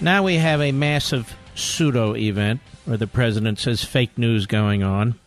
[0.00, 5.18] now we have a massive pseudo event where the president says fake news going on.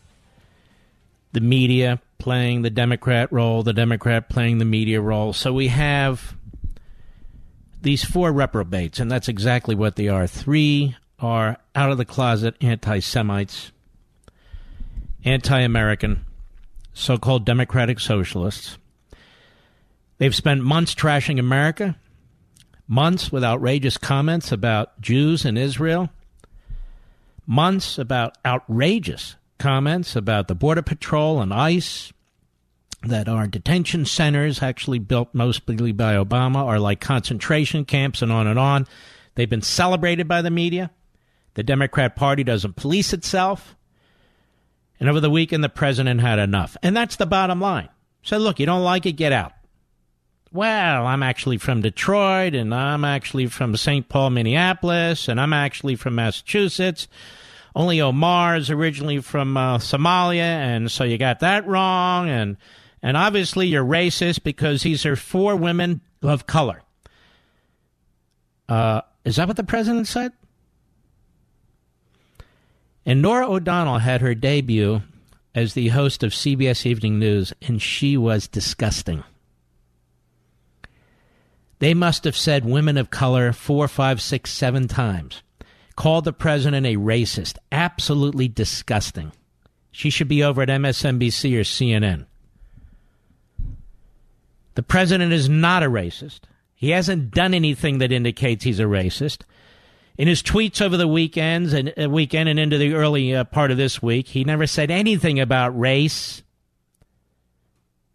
[1.32, 5.32] The media playing the Democrat role, the Democrat playing the media role.
[5.32, 6.34] So we have
[7.82, 10.26] these four reprobates, and that's exactly what they are.
[10.26, 13.72] Three are out of the closet anti Semites,
[15.24, 16.24] anti American,
[16.92, 18.78] so called democratic socialists.
[20.18, 21.96] They've spent months trashing America
[22.90, 26.10] months with outrageous comments about Jews in Israel,
[27.46, 32.12] months about outrageous comments about the Border Patrol and ICE,
[33.04, 38.48] that our detention centers, actually built mostly by Obama, are like concentration camps and on
[38.48, 38.86] and on.
[39.36, 40.90] They've been celebrated by the media.
[41.54, 43.76] The Democrat Party doesn't police itself.
[44.98, 46.76] And over the weekend, the president had enough.
[46.82, 47.88] And that's the bottom line.
[48.22, 49.52] So, look, you don't like it, get out
[50.52, 54.08] well, I'm actually from Detroit and I'm actually from St.
[54.08, 57.06] Paul, Minneapolis, and I'm actually from Massachusetts.
[57.74, 62.28] Only Omar is originally from uh, Somalia, and so you got that wrong.
[62.28, 62.56] And
[63.02, 66.82] and obviously you're racist because these are four women of color.
[68.68, 70.32] Uh, is that what the president said?
[73.06, 75.02] And Norah O'Donnell had her debut
[75.54, 79.24] as the host of CBS Evening News, and she was disgusting.
[81.80, 85.42] They must have said women of color four, five, six, seven times.
[85.96, 87.56] Called the president a racist.
[87.72, 89.32] Absolutely disgusting.
[89.90, 92.26] She should be over at MSNBC or CNN.
[94.74, 96.40] The president is not a racist.
[96.74, 99.42] He hasn't done anything that indicates he's a racist.
[100.16, 103.70] In his tweets over the weekends and uh, weekend and into the early uh, part
[103.70, 106.42] of this week, he never said anything about race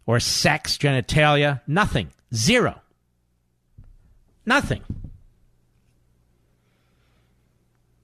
[0.06, 2.10] or sex, genitalia, nothing.
[2.32, 2.80] Zero.
[4.46, 4.82] Nothing.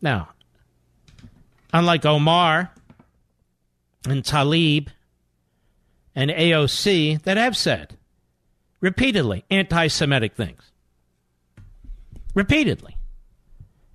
[0.03, 0.31] Now,
[1.73, 2.73] unlike Omar
[4.09, 4.89] and Tlaib
[6.15, 7.97] and AOC that have said
[8.81, 10.73] repeatedly anti Semitic things,
[12.35, 12.97] repeatedly,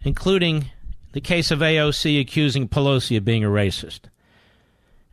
[0.03, 0.72] including
[1.12, 4.02] the case of AOC accusing Pelosi of being a racist.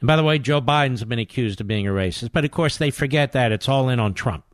[0.00, 2.76] And by the way, Joe Biden's been accused of being a racist, but of course
[2.76, 3.50] they forget that.
[3.50, 4.44] It's all in on Trump.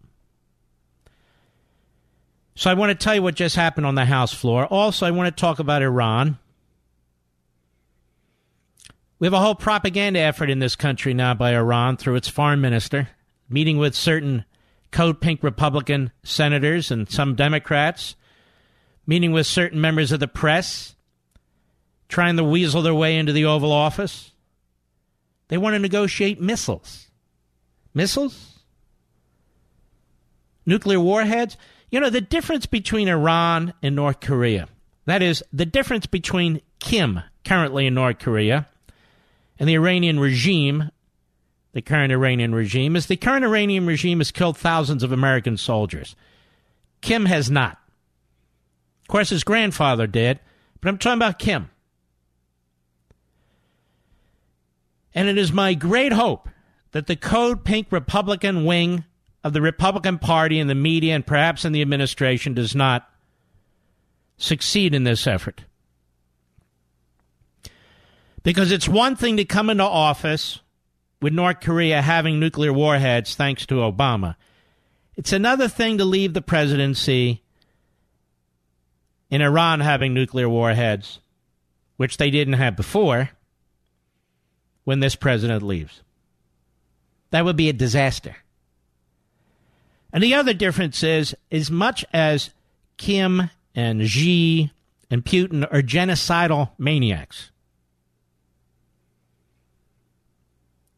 [2.60, 4.66] So I want to tell you what just happened on the House floor.
[4.66, 6.36] Also, I want to talk about Iran.
[9.18, 12.60] We have a whole propaganda effort in this country now by Iran through its foreign
[12.60, 13.08] minister,
[13.48, 14.44] meeting with certain
[14.90, 18.14] code pink Republican senators and some Democrats,
[19.06, 20.94] meeting with certain members of the press,
[22.10, 24.32] trying to weasel their way into the Oval Office.
[25.48, 27.06] They want to negotiate missiles.
[27.94, 28.58] Missiles?
[30.66, 31.56] Nuclear warheads?
[31.90, 34.68] You know, the difference between Iran and North Korea,
[35.06, 38.68] that is, the difference between Kim, currently in North Korea,
[39.58, 40.90] and the Iranian regime,
[41.72, 46.14] the current Iranian regime, is the current Iranian regime has killed thousands of American soldiers.
[47.00, 47.78] Kim has not.
[49.02, 50.38] Of course, his grandfather did,
[50.80, 51.70] but I'm talking about Kim.
[55.12, 56.48] And it is my great hope
[56.92, 59.04] that the Code Pink Republican wing
[59.42, 63.08] of the Republican Party and the media and perhaps in the administration does not
[64.36, 65.64] succeed in this effort.
[68.42, 70.60] Because it's one thing to come into office
[71.20, 74.36] with North Korea having nuclear warheads thanks to Obama.
[75.16, 77.42] It's another thing to leave the presidency
[79.30, 81.20] in Iran having nuclear warheads,
[81.96, 83.30] which they didn't have before,
[84.84, 86.02] when this president leaves.
[87.30, 88.36] That would be a disaster.
[90.12, 92.50] And the other difference is, as much as
[92.96, 94.70] Kim and Xi
[95.10, 97.50] and Putin are genocidal maniacs,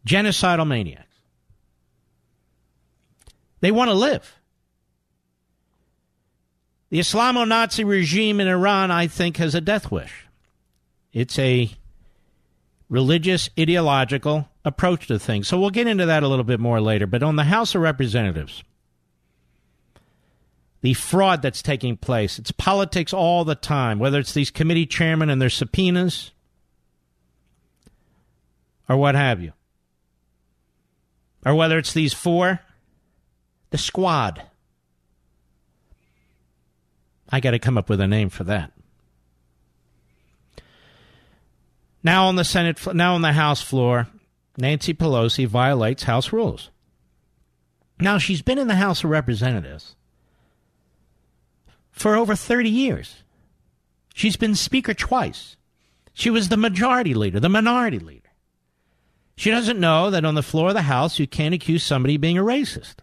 [0.07, 1.07] Genocidal maniacs.
[3.61, 4.39] They want to live.
[6.91, 10.27] The Islamo Nazi regime in Iran, I think, has a death wish.
[11.13, 11.71] It's a
[12.89, 15.49] religious, ideological approach to things.
[15.49, 17.07] So we'll get into that a little bit more later.
[17.07, 18.63] But on the House of Representatives,
[20.83, 25.31] the fraud that's taking place, it's politics all the time, whether it's these committee chairmen
[25.31, 26.33] and their subpoenas
[28.89, 29.53] or what have you,
[31.47, 32.61] or whether it's these four,
[33.71, 34.43] the squad.
[37.31, 38.73] I got to come up with a name for that.
[42.03, 44.09] Now on the Senate, now on the House floor,
[44.59, 46.71] Nancy Pelosi violates House rules.
[48.01, 49.95] Now she's been in the House of Representatives
[51.93, 53.23] for over 30 years.
[54.15, 55.57] She's been Speaker twice.
[56.13, 58.29] She was the majority leader, the minority leader.
[59.37, 62.21] She doesn't know that on the floor of the House you can't accuse somebody of
[62.21, 62.97] being a racist.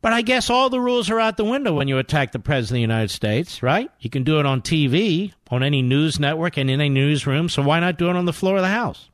[0.00, 2.72] But I guess all the rules are out the window when you attack the President
[2.72, 3.90] of the United States, right?
[4.00, 7.62] You can do it on TV, on any news network, and in a newsroom, so
[7.62, 9.08] why not do it on the floor of the House?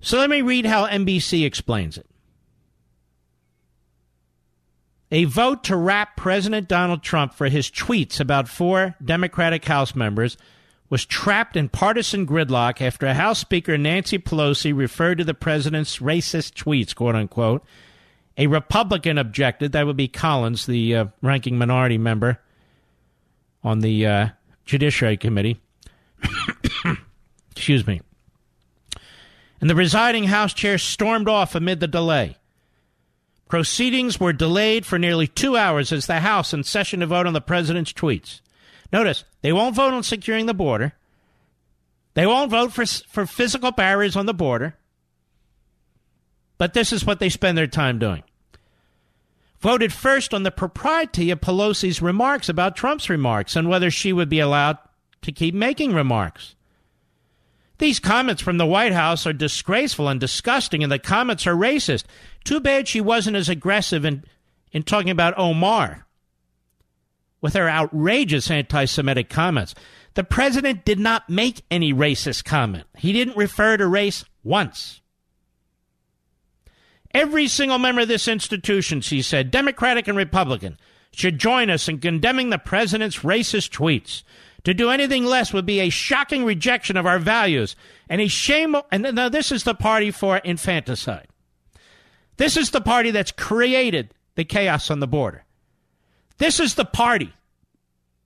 [0.00, 2.06] So let me read how NBC explains it.
[5.12, 10.38] A vote to rap President Donald Trump for his tweets about four Democratic House members
[10.88, 16.54] was trapped in partisan gridlock after House Speaker Nancy Pelosi referred to the president's racist
[16.54, 17.62] tweets, quote unquote,
[18.38, 22.38] a Republican objected, that would be Collins, the uh, ranking minority member
[23.62, 24.28] on the uh,
[24.64, 25.60] Judiciary Committee.
[27.50, 28.00] Excuse me.
[29.60, 32.38] And the presiding House chair stormed off amid the delay.
[33.52, 37.34] Proceedings were delayed for nearly two hours as the House in session to vote on
[37.34, 38.40] the president's tweets.
[38.90, 40.94] Notice, they won't vote on securing the border.
[42.14, 44.78] They won't vote for, for physical barriers on the border.
[46.56, 48.22] But this is what they spend their time doing.
[49.60, 54.30] Voted first on the propriety of Pelosi's remarks about Trump's remarks and whether she would
[54.30, 54.78] be allowed
[55.20, 56.54] to keep making remarks.
[57.82, 62.04] These comments from the White House are disgraceful and disgusting, and the comments are racist.
[62.44, 64.22] Too bad she wasn't as aggressive in,
[64.70, 66.06] in talking about Omar
[67.40, 69.74] with her outrageous anti Semitic comments.
[70.14, 75.00] The president did not make any racist comment, he didn't refer to race once.
[77.12, 80.78] Every single member of this institution, she said, Democratic and Republican,
[81.12, 84.22] should join us in condemning the president's racist tweets.
[84.64, 87.74] To do anything less would be a shocking rejection of our values
[88.08, 88.76] and a shame.
[88.92, 91.28] And now this is the party for infanticide.
[92.36, 95.44] This is the party that's created the chaos on the border.
[96.38, 97.32] This is the party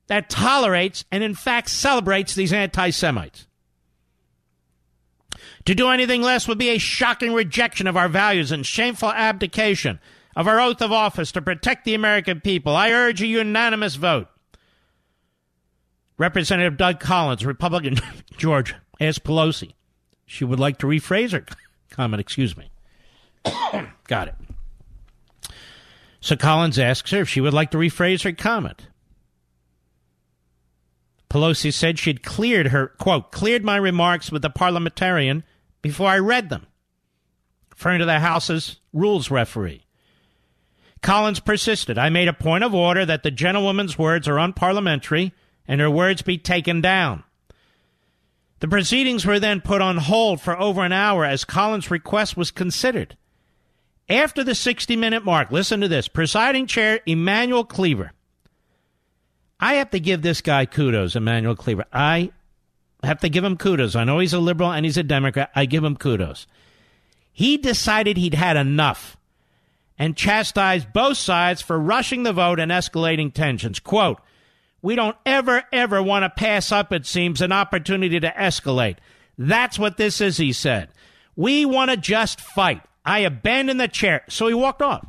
[0.07, 3.47] that tolerates and, in fact, celebrates these anti Semites.
[5.65, 9.99] To do anything less would be a shocking rejection of our values and shameful abdication
[10.35, 12.75] of our oath of office to protect the American people.
[12.75, 14.29] I urge a unanimous vote.
[16.17, 17.95] Representative Doug Collins, Republican
[18.37, 19.73] George, asked Pelosi.
[20.25, 21.45] She would like to rephrase her
[21.89, 22.69] comment, excuse me.
[24.07, 24.35] Got it.
[26.19, 28.87] So Collins asks her if she would like to rephrase her comment.
[31.29, 35.43] Pelosi said she'd cleared her, quote, cleared my remarks with the parliamentarian
[35.81, 36.65] before I read them,
[37.69, 39.85] referring to the House's rules referee.
[41.01, 41.97] Collins persisted.
[41.97, 45.31] I made a point of order that the gentlewoman's words are unparliamentary
[45.67, 47.23] and her words be taken down.
[48.59, 52.49] The proceedings were then put on hold for over an hour as Collins' request was
[52.49, 53.15] considered.
[54.09, 58.13] After the 60 minute mark, listen to this presiding chair Emanuel Cleaver.
[59.59, 61.85] I have to give this guy kudos, Emanuel Cleaver.
[61.91, 62.31] I
[63.03, 63.95] have to give him kudos.
[63.95, 65.51] I know he's a liberal and he's a Democrat.
[65.55, 66.47] I give him kudos.
[67.31, 69.17] He decided he'd had enough
[69.99, 73.79] and chastised both sides for rushing the vote and escalating tensions.
[73.79, 74.21] Quote,
[74.87, 78.95] we don't ever, ever want to pass up, it seems, an opportunity to escalate.
[79.37, 80.87] That's what this is, he said.
[81.35, 82.81] We want to just fight.
[83.03, 84.23] I abandoned the chair.
[84.29, 85.05] So he walked off.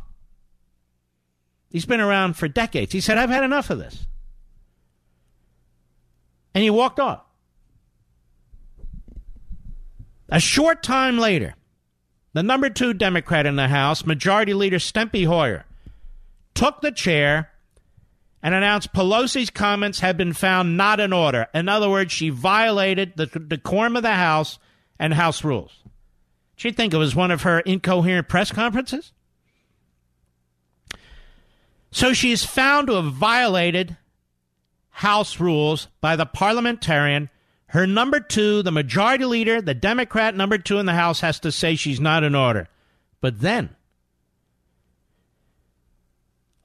[1.70, 2.92] He's been around for decades.
[2.92, 4.04] He said, I've had enough of this.
[6.56, 7.23] And he walked off.
[10.28, 11.54] A short time later,
[12.32, 15.66] the number two Democrat in the House, Majority Leader Steny Hoyer,
[16.54, 17.52] took the chair
[18.42, 21.47] and announced Pelosi's comments had been found not in order.
[21.52, 24.59] In other words, she violated the decorum of the House
[24.99, 25.83] and House rules.
[26.57, 29.12] She'd think it was one of her incoherent press conferences.
[31.90, 33.97] So she is found to have violated
[34.90, 37.30] House rules by the parliamentarian
[37.68, 41.52] her number two, the majority leader, the Democrat number two in the House, has to
[41.52, 42.66] say she's not in order.
[43.21, 43.76] But then,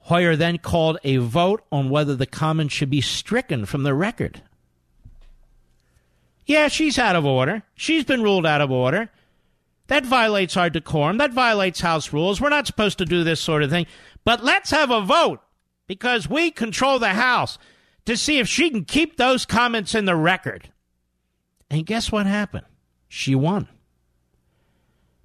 [0.04, 4.42] Hoyer then called a vote on whether the comment should be stricken from the record.
[6.44, 7.62] Yeah, she's out of order.
[7.74, 9.08] She's been ruled out of order.
[9.86, 11.16] That violates our decorum.
[11.16, 12.38] That violates House rules.
[12.38, 13.86] We're not supposed to do this sort of thing.
[14.24, 15.40] But let's have a vote
[15.86, 17.58] because we control the House
[18.04, 20.68] to see if she can keep those comments in the record.
[21.70, 22.66] And guess what happened?
[23.08, 23.68] She won.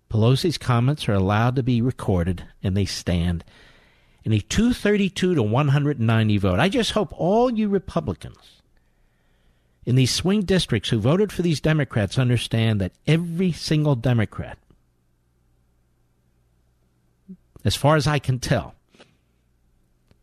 [0.10, 3.44] Pelosi's comments are allowed to be recorded and they stand
[4.30, 6.60] in a 232 to 190 vote.
[6.60, 8.62] I just hope all you Republicans
[9.88, 14.60] in these swing districts who voted for these Democrats understand that every single Democrat,
[17.66, 18.76] as far as I can tell,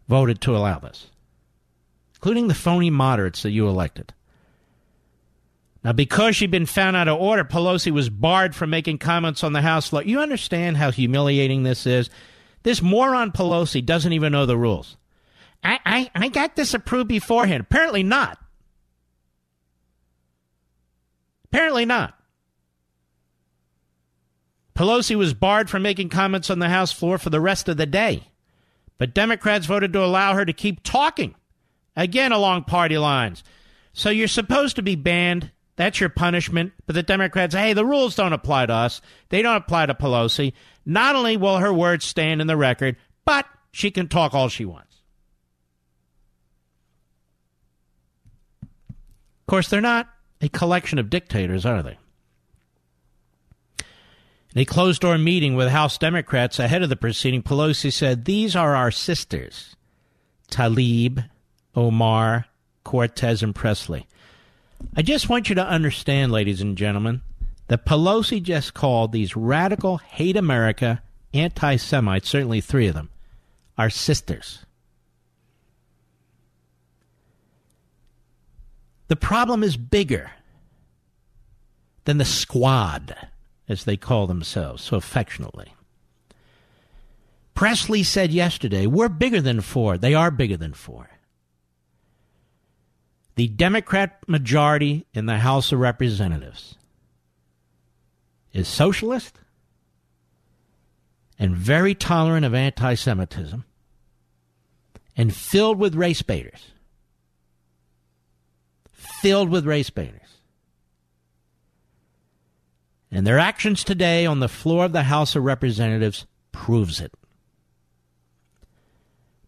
[0.07, 1.09] voted to allow this,
[2.15, 4.15] including the phony moderates that you elected.
[5.83, 9.53] Now, because she'd been found out of order, Pelosi was barred from making comments on
[9.53, 10.05] the House floor.
[10.05, 12.09] You understand how humiliating this is?
[12.67, 14.97] This moron Pelosi doesn't even know the rules.
[15.63, 17.61] I, I, I got this approved beforehand.
[17.61, 18.41] Apparently not.
[21.45, 22.19] Apparently not.
[24.75, 27.87] Pelosi was barred from making comments on the House floor for the rest of the
[27.87, 28.25] day.
[28.99, 31.37] But Democrats voted to allow her to keep talking,
[31.95, 33.45] again along party lines.
[33.93, 35.53] So you're supposed to be banned.
[35.77, 36.73] That's your punishment.
[36.85, 39.01] But the Democrats, hey, the rules don't apply to us.
[39.29, 40.53] They don't apply to Pelosi.
[40.87, 44.65] Not only will her words stand in the record, but she can talk all she
[44.65, 45.03] wants.
[48.61, 50.09] Of course, they're not
[50.41, 51.99] a collection of dictators, are they?
[54.55, 58.57] In a closed door meeting with House Democrats ahead of the proceeding, Pelosi said, These
[58.57, 59.77] are our sisters
[60.51, 61.29] Tlaib,
[61.75, 62.47] Omar,
[62.85, 64.07] Cortez, and Presley.
[64.97, 67.23] I just want you to understand, ladies and gentlemen,
[67.69, 71.03] that Pelosi just called these radical, hate America,
[71.35, 73.11] anti Semites, certainly three of them,
[73.77, 74.65] are sisters.
[79.09, 80.33] The problem is bigger
[82.05, 83.15] than the squad,
[83.69, 85.73] as they call themselves so affectionately.
[87.55, 89.97] Presley said yesterday, we're bigger than four.
[89.97, 91.11] They are bigger than four.
[93.37, 96.76] The Democrat majority in the House of Representatives
[98.57, 99.39] is socialist
[101.39, 103.65] and very tolerant of anti Semitism
[105.17, 106.73] and filled with race baiters
[109.21, 110.41] filled with race baiters.
[113.11, 117.13] And their actions today on the floor of the House of Representatives proves it.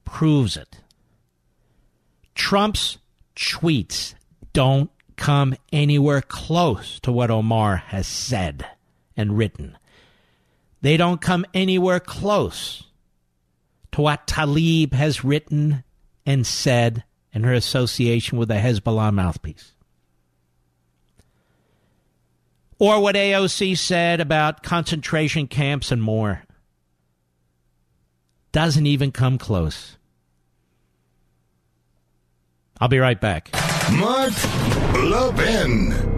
[0.04, 0.80] Proves it.
[2.34, 2.98] Trump's
[3.36, 4.14] tweets
[4.52, 8.66] don't come anywhere close to what Omar has said
[9.18, 9.76] and written.
[10.80, 12.84] They don't come anywhere close
[13.92, 15.82] to what Tlaib has written
[16.24, 19.74] and said and her association with the Hezbollah mouthpiece.
[22.78, 26.44] Or what AOC said about concentration camps and more.
[28.52, 29.96] Doesn't even come close.
[32.80, 33.50] I'll be right back.
[33.92, 34.32] Mark
[34.94, 36.17] Levin.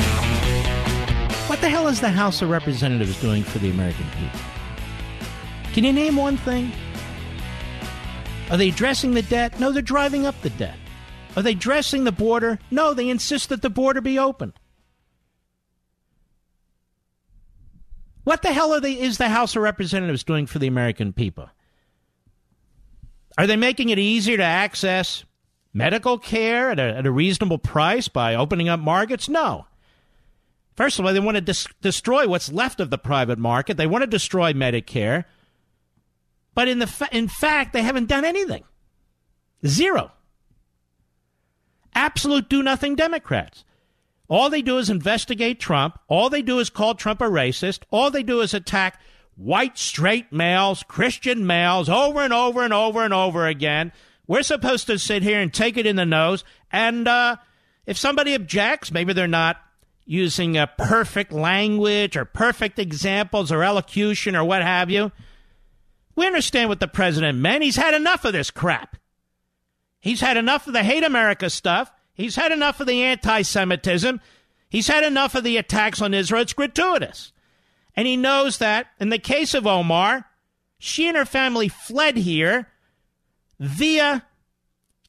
[1.61, 4.39] the hell is the House of Representatives doing for the American people?
[5.73, 6.71] Can you name one thing?
[8.49, 9.59] Are they addressing the debt?
[9.59, 10.77] No, they're driving up the debt.
[11.37, 12.59] Are they addressing the border?
[12.71, 14.53] No, they insist that the border be open.
[18.23, 21.49] What the hell they, is the House of Representatives doing for the American people?
[23.37, 25.23] Are they making it easier to access
[25.73, 29.29] medical care at a, at a reasonable price by opening up markets?
[29.29, 29.67] No.
[30.75, 33.77] First of all, they want to dis- destroy what's left of the private market.
[33.77, 35.25] They want to destroy Medicare.
[36.53, 38.63] But in, the fa- in fact, they haven't done anything.
[39.65, 40.11] Zero.
[41.93, 43.63] Absolute do nothing Democrats.
[44.27, 45.99] All they do is investigate Trump.
[46.07, 47.83] All they do is call Trump a racist.
[47.91, 48.99] All they do is attack
[49.35, 53.91] white, straight males, Christian males over and over and over and over again.
[54.27, 56.45] We're supposed to sit here and take it in the nose.
[56.71, 57.35] And uh,
[57.85, 59.57] if somebody objects, maybe they're not
[60.11, 65.09] using a perfect language or perfect examples or elocution or what have you.
[66.17, 67.63] We understand what the president meant.
[67.63, 68.97] He's had enough of this crap.
[70.01, 71.93] He's had enough of the hate America stuff.
[72.13, 74.19] He's had enough of the anti Semitism.
[74.67, 76.41] He's had enough of the attacks on Israel.
[76.41, 77.31] It's gratuitous.
[77.95, 80.25] And he knows that in the case of Omar,
[80.77, 82.67] she and her family fled here
[83.61, 84.25] via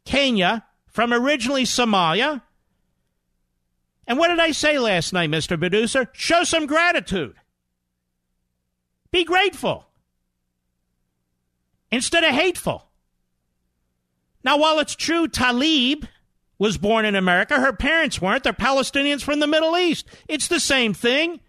[0.05, 2.43] Kenya from originally Somalia.
[4.07, 5.59] And what did I say last night, Mr.
[5.59, 6.09] Producer?
[6.13, 7.35] Show some gratitude.
[9.11, 9.87] Be grateful
[11.91, 12.89] instead of hateful.
[14.43, 16.09] Now, while it's true, Tlaib
[16.59, 17.61] was born in America.
[17.61, 18.43] Her parents weren't.
[18.43, 20.07] They're Palestinians from the Middle East.
[20.29, 21.41] It's the same thing.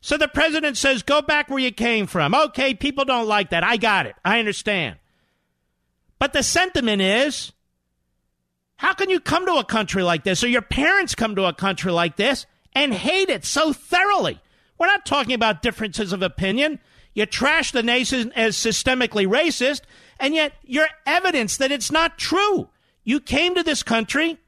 [0.00, 2.34] So the president says, go back where you came from.
[2.34, 3.64] Okay, people don't like that.
[3.64, 4.14] I got it.
[4.24, 4.96] I understand.
[6.18, 7.52] But the sentiment is
[8.76, 11.52] how can you come to a country like this, or your parents come to a
[11.52, 14.40] country like this and hate it so thoroughly?
[14.78, 16.78] We're not talking about differences of opinion.
[17.14, 19.82] You trash the nation as systemically racist,
[20.20, 22.68] and yet you're evidence that it's not true.
[23.04, 24.38] You came to this country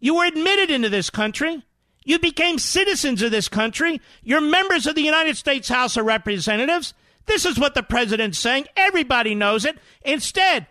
[0.00, 1.62] you were admitted into this country.
[2.04, 4.00] You became citizens of this country.
[4.22, 6.94] You're members of the United States House of Representatives.
[7.26, 8.66] This is what the president's saying.
[8.76, 9.78] Everybody knows it.
[10.02, 10.66] Instead,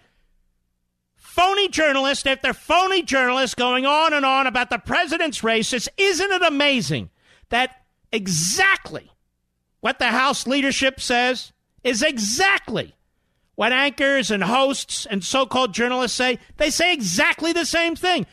[1.29, 5.87] phony journalist after phony journalist going on and on about the president's racist.
[5.95, 7.11] Isn't it amazing
[7.49, 9.11] that exactly
[9.79, 12.95] what the House leadership says is exactly
[13.53, 16.39] what anchors and hosts and so called journalists say?
[16.57, 18.25] They say exactly the same thing.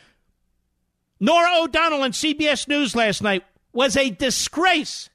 [1.20, 5.10] Norah O'Donnell on CBS News last night was a disgrace.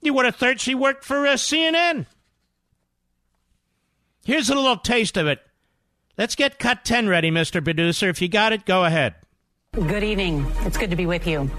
[0.00, 2.06] You would have thought she worked for uh, CNN.
[4.24, 5.40] Here's a little taste of it.
[6.18, 7.62] Let's get cut 10 ready, Mr.
[7.62, 8.08] Producer.
[8.08, 9.14] If you got it, go ahead.
[9.72, 10.44] Good evening.
[10.62, 11.50] It's good to be with you.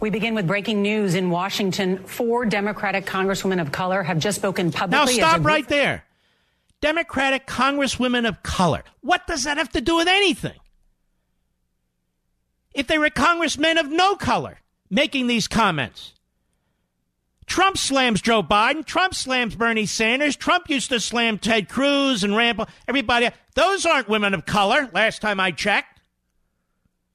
[0.00, 1.98] We begin with breaking news in Washington.
[1.98, 5.18] Four Democratic congresswomen of color have just spoken publicly.
[5.18, 6.04] Now, stop right there.
[6.80, 8.82] Democratic congresswomen of color.
[9.00, 10.58] What does that have to do with anything?
[12.74, 16.14] if they were congressmen of no color making these comments.
[17.50, 18.86] Trump slams Joe Biden.
[18.86, 20.36] Trump slams Bernie Sanders.
[20.36, 22.68] Trump used to slam Ted Cruz and Paul.
[22.86, 23.28] Everybody.
[23.56, 26.00] Those aren't women of color, last time I checked.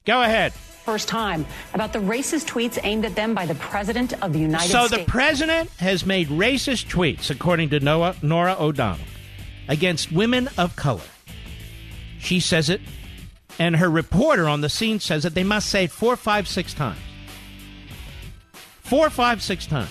[0.04, 0.52] Go ahead.
[0.54, 4.70] First time about the racist tweets aimed at them by the President of the United
[4.70, 4.92] so States.
[4.92, 9.06] So the President has made racist tweets, according to Noah, Norah O'Donnell,
[9.70, 11.02] against women of color.
[12.20, 12.82] She says it
[13.58, 16.74] and her reporter on the scene says that they must say it four, five, six
[16.74, 17.00] times.
[18.82, 19.90] Four, five, six times.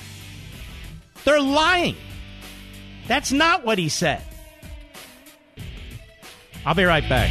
[1.24, 1.96] They're lying.
[3.06, 4.22] That's not what he said.
[6.66, 7.30] I'll be right back.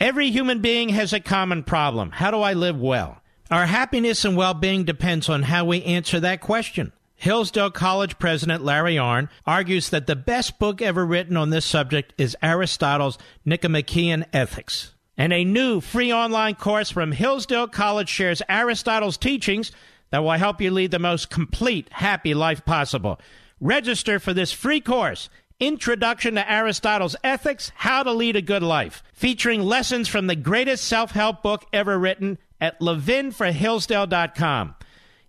[0.00, 2.10] Every human being has a common problem.
[2.10, 3.20] How do I live well?
[3.50, 6.92] Our happiness and well being depends on how we answer that question.
[7.16, 12.12] Hillsdale College president Larry Arnn argues that the best book ever written on this subject
[12.18, 14.92] is Aristotle's Nicomachean Ethics.
[15.16, 19.70] And a new free online course from Hillsdale College shares Aristotle's teachings
[20.14, 23.20] that will help you lead the most complete, happy life possible.
[23.58, 29.02] Register for this free course, Introduction to Aristotle's Ethics How to Lead a Good Life,
[29.12, 34.76] featuring lessons from the greatest self help book ever written at levinforhillsdale.com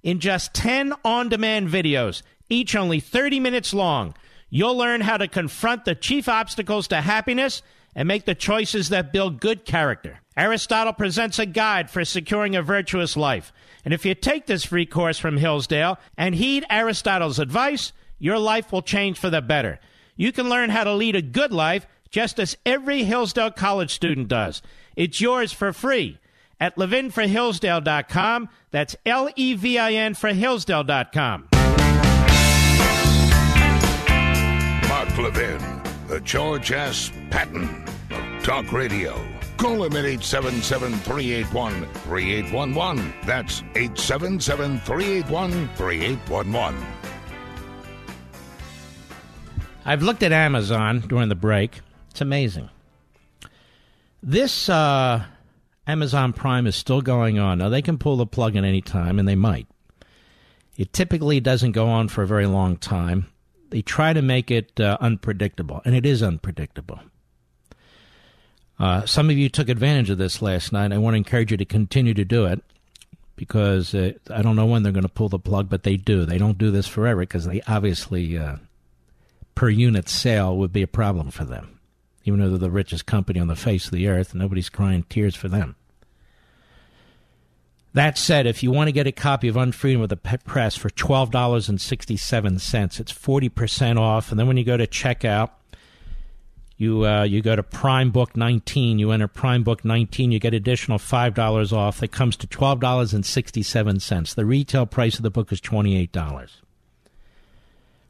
[0.03, 4.13] in just 10 on demand videos, each only 30 minutes long.
[4.51, 7.63] You'll learn how to confront the chief obstacles to happiness
[7.95, 10.19] and make the choices that build good character.
[10.37, 13.51] Aristotle presents a guide for securing a virtuous life.
[13.85, 18.71] And if you take this free course from Hillsdale and heed Aristotle's advice, your life
[18.71, 19.79] will change for the better.
[20.15, 24.27] You can learn how to lead a good life just as every Hillsdale College student
[24.27, 24.61] does.
[24.95, 26.19] It's yours for free
[26.59, 28.49] at levinforhillsdale.com.
[28.71, 31.49] That's L E V I N for Hillsdale.com.
[34.87, 37.11] Mark Levin, the George S.
[37.29, 39.34] Patton of Talk Radio.
[39.57, 43.13] Call him at 877 381 3811.
[43.25, 46.85] That's 877 381 3811.
[49.85, 51.81] I've looked at Amazon during the break.
[52.09, 52.69] It's amazing.
[54.23, 55.23] This uh,
[55.85, 57.59] Amazon Prime is still going on.
[57.59, 59.67] Now, they can pull the plug at any time, and they might.
[60.75, 63.27] It typically doesn't go on for a very long time.
[63.69, 66.99] They try to make it uh, unpredictable, and it is unpredictable.
[68.77, 70.91] Uh, some of you took advantage of this last night.
[70.91, 72.61] I want to encourage you to continue to do it
[73.35, 76.25] because uh, I don't know when they're going to pull the plug, but they do.
[76.25, 78.57] They don't do this forever because they obviously, uh,
[79.55, 81.79] per unit sale, would be a problem for them.
[82.25, 85.35] Even though they're the richest company on the face of the earth, nobody's crying tears
[85.35, 85.75] for them.
[87.93, 90.89] That said, if you want to get a copy of Unfreedom of the Press for
[90.89, 94.31] $12.67, it's 40% off.
[94.31, 95.51] And then when you go to checkout,
[96.77, 98.99] you uh, you go to Prime Book 19.
[98.99, 100.31] You enter Prime Book 19.
[100.31, 101.99] You get additional five dollars off.
[101.99, 104.33] That comes to twelve dollars and sixty seven cents.
[104.33, 106.61] The retail price of the book is twenty eight dollars.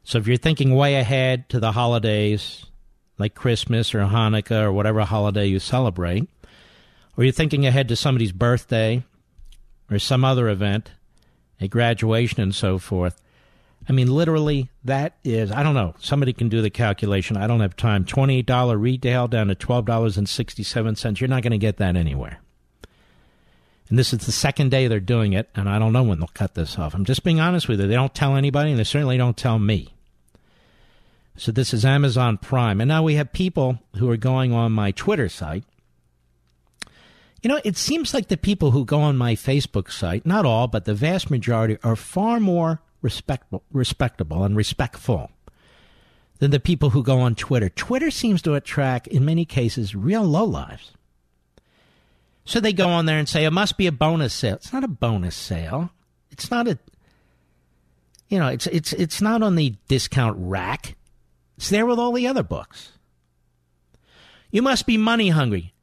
[0.02, 2.66] So if you're thinking way ahead to the holidays,
[3.18, 6.28] like Christmas or Hanukkah or whatever holiday you celebrate,
[7.16, 9.02] or you're thinking ahead to somebody's birthday
[9.90, 10.92] or some other event,
[11.60, 13.20] a graduation and so forth,
[13.88, 17.36] I mean, literally, that is, I don't know, somebody can do the calculation.
[17.36, 18.04] I don't have time.
[18.04, 21.20] $28 retail down to $12.67.
[21.20, 22.40] You're not going to get that anywhere.
[23.88, 26.26] And this is the second day they're doing it, and I don't know when they'll
[26.28, 26.94] cut this off.
[26.94, 27.86] I'm just being honest with you.
[27.86, 29.94] They don't tell anybody, and they certainly don't tell me.
[31.36, 32.80] So this is Amazon Prime.
[32.80, 35.64] And now we have people who are going on my Twitter site.
[37.42, 40.66] You know, it seems like the people who go on my Facebook site, not all,
[40.66, 45.30] but the vast majority, are far more respectable, respectable and respectful
[46.40, 47.68] than the people who go on Twitter.
[47.68, 50.90] Twitter seems to attract, in many cases, real lowlives.
[52.44, 54.56] So they go on there and say, it must be a bonus sale.
[54.56, 55.90] It's not a bonus sale.
[56.32, 56.78] It's not a,
[58.28, 60.96] you know, it's, it's, it's not on the discount rack.
[61.56, 62.92] It's there with all the other books.
[64.50, 65.74] You must be money hungry.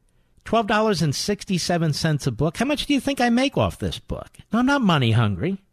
[0.44, 2.58] $12.67 a book.
[2.58, 4.28] How much do you think I make off this book?
[4.52, 5.63] No, I'm not money hungry.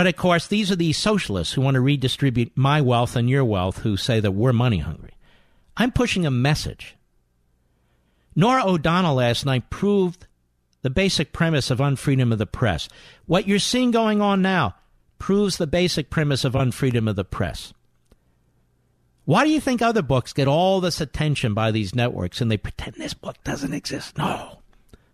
[0.00, 3.44] But of course, these are the socialists who want to redistribute my wealth and your
[3.44, 5.10] wealth who say that we're money hungry.
[5.76, 6.96] I'm pushing a message.
[8.34, 10.26] Norah O'Donnell last night proved
[10.80, 12.88] the basic premise of unfreedom of the press.
[13.26, 14.74] What you're seeing going on now
[15.18, 17.74] proves the basic premise of unfreedom of the press.
[19.26, 22.56] Why do you think other books get all this attention by these networks and they
[22.56, 24.16] pretend this book doesn't exist?
[24.16, 24.59] No.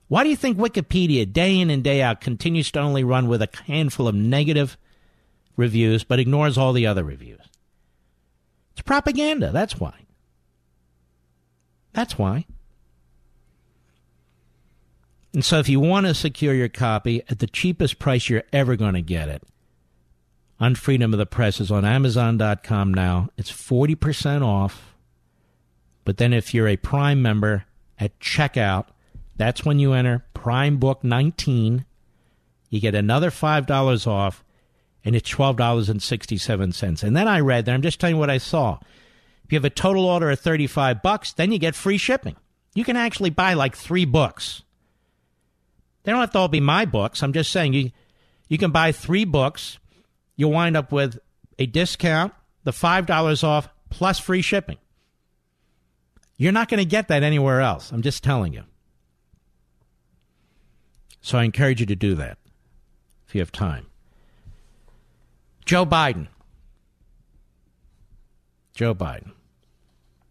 [0.08, 3.42] Why do you think Wikipedia, day in and day out, continues to only run with
[3.42, 4.76] a handful of negative
[5.56, 7.40] reviews but ignores all the other reviews?
[8.72, 9.50] It's propaganda.
[9.50, 10.06] That's why.
[11.92, 12.46] That's why.
[15.32, 18.76] And so, if you want to secure your copy at the cheapest price you're ever
[18.76, 19.42] going to get it,
[20.60, 23.28] Unfreedom of the Press is on Amazon.com now.
[23.36, 24.94] It's 40% off.
[26.04, 27.64] But then, if you're a Prime member
[27.98, 28.86] at checkout,
[29.36, 31.84] that's when you enter Prime Book 19.
[32.70, 34.44] You get another $5 off,
[35.04, 37.02] and it's $12.67.
[37.02, 38.78] And then I read there, I'm just telling you what I saw.
[39.44, 42.36] If you have a total order of 35 bucks, then you get free shipping.
[42.74, 44.62] You can actually buy like three books.
[46.02, 47.22] They don't have to all be my books.
[47.22, 47.90] I'm just saying you
[48.48, 49.78] you can buy three books.
[50.36, 51.18] You'll wind up with
[51.58, 52.32] a discount,
[52.64, 54.78] the $5 off, plus free shipping.
[56.36, 57.90] You're not going to get that anywhere else.
[57.90, 58.64] I'm just telling you.
[61.26, 62.38] So I encourage you to do that
[63.26, 63.86] if you have time.
[65.64, 66.28] Joe Biden.
[68.74, 69.32] Joe Biden.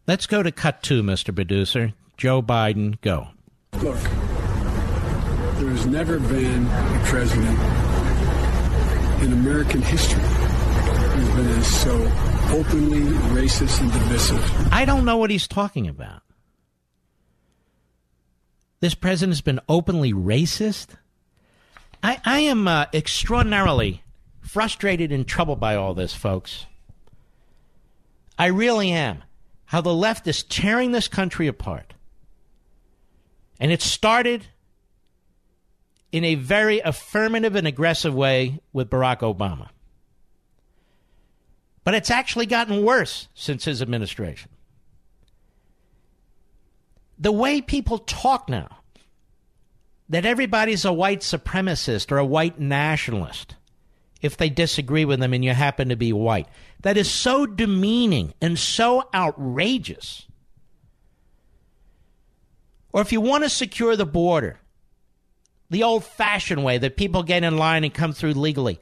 [0.07, 1.35] Let's go to cut two, Mr.
[1.35, 1.91] Producer.
[2.15, 3.27] Joe Biden, go.
[3.73, 3.99] Look,
[5.59, 7.59] there has never been a president
[9.21, 11.93] in American history who's been so
[12.57, 13.01] openly
[13.35, 14.71] racist and divisive.
[14.71, 16.21] I don't know what he's talking about.
[18.85, 20.89] This president has been openly racist.
[22.03, 24.03] I, I am uh, extraordinarily
[24.41, 26.67] frustrated and troubled by all this, folks.
[28.37, 29.23] I really am.
[29.65, 31.95] How the left is tearing this country apart.
[33.59, 34.45] And it started
[36.11, 39.69] in a very affirmative and aggressive way with Barack Obama.
[41.83, 44.51] But it's actually gotten worse since his administration.
[47.17, 48.79] The way people talk now,
[50.09, 53.55] that everybody's a white supremacist or a white nationalist
[54.21, 56.47] if they disagree with them and you happen to be white.
[56.81, 60.27] That is so demeaning and so outrageous.
[62.91, 64.59] Or if you want to secure the border,
[65.69, 68.79] the old fashioned way that people get in line and come through legally,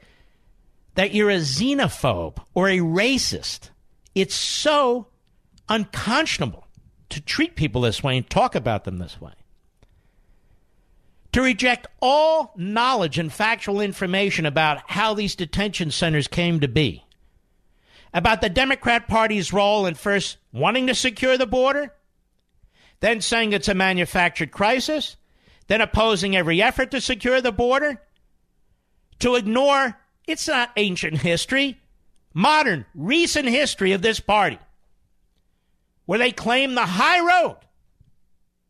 [0.94, 3.70] that you're a xenophobe or a racist.
[4.14, 5.08] It's so
[5.68, 6.63] unconscionable
[7.10, 9.32] to treat people this way and talk about them this way.
[11.32, 17.04] To reject all knowledge and factual information about how these detention centers came to be,
[18.12, 21.92] about the Democrat Party's role in first wanting to secure the border,
[23.00, 25.16] then saying it's a manufactured crisis,
[25.66, 28.00] then opposing every effort to secure the border,
[29.18, 31.80] to ignore it's not ancient history,
[32.32, 34.58] modern, recent history of this party,
[36.06, 37.56] where they claim the high road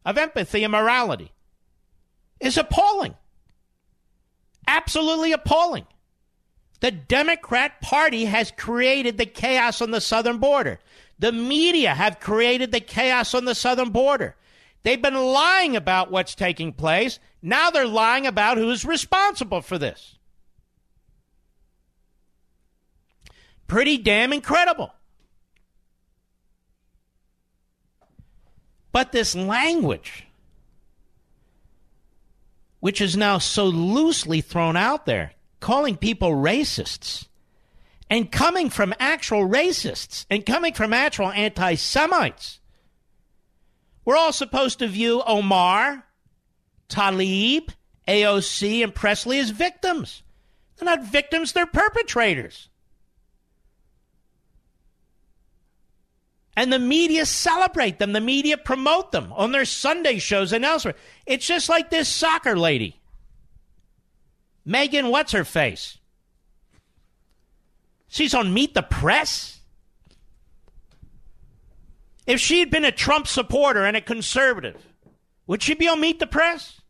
[0.04, 1.32] of empathy and morality
[2.40, 3.14] is appalling.
[4.66, 5.86] Absolutely appalling.
[6.80, 10.80] The Democrat Party has created the chaos on the southern border.
[11.18, 14.36] The media have created the chaos on the southern border.
[14.82, 17.18] They've been lying about what's taking place.
[17.40, 20.18] Now they're lying about who's responsible for this.
[23.66, 24.93] Pretty damn incredible.
[28.94, 30.24] But this language
[32.78, 37.26] which is now so loosely thrown out there, calling people racists,
[38.10, 42.60] and coming from actual racists, and coming from actual anti Semites.
[44.04, 46.04] We're all supposed to view Omar,
[46.88, 47.70] Tlaib,
[48.06, 50.22] AOC, and Presley as victims.
[50.76, 52.68] They're not victims, they're perpetrators.
[56.56, 58.12] And the media celebrate them.
[58.12, 60.94] The media promote them on their Sunday shows and elsewhere.
[61.26, 63.00] It's just like this soccer lady.
[64.64, 65.98] Megan, what's her face?
[68.08, 69.60] She's on Meet the Press.
[72.26, 74.80] If she had been a Trump supporter and a conservative,
[75.46, 76.80] would she be on Meet the Press?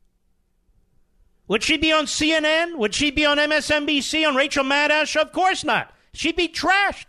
[1.48, 2.76] Would she be on CNN?
[2.76, 5.20] Would she be on MSNBC on Rachel Maddow?
[5.20, 5.92] Of course not.
[6.12, 7.08] She'd be trashed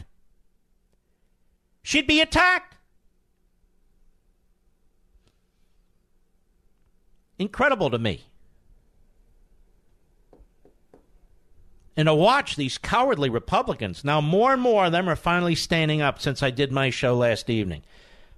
[1.85, 2.75] she'd be attacked.
[7.37, 8.25] Incredible to me.
[11.95, 16.01] And to watch these cowardly Republicans, now more and more of them are finally standing
[16.01, 17.83] up since I did my show last evening.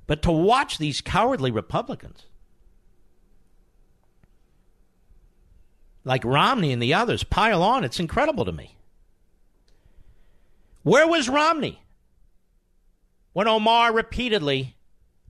[0.06, 2.26] But to watch these cowardly Republicans,
[6.04, 8.76] like Romney and the others, pile on, it's incredible to me.
[10.84, 11.82] Where was Romney?
[13.38, 14.78] When Omar repeatedly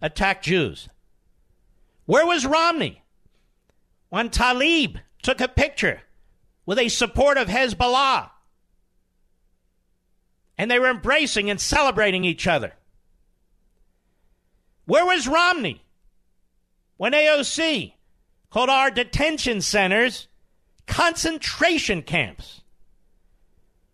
[0.02, 0.88] attacked Jews?
[2.06, 3.04] Where was Romney
[4.08, 6.04] when Tlaib took a picture
[6.66, 8.30] with a support of Hezbollah
[10.58, 12.76] and they were embracing and celebrating each other?
[14.86, 15.82] Where was Romney
[16.96, 17.92] when AOC
[18.50, 20.30] called our detention centers
[20.86, 22.62] concentration camps?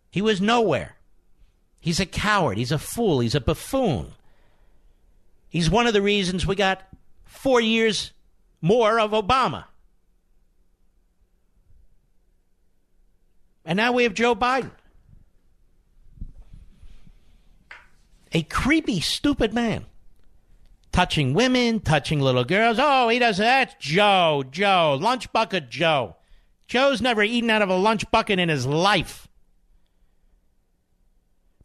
[0.08, 0.93] He was nowhere.
[1.84, 2.56] He's a coward.
[2.56, 3.20] He's a fool.
[3.20, 4.12] He's a buffoon.
[5.50, 6.80] He's one of the reasons we got
[7.26, 8.12] four years
[8.62, 9.64] more of Obama.
[13.66, 14.70] And now we have Joe Biden.
[18.32, 19.84] A creepy, stupid man.
[20.90, 22.78] Touching women, touching little girls.
[22.80, 23.78] Oh, he does that.
[23.78, 26.16] Joe, Joe, lunch bucket Joe.
[26.66, 29.28] Joe's never eaten out of a lunch bucket in his life.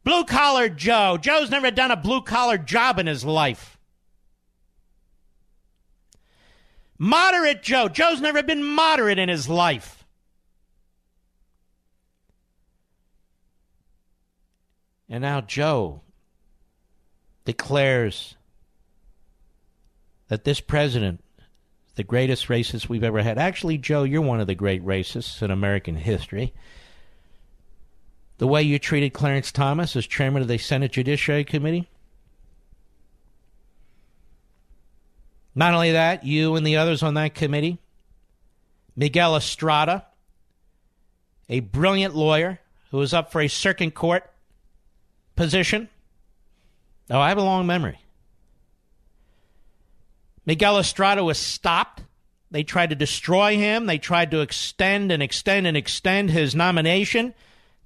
[0.03, 1.17] Blue collar Joe.
[1.19, 3.77] Joe's never done a blue collar job in his life.
[6.97, 7.87] Moderate Joe.
[7.87, 10.05] Joe's never been moderate in his life.
[15.09, 16.01] And now Joe
[17.45, 18.35] declares
[20.27, 21.23] that this president
[21.99, 23.37] the greatest racist we've ever had.
[23.37, 26.53] Actually, Joe, you're one of the great racists in American history
[28.39, 31.87] the way you treated Clarence Thomas as chairman of the Senate Judiciary Committee?
[35.53, 37.79] Not only that, you and the others on that committee,
[38.95, 40.05] Miguel Estrada,
[41.49, 42.59] a brilliant lawyer
[42.91, 44.29] who was up for a circuit court
[45.35, 45.89] position.
[47.09, 47.99] Oh, I have a long memory.
[50.45, 52.03] Miguel Estrada was stopped
[52.51, 53.85] They tried to destroy him.
[53.85, 57.33] They tried to extend and extend and extend his nomination.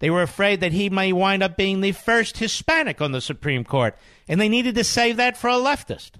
[0.03, 3.63] They were afraid that he may wind up being the first Hispanic on the Supreme
[3.63, 6.15] Court, and they needed to save that for a leftist.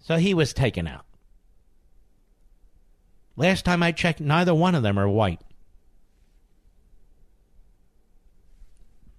[0.00, 1.06] So he was taken out.
[3.34, 5.40] Last time I checked, neither one of them are white.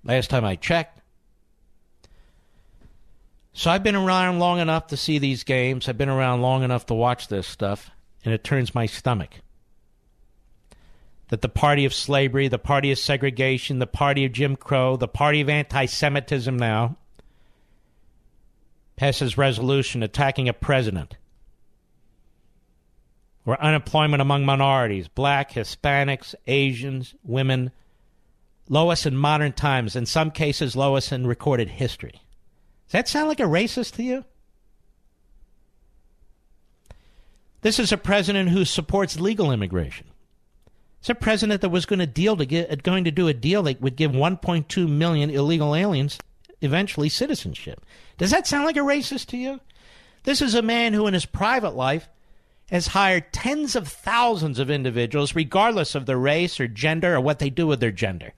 [0.04, 1.02] Last time I checked.
[3.54, 5.89] So I've been around long enough to see these games.
[5.89, 7.89] I've been around long enough to watch this stuff,
[8.24, 9.39] and it turns my stomach.
[11.29, 15.07] That the party of slavery, the party of segregation, the party of Jim Crow, the
[15.07, 16.97] party of anti Semitism now
[18.95, 21.17] passes resolution attacking a president
[23.43, 27.71] where unemployment among minorities, black, Hispanics, Asians, women,
[28.69, 32.21] lowest in modern times, in some cases, lowest in recorded history.
[32.88, 34.23] Does that sound like a racist to you?
[37.62, 40.07] This is a president who supports legal immigration.
[41.04, 43.63] It's a president that was going to deal to get going to do a deal
[43.63, 46.18] that would give 1.2 million illegal aliens
[46.62, 47.86] eventually citizenship.
[48.18, 49.60] Does that sound like a racist to you?
[50.24, 52.08] This is a man who, in his private life,
[52.72, 57.39] has hired tens of thousands of individuals, regardless of their race or gender or what
[57.39, 58.32] they do with their gender.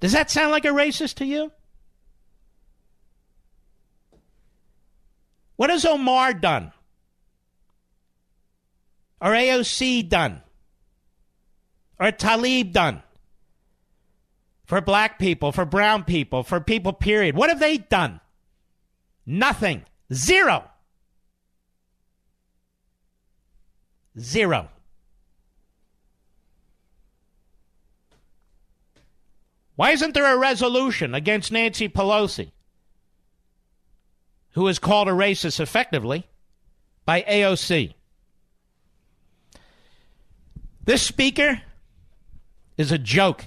[0.00, 1.52] Does that sound like a racist to you?
[5.54, 6.72] What has Omar done?
[9.20, 10.42] Or AOC done?
[11.98, 13.02] Or Tlaib done?
[14.66, 17.36] For black people, for brown people, for people, period.
[17.36, 18.20] What have they done?
[19.24, 19.84] Nothing.
[20.12, 20.64] Zero.
[24.18, 24.68] Zero.
[29.76, 32.50] Why isn't there a resolution against Nancy Pelosi,
[34.52, 36.26] who is called a racist effectively
[37.04, 37.92] by AOC?
[40.82, 41.60] This speaker
[42.76, 43.46] is a joke,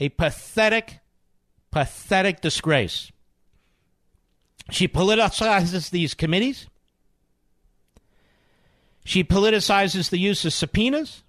[0.00, 1.00] a pathetic,
[1.70, 3.10] pathetic disgrace.
[4.70, 6.66] She politicizes these committees.
[9.04, 11.22] She politicizes the use of subpoenas.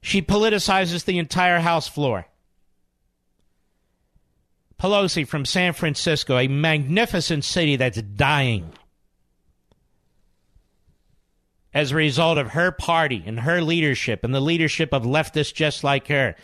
[0.00, 2.26] She politicizes the entire House floor.
[4.80, 8.72] Pelosi from San Francisco, a magnificent city that's dying
[11.74, 15.84] as a result of her party and her leadership and the leadership of leftists just
[15.84, 16.34] like her.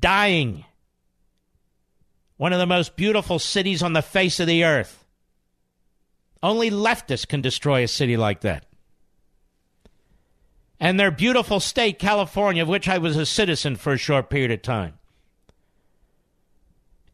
[0.00, 0.64] Dying.
[2.36, 5.04] One of the most beautiful cities on the face of the earth.
[6.42, 8.64] Only leftists can destroy a city like that.
[10.80, 14.52] And their beautiful state, California, of which I was a citizen for a short period
[14.52, 14.94] of time.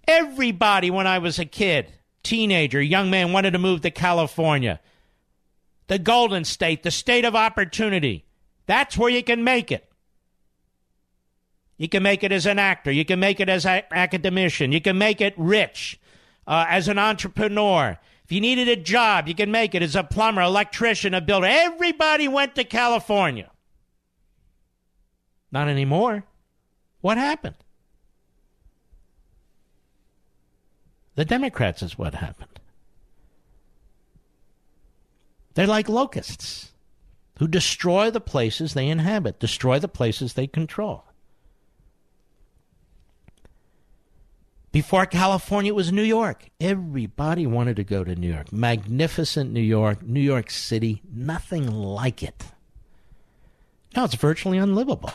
[0.07, 1.90] Everybody, when I was a kid,
[2.23, 4.81] teenager, young man, wanted to move to California.
[5.87, 8.25] The Golden State, the state of opportunity.
[8.66, 9.90] That's where you can make it.
[11.77, 12.90] You can make it as an actor.
[12.90, 14.73] You can make it as an academician.
[14.73, 16.01] You can make it rich
[16.47, 17.99] uh, as an entrepreneur.
[18.25, 21.47] If you needed a job, you can make it as a plumber, electrician, a builder.
[21.47, 23.51] Everybody went to California.
[25.53, 26.25] Not anymore.
[27.01, 27.57] What happened?
[31.16, 32.54] The Democrats is what happened.
[35.55, 36.73] They're like locusts
[37.38, 41.05] who destroy the places they inhabit, destroy the places they control.
[44.75, 46.47] Before California, it was New York.
[46.61, 48.53] Everybody wanted to go to New York.
[48.53, 52.47] Magnificent New York, New York City, nothing like it.
[53.95, 55.12] Now it's virtually unlivable.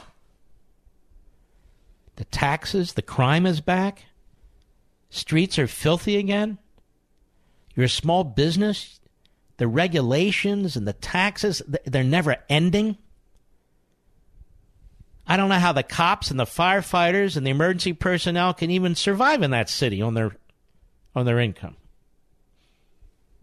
[2.16, 4.06] The taxes, the crime is back.
[5.10, 6.58] Streets are filthy again.
[7.76, 8.99] You're a small business.
[9.60, 12.98] The regulations and the taxes, they're never ending.
[15.28, 18.96] I don't know how the cops and the firefighters and the emergency personnel can even
[18.96, 20.32] survive in that city on their
[21.14, 21.76] on their income.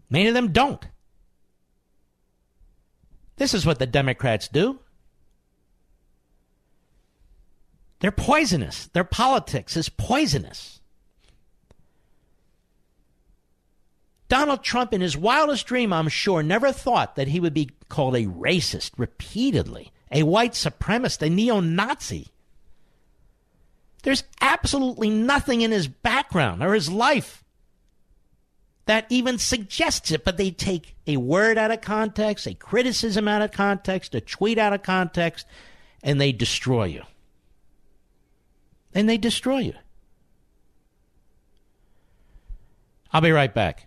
[0.09, 0.83] Many of them don't.
[3.35, 4.79] This is what the Democrats do.
[7.99, 8.87] They're poisonous.
[8.87, 10.76] Their politics is poisonous.
[14.29, 18.15] Donald Trump, in his wildest dream, I'm sure, never thought that he would be called
[18.15, 22.27] a racist repeatedly a white supremacist, a neo Nazi.
[24.03, 27.43] There's absolutely nothing in his background or his life
[28.85, 33.41] that even suggests it, but they take a word out of context, a criticism out
[33.41, 35.45] of context, a tweet out of context,
[36.01, 37.03] and they destroy you.
[38.93, 39.73] And they destroy you.
[43.11, 43.86] I'll be right back.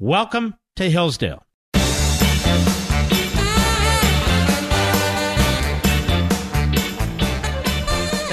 [0.00, 1.44] Welcome to Hillsdale.
[1.72, 1.80] They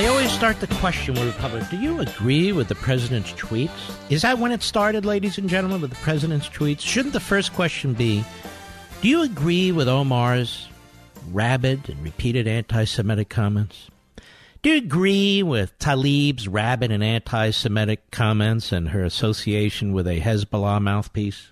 [0.06, 3.72] always start the question with Republicans Do you agree with the president's tweets?
[4.12, 6.82] Is that when it started, ladies and gentlemen, with the president's tweets?
[6.82, 8.24] Shouldn't the first question be
[9.02, 10.70] Do you agree with Omar's
[11.32, 13.90] rabid and repeated anti Semitic comments?
[14.62, 20.20] Do you agree with Tlaib's rabid and anti Semitic comments and her association with a
[20.20, 21.52] Hezbollah mouthpiece?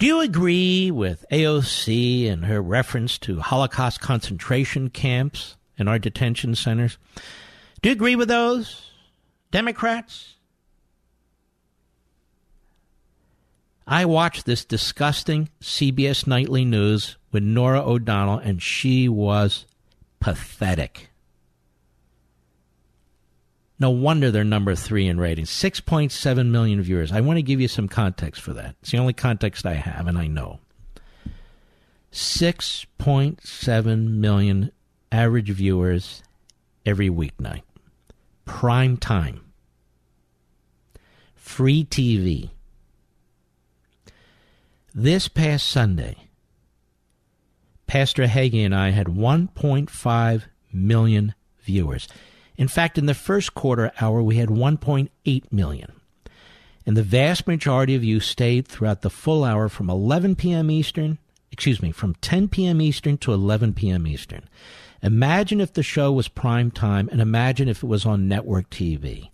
[0.00, 6.54] Do you agree with AOC and her reference to Holocaust concentration camps and our detention
[6.54, 6.96] centers?
[7.82, 8.92] Do you agree with those
[9.50, 10.36] Democrats?
[13.86, 19.66] I watched this disgusting CBS Nightly News with Norah O'Donnell, and she was
[20.18, 21.09] pathetic.
[23.80, 25.48] No wonder they're number three in ratings.
[25.50, 27.10] 6.7 million viewers.
[27.12, 28.76] I want to give you some context for that.
[28.82, 30.60] It's the only context I have, and I know.
[32.12, 34.70] 6.7 million
[35.10, 36.22] average viewers
[36.84, 37.62] every weeknight.
[38.44, 39.40] Prime time.
[41.34, 42.50] Free TV.
[44.94, 46.16] This past Sunday,
[47.86, 52.08] Pastor Hagee and I had 1.5 million viewers.
[52.60, 55.92] In fact, in the first quarter hour, we had 1.8 million.
[56.84, 60.70] And the vast majority of you stayed throughout the full hour from 11 p.m.
[60.70, 61.16] Eastern,
[61.50, 62.82] excuse me, from 10 p.m.
[62.82, 64.06] Eastern to 11 p.m.
[64.06, 64.46] Eastern.
[65.02, 69.30] Imagine if the show was prime time and imagine if it was on network TV.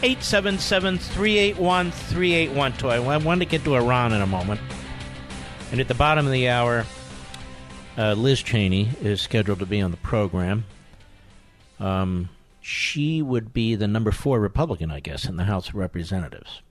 [1.55, 3.07] 877-381-3812.
[3.07, 4.59] I want to get to Iran in a moment.
[5.71, 6.85] And at the bottom of the hour,
[7.97, 10.65] uh, Liz Cheney is scheduled to be on the program.
[11.79, 12.29] Um,
[12.61, 16.61] she would be the number four Republican, I guess, in the House of Representatives.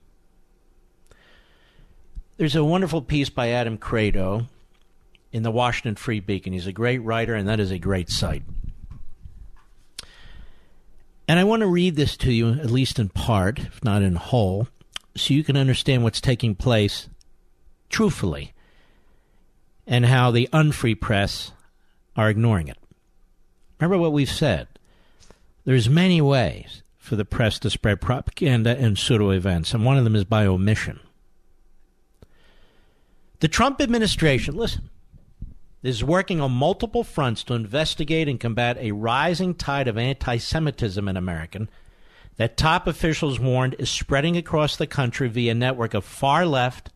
[2.37, 4.47] There's a wonderful piece by Adam Kredo
[5.31, 6.53] in the Washington Free Beacon.
[6.53, 8.43] He's a great writer, and that is a great site.
[11.27, 14.15] And I want to read this to you, at least in part, if not in
[14.15, 14.67] whole,
[15.15, 17.09] so you can understand what's taking place
[17.89, 18.53] truthfully
[19.87, 21.51] and how the unfree press
[22.15, 22.77] are ignoring it.
[23.79, 24.67] Remember what we've said.
[25.65, 30.03] There's many ways for the press to spread propaganda and pseudo events, and one of
[30.03, 30.99] them is by omission.
[33.39, 34.89] The Trump administration, listen,
[35.83, 41.07] is working on multiple fronts to investigate and combat a rising tide of anti Semitism
[41.07, 41.67] in America
[42.37, 46.89] that top officials warned is spreading across the country via a network of far left,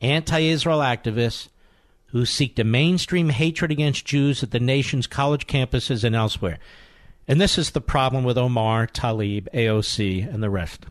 [0.00, 1.48] anti Israel activists
[2.12, 6.58] who seek to mainstream hatred against Jews at the nation's college campuses and elsewhere.
[7.26, 10.84] And this is the problem with Omar, Tlaib, AOC, and the rest.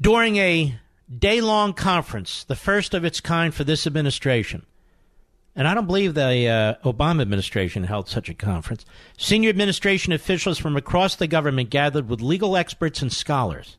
[0.00, 0.74] During a
[1.16, 4.66] day long conference, the first of its kind for this administration.
[5.54, 8.84] And I don't believe the uh, Obama administration held such a conference.
[9.16, 13.78] Senior administration officials from across the government gathered with legal experts and scholars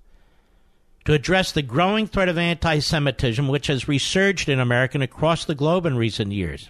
[1.06, 5.46] to address the growing threat of anti Semitism, which has resurged in America and across
[5.46, 6.70] the globe in recent years,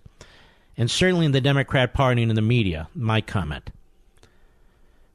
[0.77, 2.89] and certainly in the Democrat Party and in the media.
[2.93, 3.71] My comment.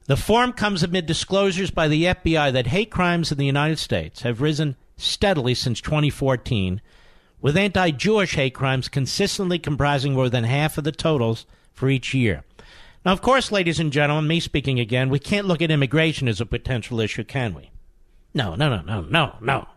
[0.07, 4.23] The forum comes amid disclosures by the FBI that hate crimes in the United States
[4.23, 6.81] have risen steadily since 2014,
[7.39, 12.13] with anti Jewish hate crimes consistently comprising more than half of the totals for each
[12.13, 12.43] year.
[13.05, 16.41] Now, of course, ladies and gentlemen, me speaking again, we can't look at immigration as
[16.41, 17.70] a potential issue, can we?
[18.33, 19.67] No, no, no, no, no, no.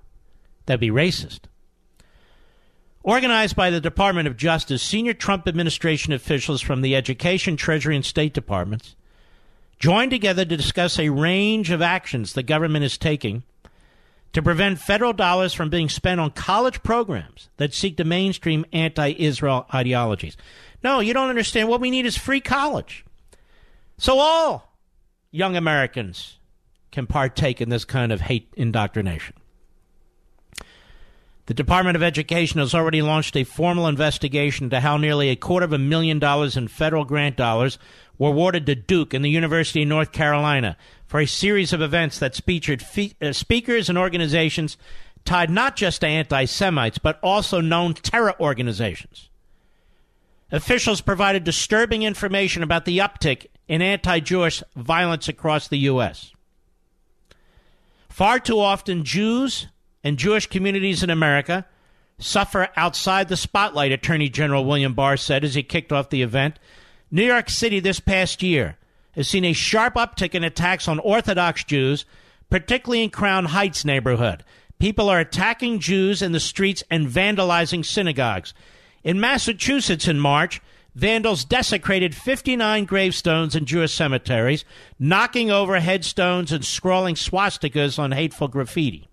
[0.66, 1.40] That'd be racist.
[3.02, 8.04] Organized by the Department of Justice, senior Trump administration officials from the Education, Treasury, and
[8.04, 8.96] State Departments
[9.78, 13.42] joined together to discuss a range of actions the government is taking
[14.32, 19.14] to prevent federal dollars from being spent on college programs that seek to mainstream anti
[19.18, 20.36] Israel ideologies.
[20.82, 21.68] No, you don't understand.
[21.68, 23.04] What we need is free college.
[23.98, 24.76] So all
[25.30, 26.38] young Americans
[26.94, 29.34] can partake in this kind of hate indoctrination.
[31.46, 35.64] The Department of Education has already launched a formal investigation into how nearly a quarter
[35.64, 37.78] of a million dollars in federal grant dollars
[38.16, 42.18] were awarded to Duke and the University of North Carolina for a series of events
[42.20, 44.78] that featured fe- uh, speakers and organizations
[45.26, 49.28] tied not just to anti Semites, but also known terror organizations.
[50.50, 56.32] Officials provided disturbing information about the uptick in anti Jewish violence across the U.S.
[58.14, 59.66] Far too often, Jews
[60.04, 61.66] and Jewish communities in America
[62.16, 66.60] suffer outside the spotlight, Attorney General William Barr said as he kicked off the event.
[67.10, 68.76] New York City this past year
[69.16, 72.04] has seen a sharp uptick in attacks on Orthodox Jews,
[72.50, 74.44] particularly in Crown Heights neighborhood.
[74.78, 78.54] People are attacking Jews in the streets and vandalizing synagogues.
[79.02, 80.62] In Massachusetts in March,
[80.94, 84.64] vandals desecrated 59 gravestones in Jewish cemeteries,
[84.98, 89.08] knocking over headstones and scrawling swastikas on hateful graffiti.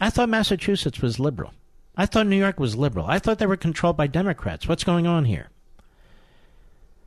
[0.00, 1.52] I thought Massachusetts was liberal.
[1.96, 3.06] I thought New York was liberal.
[3.06, 4.66] I thought they were controlled by Democrats.
[4.66, 5.50] What's going on here?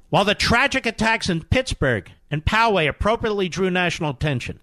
[0.09, 4.61] While the tragic attacks in Pittsburgh and Poway appropriately drew national attention,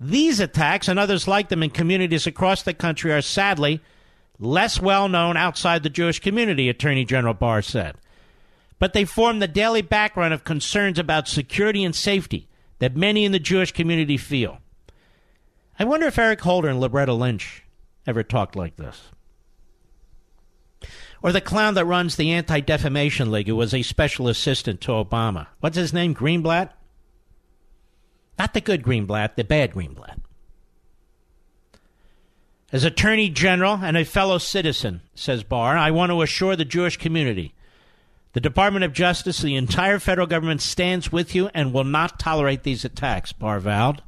[0.00, 3.82] these attacks and others like them in communities across the country are sadly
[4.40, 7.96] less well known outside the Jewish community, Attorney General Barr said.
[8.78, 13.32] But they form the daily background of concerns about security and safety that many in
[13.32, 14.58] the Jewish community feel.
[15.78, 17.62] I wonder if Eric Holder and Loretta Lynch
[18.06, 19.10] ever talked like this.
[21.22, 24.92] Or the clown that runs the Anti Defamation League, who was a special assistant to
[24.92, 25.48] Obama.
[25.60, 26.14] What's his name?
[26.14, 26.70] Greenblatt?
[28.38, 30.18] Not the good Greenblatt, the bad Greenblatt.
[32.72, 36.96] As Attorney General and a fellow citizen, says Barr, I want to assure the Jewish
[36.96, 37.52] community
[38.32, 42.62] the Department of Justice, the entire federal government stands with you and will not tolerate
[42.62, 44.02] these attacks, Barr vowed.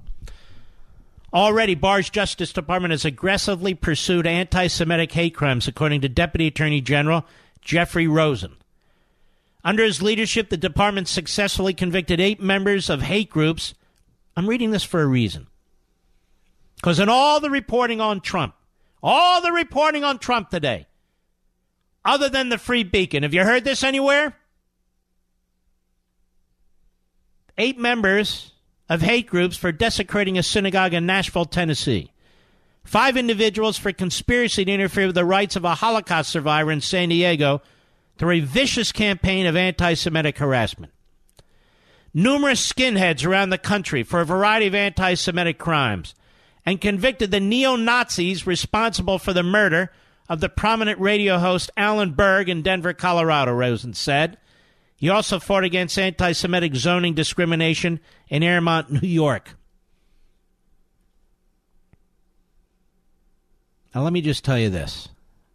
[1.35, 6.81] Already, Barr's Justice Department has aggressively pursued anti Semitic hate crimes, according to Deputy Attorney
[6.81, 7.25] General
[7.63, 8.57] Jeffrey Rosen.
[9.65, 13.75] Under his leadership, the department successfully convicted eight members of hate groups.
[14.37, 15.47] I'm reading this for a reason.
[16.83, 18.55] Because in all the reporting on Trump,
[19.03, 20.87] all the reporting on Trump today,
[22.05, 24.37] other than the Free Beacon, have you heard this anywhere?
[27.57, 28.53] Eight members
[28.89, 32.11] of hate groups for desecrating a synagogue in Nashville, Tennessee.
[32.83, 37.11] Five individuals for conspiracy to interfere with the rights of a Holocaust survivor in San
[37.11, 37.63] Diego
[38.19, 40.93] through a vicious campaign of anti Semitic harassment.
[42.13, 46.17] Numerous skinheads around the country for a variety of anti Semitic crimes,
[46.65, 49.91] and convicted the neo Nazis responsible for the murder
[50.29, 54.39] of the prominent radio host Alan Berg in Denver, Colorado, Rosen said.
[54.97, 59.57] He also fought against anti Semitic zoning discrimination in Airmont, New York.
[63.95, 65.09] Now, let me just tell you this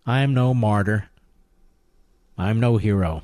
[0.05, 1.09] I am no martyr,
[2.37, 3.23] I'm no hero.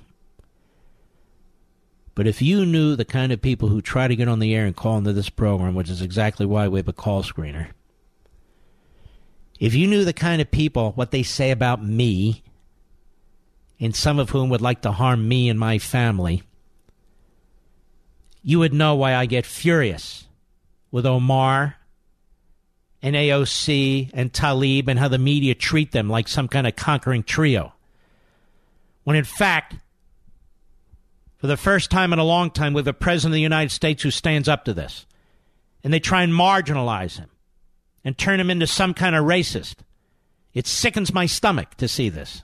[2.16, 4.66] But if you knew the kind of people who try to get on the air
[4.66, 7.70] and call into this program, which is exactly why we have a call screener,
[9.60, 12.44] if you knew the kind of people, what they say about me,
[13.80, 16.44] and some of whom would like to harm me and my family,
[18.44, 20.28] you would know why I get furious
[20.92, 21.78] with Omar
[23.02, 27.24] and AOC and Tlaib and how the media treat them like some kind of conquering
[27.24, 27.74] trio.
[29.04, 29.76] When in fact,
[31.44, 34.02] for the first time in a long time, have a president of the United States
[34.02, 35.06] who stands up to this.
[35.84, 37.30] And they try and marginalize him
[38.06, 39.76] and turn him into some kind of racist.
[40.54, 42.44] It sickens my stomach to see this.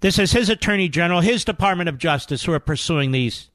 [0.00, 3.50] This is his attorney general, his Department of Justice who are pursuing these,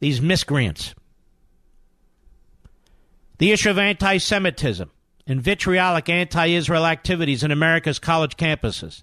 [0.00, 0.94] these miscreants.
[3.38, 4.90] The issue of anti Semitism
[5.26, 9.02] and vitriolic anti Israel activities in America's college campuses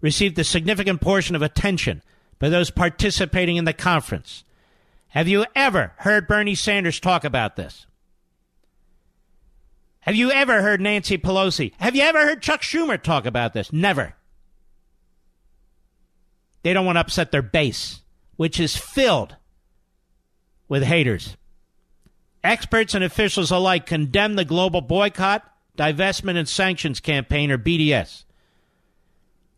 [0.00, 2.02] received a significant portion of attention
[2.38, 4.44] by those participating in the conference.
[5.08, 7.86] Have you ever heard Bernie Sanders talk about this?
[10.00, 11.72] Have you ever heard Nancy Pelosi?
[11.78, 13.72] Have you ever heard Chuck Schumer talk about this?
[13.72, 14.14] Never.
[16.62, 18.02] They don't want to upset their base,
[18.36, 19.36] which is filled
[20.68, 21.36] with haters.
[22.44, 25.44] Experts and officials alike condemn the global boycott,
[25.76, 28.24] divestment, and sanctions campaign, or BDS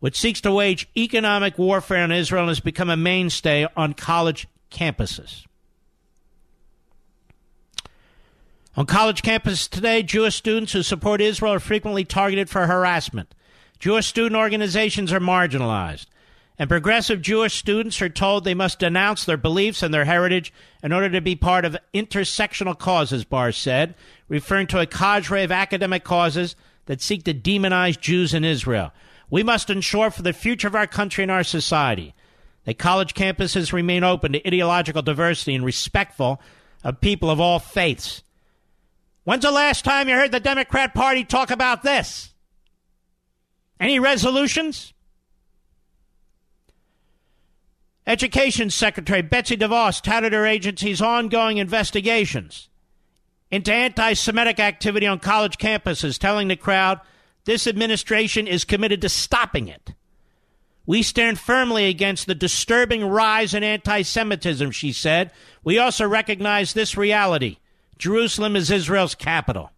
[0.01, 4.48] which seeks to wage economic warfare on Israel and has become a mainstay on college
[4.70, 5.44] campuses.
[8.76, 13.34] On college campuses today, Jewish students who support Israel are frequently targeted for harassment.
[13.78, 16.07] Jewish student organizations are marginalized.
[16.59, 20.92] And progressive Jewish students are told they must denounce their beliefs and their heritage in
[20.92, 23.94] order to be part of intersectional causes, Barr said,
[24.28, 28.92] referring to a cadre of academic causes that seek to demonize Jews in Israel.
[29.31, 32.14] We must ensure for the future of our country and our society
[32.64, 36.41] that college campuses remain open to ideological diversity and respectful
[36.83, 38.22] of people of all faiths.
[39.24, 42.35] When's the last time you heard the Democrat Party talk about this?
[43.78, 44.93] Any resolutions?
[48.07, 52.68] Education Secretary Betsy DeVos touted her agency's ongoing investigations
[53.51, 57.01] into anti Semitic activity on college campuses, telling the crowd
[57.51, 59.92] this administration is committed to stopping it.
[60.86, 65.32] We stand firmly against the disturbing rise in anti Semitism, she said.
[65.64, 67.57] We also recognize this reality
[67.98, 69.72] Jerusalem is Israel's capital.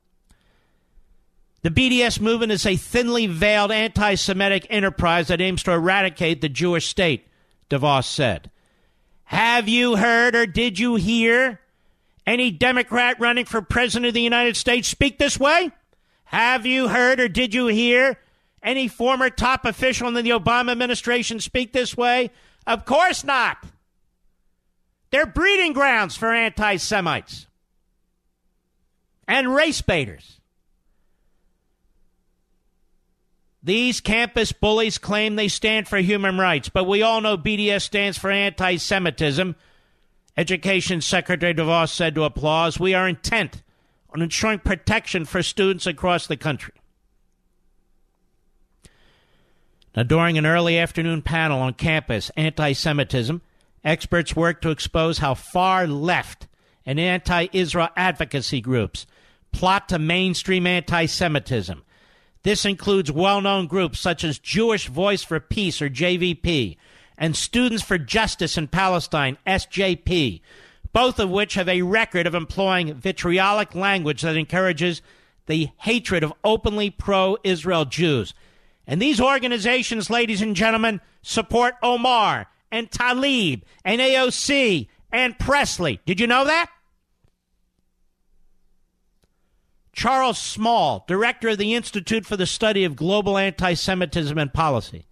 [1.62, 6.50] The BDS movement is a thinly veiled anti Semitic enterprise that aims to eradicate the
[6.50, 7.26] Jewish state,
[7.70, 8.50] DeVos said.
[9.24, 11.58] Have you heard or did you hear
[12.26, 15.72] any Democrat running for president of the United States speak this way?
[16.32, 18.18] Have you heard or did you hear
[18.62, 22.30] any former top official in the Obama administration speak this way?
[22.66, 23.58] Of course not.
[25.10, 27.46] They're breeding grounds for anti Semites
[29.28, 30.40] and race baiters.
[33.62, 38.16] These campus bullies claim they stand for human rights, but we all know BDS stands
[38.16, 39.54] for anti Semitism.
[40.34, 43.62] Education Secretary DeVos said to applause, We are intent
[44.14, 46.74] on ensuring protection for students across the country.
[49.94, 53.42] Now, during an early afternoon panel on campus, anti Semitism,
[53.84, 56.46] experts worked to expose how far left
[56.86, 59.06] and anti Israel advocacy groups
[59.52, 61.82] plot to mainstream anti Semitism.
[62.42, 66.76] This includes well known groups such as Jewish Voice for Peace, or JVP,
[67.16, 70.40] and Students for Justice in Palestine, SJP,
[70.92, 75.02] both of which have a record of employing vitriolic language that encourages
[75.46, 78.34] the hatred of openly pro Israel Jews.
[78.86, 86.00] And these organizations, ladies and gentlemen, support Omar and Tlaib and AOC and Presley.
[86.04, 86.70] Did you know that?
[89.92, 95.06] Charles Small, director of the Institute for the Study of Global Anti Semitism and Policy,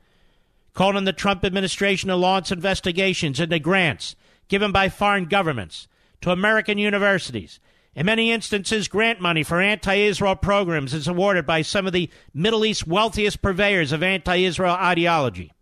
[0.73, 4.17] called on the Trump administration to launch investigations into grants
[4.51, 5.89] given by foreign governments
[6.21, 7.59] to American universities.
[7.95, 12.11] In many instances, grant money for anti Israel programs is awarded by some of the
[12.35, 15.53] Middle East's wealthiest purveyors of anti Israel ideology.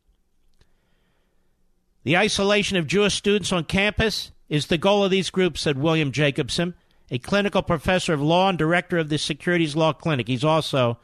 [2.03, 6.11] The isolation of Jewish students on campus is the goal of these groups, said William
[6.11, 6.75] Jacobson,
[7.11, 10.27] a clinical professor of law and director of the Securities Law Clinic.
[10.27, 10.99] He's also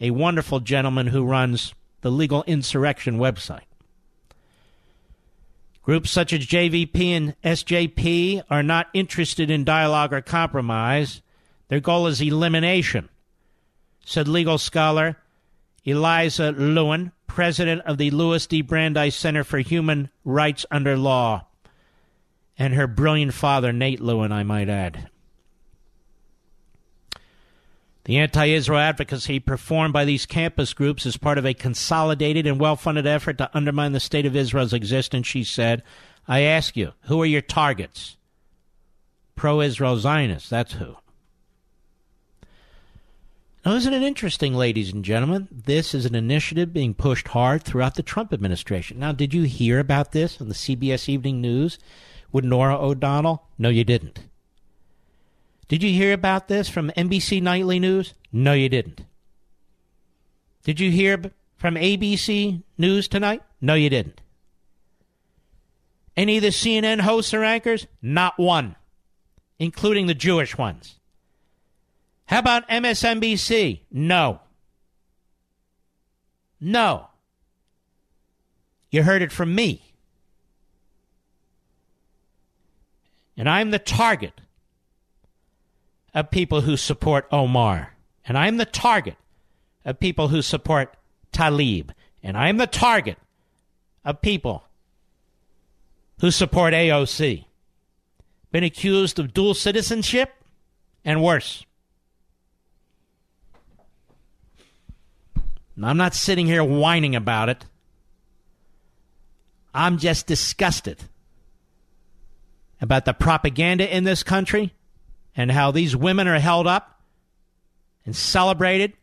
[0.00, 3.62] a wonderful gentleman who runs the Legal Insurrection website.
[5.86, 11.22] Groups such as JVP and SJP are not interested in dialogue or compromise.
[11.68, 13.08] Their goal is elimination,
[14.04, 15.16] said legal scholar
[15.86, 18.62] Alyza Lewin, president of the Louis D.
[18.62, 21.46] Brandeis Center for Human Rights Under Law,
[22.58, 25.08] and her brilliant father, Nate Lewin, I might add.
[28.06, 32.60] The anti Israel advocacy performed by these campus groups is part of a consolidated and
[32.60, 35.82] well funded effort to undermine the state of Israel's existence, she said.
[36.28, 38.16] I ask you, who are your targets?
[39.34, 40.94] Pro Israel Zionists, that's who.
[43.64, 45.48] Now, isn't it interesting, ladies and gentlemen?
[45.50, 49.00] This is an initiative being pushed hard throughout the Trump administration.
[49.00, 51.80] Now, did you hear about this on the CBS Evening News
[52.30, 53.48] with Norah O'Donnell?
[53.58, 54.20] No, you didn't.
[55.68, 58.14] Did you hear about this from NBC Nightly News?
[58.32, 59.02] No, you didn't.
[60.62, 63.42] Did you hear from ABC News tonight?
[63.60, 64.20] No, you didn't.
[66.16, 67.86] Any of the CNN hosts or anchors?
[68.00, 68.76] Not one,
[69.58, 70.98] including the Jewish ones.
[72.26, 73.80] How about MSNBC?
[73.90, 74.40] No.
[76.60, 77.08] No.
[78.90, 79.82] You heard it from me.
[83.36, 84.40] And I'm the target
[86.16, 87.92] of people who support Omar.
[88.24, 89.16] And I'm the target
[89.84, 90.96] of people who support
[91.32, 91.90] Tlaib,
[92.22, 93.18] And I'm the target
[94.02, 94.64] of people
[96.20, 97.44] who support AOC.
[98.50, 100.32] Been accused of dual citizenship
[101.04, 101.66] and worse.
[105.80, 107.66] I'm not sitting here whining about it.
[109.74, 111.04] I'm just disgusted
[112.80, 114.72] about the propaganda in this country
[115.36, 117.02] and how these women are held up
[118.04, 118.94] and celebrated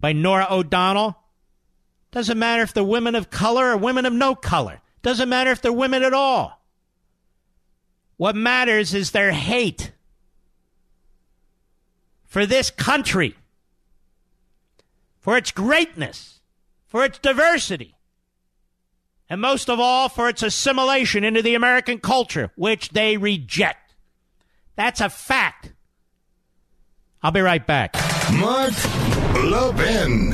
[0.00, 1.16] by Norah O'Donnell.
[2.10, 4.80] Doesn't matter if they're women of color or women of no color.
[5.02, 6.62] Doesn't matter if they're women at all.
[8.16, 9.92] What matters is their hate
[12.24, 13.36] for this country,
[15.20, 16.40] for its greatness,
[16.86, 17.96] for its diversity,
[19.30, 23.94] and most of all, for its assimilation into the American culture, which they reject.
[24.74, 25.72] That's a fact.
[27.22, 27.94] I'll be right back.
[28.32, 28.72] Mark
[29.44, 30.30] Levin.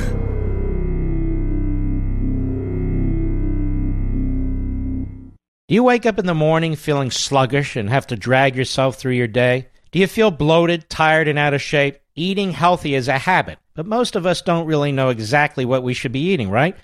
[5.67, 9.13] Do you wake up in the morning feeling sluggish and have to drag yourself through
[9.13, 9.67] your day?
[9.91, 11.97] Do you feel bloated, tired, and out of shape?
[12.15, 15.95] Eating healthy is a habit, but most of us don't really know exactly what we
[15.95, 16.77] should be eating, right?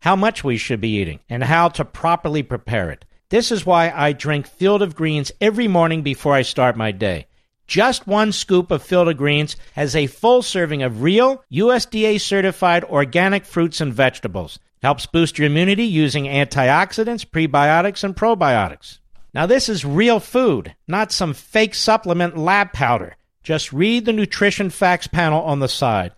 [0.00, 3.06] How much we should be eating, and how to properly prepare it.
[3.30, 7.28] This is why I drink Field of Greens every morning before I start my day.
[7.66, 13.44] Just one scoop of of Greens has a full serving of real, USDA certified organic
[13.44, 14.58] fruits and vegetables.
[14.82, 18.98] Helps boost your immunity using antioxidants, prebiotics, and probiotics.
[19.34, 23.16] Now, this is real food, not some fake supplement lab powder.
[23.42, 26.12] Just read the nutrition facts panel on the side.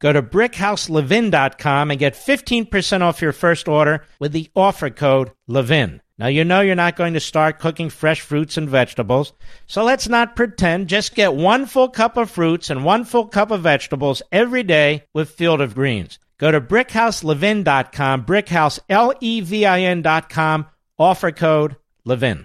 [0.00, 6.00] Go to brickhouselevin.com and get 15% off your first order with the offer code LEVIN.
[6.20, 9.32] Now, you know you're not going to start cooking fresh fruits and vegetables,
[9.66, 10.88] so let's not pretend.
[10.88, 15.04] Just get one full cup of fruits and one full cup of vegetables every day
[15.14, 16.18] with Field of Greens.
[16.36, 20.66] Go to brickhouselevin.com, brickhouse, L-E-V-I-N.com,
[20.98, 22.44] offer code LEVIN.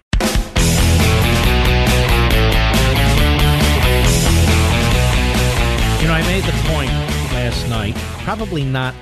[5.99, 6.91] You know, I made the point
[7.33, 8.95] last night, probably not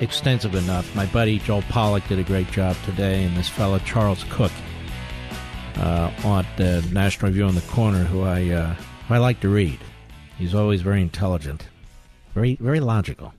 [0.00, 0.94] extensive enough.
[0.94, 4.52] My buddy Joel Pollak did a great job today, and this fellow Charles Cooke
[5.76, 8.74] uh, on the National Review on the Corner, who I uh,
[9.06, 9.78] who I like to read.
[10.38, 11.68] He's always very intelligent,
[12.34, 13.34] very very logical,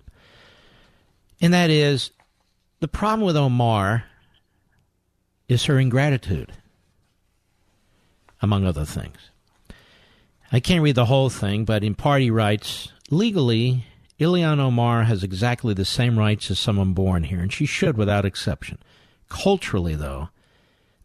[1.42, 2.12] and that is
[2.80, 4.04] the problem with Omar
[5.48, 6.52] is her ingratitude,
[8.42, 9.18] among other things.
[10.52, 13.86] I can't read the whole thing, but in part he writes legally
[14.20, 18.26] Ilhan Omar has exactly the same rights as someone born here, and she should without
[18.26, 18.78] exception.
[19.30, 20.30] Culturally, though,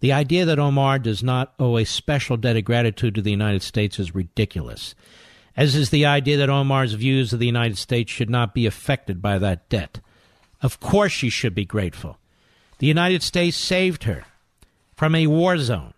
[0.01, 3.63] the idea that Omar does not owe a special debt of gratitude to the United
[3.63, 4.95] States is ridiculous,
[5.57, 9.23] as is the idea that Omar's views of the United States should not be affected
[9.23, 10.01] by that debt.
[10.61, 12.19] Of course, she should be grateful.
[12.79, 14.25] The United States saved her
[14.97, 15.95] from a war zone,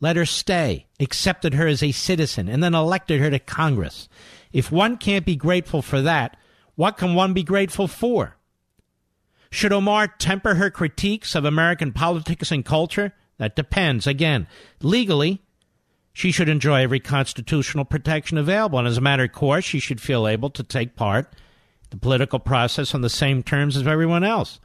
[0.00, 4.08] let her stay, accepted her as a citizen, and then elected her to Congress.
[4.52, 6.36] If one can't be grateful for that,
[6.78, 8.36] what can one be grateful for?
[9.50, 13.12] Should Omar temper her critiques of American politics and culture?
[13.38, 14.06] That depends.
[14.06, 14.46] Again,
[14.80, 15.42] legally,
[16.12, 18.78] she should enjoy every constitutional protection available.
[18.78, 21.32] And as a matter of course, she should feel able to take part
[21.90, 24.60] the political process on the same terms as everyone else.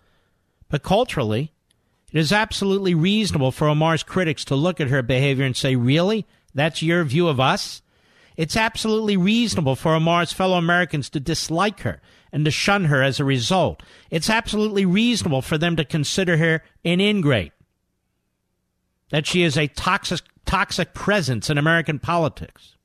[0.70, 1.52] But culturally,
[2.12, 6.28] it is absolutely reasonable for Omar's critics to look at her behavior and say, Really?
[6.54, 7.82] That's your view of us?
[8.36, 13.20] It's absolutely reasonable for Omar's fellow Americans to dislike her and to shun her as
[13.20, 13.84] a result.
[14.10, 17.52] It's absolutely reasonable for them to consider her an ingrate,
[19.12, 22.76] that she is a toxic, toxic presence in American politics.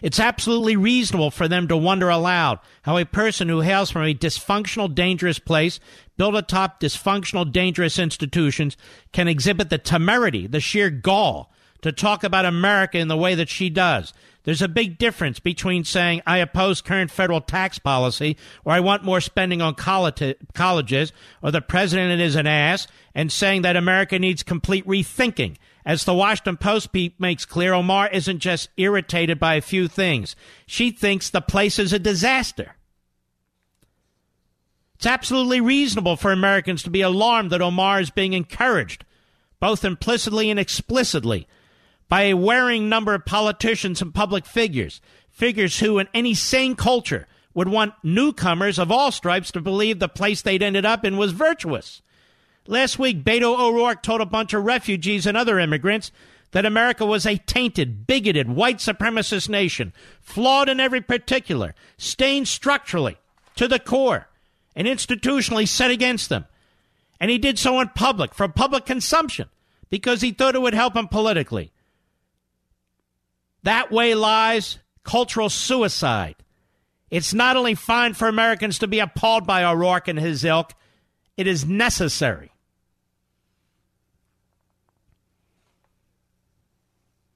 [0.00, 4.14] It's absolutely reasonable for them to wonder aloud how a person who hails from a
[4.14, 5.78] dysfunctional, dangerous place,
[6.16, 8.78] built atop dysfunctional, dangerous institutions,
[9.12, 11.52] can exhibit the temerity, the sheer gall
[11.82, 14.12] to talk about America in the way that she does.
[14.44, 19.04] There's a big difference between saying, I oppose current federal tax policy, or I want
[19.04, 21.12] more spending on colleges,
[21.42, 25.56] or the president is an ass, and saying that America needs complete rethinking.
[25.84, 30.34] As the Washington Post makes clear, Omar isn't just irritated by a few things.
[30.66, 32.74] She thinks the place is a disaster.
[34.94, 39.04] It's absolutely reasonable for Americans to be alarmed that Omar is being encouraged,
[39.60, 41.46] both implicitly and explicitly,
[42.08, 45.00] by a wearing number of politicians and public figures,
[45.30, 50.08] figures who, in any sane culture, would want newcomers of all stripes to believe the
[50.08, 52.02] place they'd ended up in was virtuous.
[52.66, 56.12] Last week, Beto O'Rourke told a bunch of refugees and other immigrants
[56.52, 63.18] that America was a tainted, bigoted, white supremacist nation, flawed in every particular, stained structurally
[63.56, 64.28] to the core,
[64.74, 66.46] and institutionally set against them.
[67.20, 69.48] And he did so in public, for public consumption,
[69.90, 71.72] because he thought it would help him politically.
[73.62, 76.36] That way lies cultural suicide.
[77.10, 80.74] It's not only fine for Americans to be appalled by O'Rourke and his ilk,
[81.36, 82.52] it is necessary.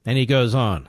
[0.05, 0.89] And he goes on.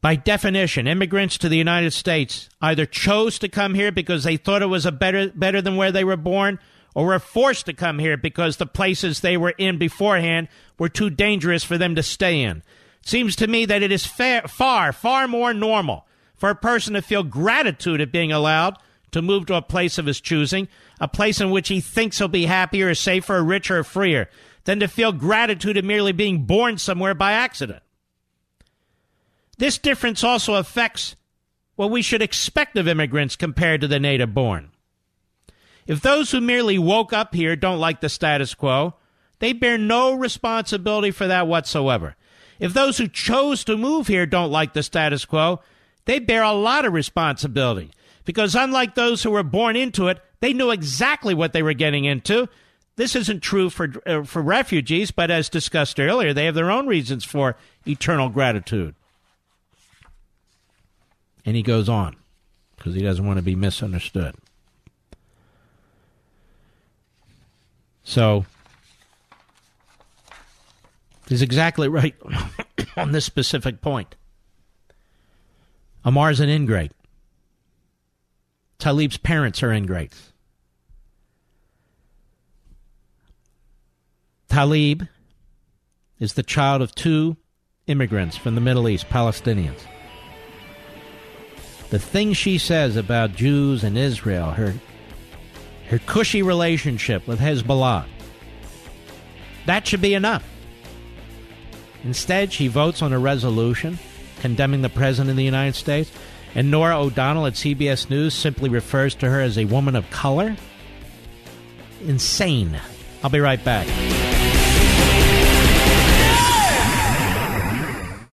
[0.00, 4.60] By definition, immigrants to the United States either chose to come here because they thought
[4.60, 6.58] it was a better, better than where they were born,
[6.94, 11.10] or were forced to come here because the places they were in beforehand were too
[11.10, 12.58] dangerous for them to stay in.
[13.00, 16.94] It seems to me that it is fair, far, far more normal for a person
[16.94, 18.76] to feel gratitude at being allowed
[19.12, 20.68] to move to a place of his choosing,
[21.00, 24.28] a place in which he thinks he'll be happier, safer, richer, or freer,
[24.64, 27.82] than to feel gratitude at merely being born somewhere by accident.
[29.58, 31.14] This difference also affects
[31.76, 34.71] what we should expect of immigrants compared to the native born.
[35.86, 38.94] If those who merely woke up here don't like the status quo,
[39.40, 42.16] they bear no responsibility for that whatsoever.
[42.60, 45.60] If those who chose to move here don't like the status quo,
[46.04, 47.90] they bear a lot of responsibility.
[48.24, 52.04] Because unlike those who were born into it, they knew exactly what they were getting
[52.04, 52.48] into.
[52.96, 56.86] This isn't true for, uh, for refugees, but as discussed earlier, they have their own
[56.86, 57.56] reasons for
[57.86, 58.94] eternal gratitude.
[61.44, 62.16] And he goes on
[62.76, 64.36] because he doesn't want to be misunderstood.
[68.04, 68.44] So
[71.28, 72.14] he's exactly right
[72.96, 74.14] on this specific point.
[76.04, 76.92] Omar's an ingrate.
[78.78, 80.32] Tlaib's parents are ingrates.
[84.48, 85.06] Talib
[86.18, 87.36] is the child of two
[87.86, 89.80] immigrants from the Middle East, Palestinians.
[91.90, 94.74] The thing she says about Jews and Israel, her
[95.92, 98.06] her cushy relationship with Hezbollah.
[99.66, 100.42] That should be enough.
[102.02, 103.98] Instead, she votes on a resolution
[104.40, 106.10] condemning the President of the United States,
[106.54, 110.56] and Norah O'Donnell at CBS News simply refers to her as a woman of color?
[112.06, 112.80] Insane.
[113.22, 113.86] I'll be right back.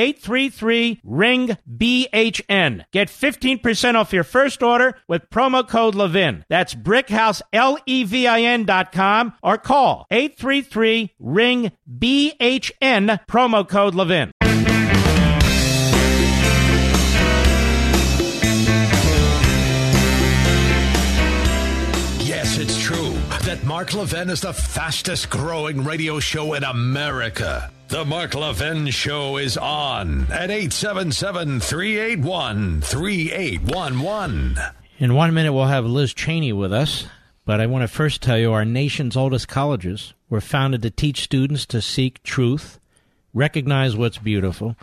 [0.00, 2.84] 833 ring BHN.
[2.90, 6.46] Get 15% off your first order with promo code Levin.
[6.48, 13.68] That's brickhouse, L E V I N dot com or call 833 ring BHN, promo
[13.68, 14.30] code Levin.
[22.24, 27.70] Yes, it's true that Mark Levin is the fastest growing radio show in America.
[27.90, 34.58] The Mark Levin Show is on at 877 381 3811.
[35.00, 37.08] In one minute, we'll have Liz Cheney with us.
[37.44, 41.24] But I want to first tell you our nation's oldest colleges were founded to teach
[41.24, 42.78] students to seek truth,
[43.34, 44.76] recognize what's beautiful,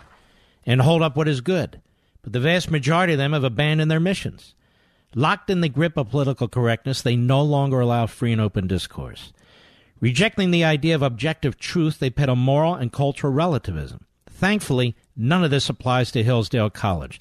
[0.66, 1.80] and hold up what is good.
[2.20, 4.54] But the vast majority of them have abandoned their missions.
[5.14, 9.32] Locked in the grip of political correctness, they no longer allow free and open discourse.
[10.00, 14.06] Rejecting the idea of objective truth, they pet a moral and cultural relativism.
[14.30, 17.20] Thankfully, none of this applies to Hillsdale College.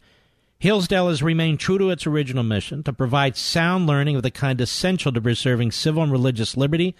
[0.60, 4.60] Hillsdale has remained true to its original mission to provide sound learning of the kind
[4.62, 6.96] essential to preserving civil and religious liberty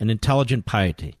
[0.00, 1.16] and intelligent piety.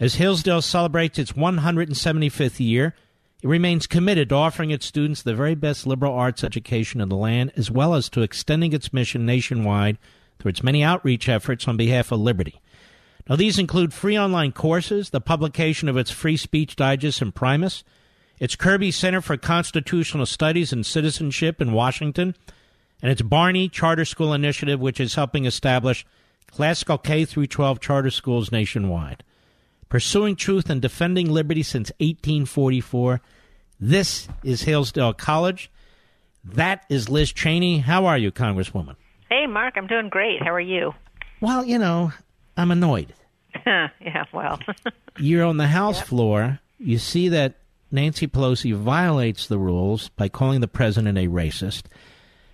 [0.00, 2.94] As Hillsdale celebrates its 175th year,
[3.42, 7.16] it remains committed to offering its students the very best liberal arts education in the
[7.16, 9.98] land, as well as to extending its mission nationwide
[10.38, 12.60] through its many outreach efforts on behalf of liberty.
[13.28, 17.82] Now, these include free online courses, the publication of its Free Speech Digest Imprimis,
[18.38, 22.34] its Kirby Center for Constitutional Studies and Citizenship in Washington,
[23.00, 26.04] and its Barney Charter School Initiative, which is helping establish
[26.50, 29.24] classical K through 12 charter schools nationwide.
[29.88, 33.20] Pursuing truth and defending liberty since 1844.
[33.80, 35.70] This is Hillsdale College.
[36.44, 37.78] That is Liz Cheney.
[37.78, 38.96] How are you, Congresswoman?
[39.30, 40.42] Hey, Mark, I'm doing great.
[40.42, 40.92] How are you?
[41.40, 42.12] Well, you know,
[42.56, 43.14] I'm annoyed.
[43.66, 44.60] yeah, well.
[45.18, 46.06] You're on the House yep.
[46.06, 46.60] floor.
[46.78, 47.54] You see that
[47.90, 51.84] Nancy Pelosi violates the rules by calling the president a racist.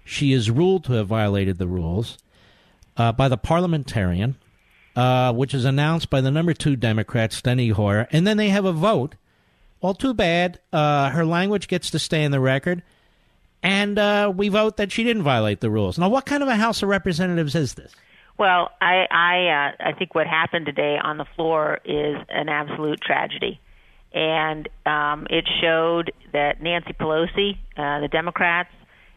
[0.04, 2.18] She is ruled to have violated the rules
[2.96, 4.36] uh, by the parliamentarian,
[4.96, 8.64] uh, which is announced by the number two Democrat, Steny Hoyer, and then they have
[8.64, 9.14] a vote.
[9.80, 10.60] Well, too bad.
[10.72, 12.82] Uh, her language gets to stay in the record,
[13.62, 15.98] and uh, we vote that she didn't violate the rules.
[15.98, 17.94] Now, what kind of a House of Representatives is this?
[18.40, 22.98] Well, I I uh, I think what happened today on the floor is an absolute
[22.98, 23.60] tragedy,
[24.14, 28.70] and um, it showed that Nancy Pelosi, uh, the Democrats,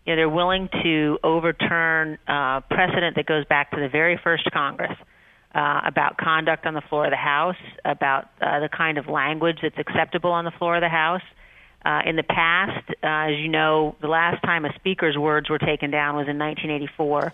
[0.05, 4.43] you know, they're willing to overturn uh, precedent that goes back to the very first
[4.51, 4.91] Congress
[5.55, 7.55] uh, about conduct on the floor of the House,
[7.86, 11.24] about uh, the kind of language that's acceptable on the floor of the House.
[11.86, 15.59] Uh, in the past, uh, as you know, the last time a speaker's words were
[15.59, 17.32] taken down was in 1984,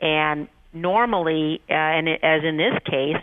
[0.00, 3.16] and normally, uh, and it, as in this case,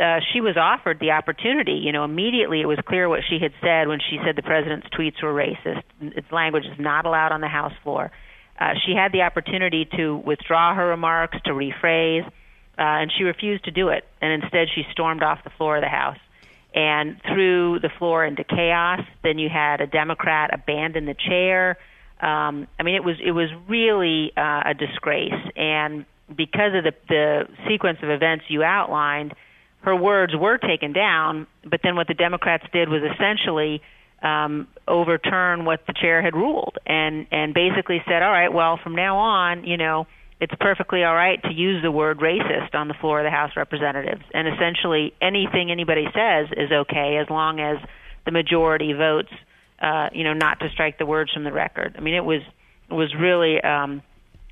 [0.00, 1.80] uh, she was offered the opportunity.
[1.84, 4.86] You know, immediately it was clear what she had said when she said the president's
[4.88, 5.82] tweets were racist.
[6.00, 8.10] Its language is not allowed on the House floor.
[8.58, 12.30] Uh, she had the opportunity to withdraw her remarks, to rephrase, uh,
[12.78, 14.04] and she refused to do it.
[14.20, 16.18] And instead, she stormed off the floor of the House
[16.74, 19.00] and threw the floor into chaos.
[19.22, 21.76] Then you had a Democrat abandon the chair.
[22.20, 25.50] Um, I mean, it was it was really uh, a disgrace.
[25.56, 29.34] And because of the, the sequence of events you outlined,
[29.82, 31.46] her words were taken down.
[31.64, 33.82] But then what the Democrats did was essentially
[34.22, 38.94] um, overturn what the chair had ruled, and and basically said, all right, well, from
[38.94, 40.06] now on, you know,
[40.40, 43.50] it's perfectly all right to use the word racist on the floor of the House
[43.50, 47.78] of Representatives, and essentially anything anybody says is okay as long as
[48.24, 49.32] the majority votes,
[49.80, 51.96] uh, you know, not to strike the words from the record.
[51.98, 52.42] I mean, it was
[52.88, 53.60] it was really.
[53.60, 54.02] Um,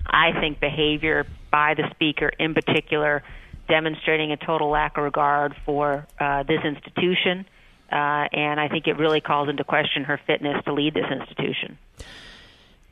[0.07, 3.23] I think, behavior by the speaker in particular,
[3.69, 7.47] demonstrating a total lack of regard for uh, this institution.
[7.91, 11.79] Uh, and I think it really calls into question her fitness to lead this institution.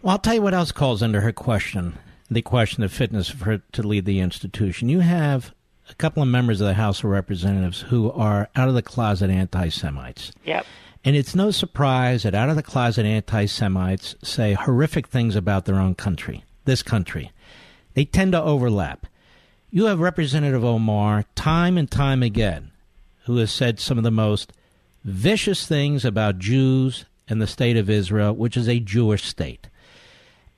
[0.03, 1.99] Well, I'll tell you what else calls into her question
[2.31, 4.89] the question of fitness for her to lead the institution.
[4.89, 5.55] You have
[5.89, 9.31] a couple of members of the House of Representatives who are out of the closet
[9.31, 10.33] anti Semites.
[10.45, 10.67] Yep.
[11.05, 15.65] And it's no surprise that out of the closet anti Semites say horrific things about
[15.65, 17.33] their own country this country.
[17.95, 19.07] They tend to overlap.
[19.71, 22.71] You have Representative Omar time and time again
[23.25, 24.53] who has said some of the most
[25.05, 29.69] vicious things about Jews and the state of Israel, which is a Jewish state.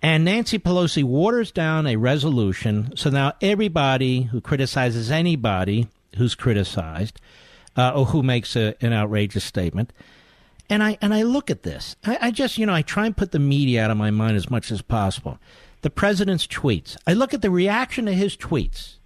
[0.01, 7.21] And Nancy Pelosi waters down a resolution, so now everybody who criticizes anybody who's criticized
[7.77, 9.93] uh, or who makes a, an outrageous statement,
[10.71, 13.17] and I and I look at this, I, I just you know I try and
[13.17, 15.39] put the media out of my mind as much as possible
[15.83, 16.97] the president's tweets.
[17.07, 18.97] I look at the reaction to his tweets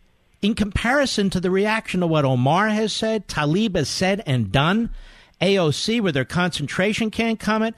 [0.45, 4.91] in comparison to the reaction to what Omar has said, Tlaib has said and done,
[5.41, 7.75] AOC with their concentration camp comment.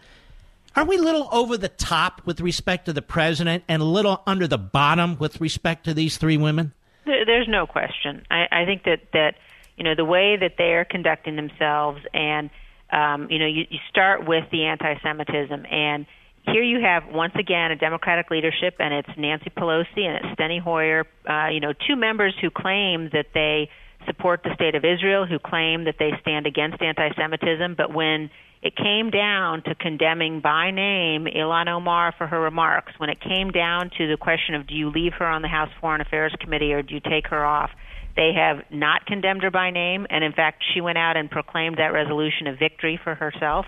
[0.75, 4.21] Are we a little over the top with respect to the president and a little
[4.27, 6.73] under the bottom with respect to these three women?
[7.05, 8.27] There's no question.
[8.31, 9.37] I, I think that that
[9.77, 12.51] you know the way that they are conducting themselves, and
[12.91, 16.05] um, you know, you, you start with the anti-Semitism, and
[16.47, 20.61] here you have once again a Democratic leadership, and it's Nancy Pelosi and it's Steny
[20.61, 21.05] Hoyer.
[21.29, 23.69] Uh, you know, two members who claim that they
[24.07, 28.31] support the state of Israel, who claim that they stand against anti-Semitism, but when
[28.63, 33.51] it came down to condemning by name Ilhan Omar for her remarks, when it came
[33.51, 36.73] down to the question of do you leave her on the House Foreign Affairs Committee
[36.73, 37.71] or do you take her off,
[38.17, 41.77] they have not condemned her by name, and in fact, she went out and proclaimed
[41.79, 43.67] that resolution a victory for herself,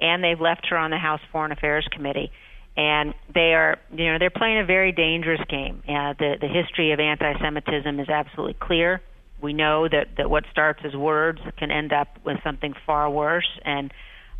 [0.00, 2.30] and they've left her on the House Foreign Affairs Committee.
[2.76, 5.82] And they are, you know, they're playing a very dangerous game.
[5.86, 9.02] Uh, the the history of anti-Semitism is absolutely clear.
[9.42, 13.48] We know that that what starts as words can end up with something far worse.
[13.64, 13.92] And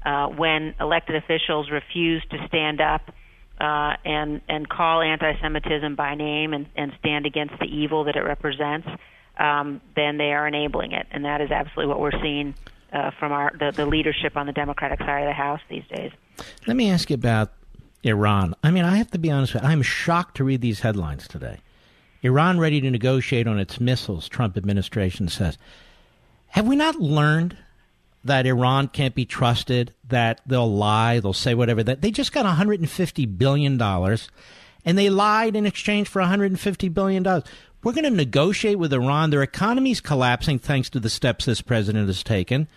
[0.04, 3.02] uh, when elected officials refuse to stand up
[3.60, 8.22] uh, and and call anti-Semitism by name and, and stand against the evil that it
[8.22, 8.88] represents,
[9.38, 12.54] um, then they are enabling it, and that is absolutely what we're seeing
[12.92, 16.12] uh, from our the, the leadership on the Democratic side of the House these days.
[16.66, 17.52] Let me ask you about
[18.02, 18.54] Iran.
[18.62, 21.28] I mean, I have to be honest with you, I'm shocked to read these headlines
[21.28, 21.58] today.
[22.22, 25.56] Iran ready to negotiate on its missiles, Trump administration says.
[26.48, 27.56] Have we not learned
[28.24, 32.44] that Iran can't be trusted, that they'll lie, they'll say whatever that they just got
[32.44, 34.28] 150 billion dollars
[34.84, 37.44] and they lied in exchange for 150 billion dollars.
[37.82, 39.30] We're going to negotiate with Iran.
[39.30, 42.68] Their economy's collapsing thanks to the steps this president has taken.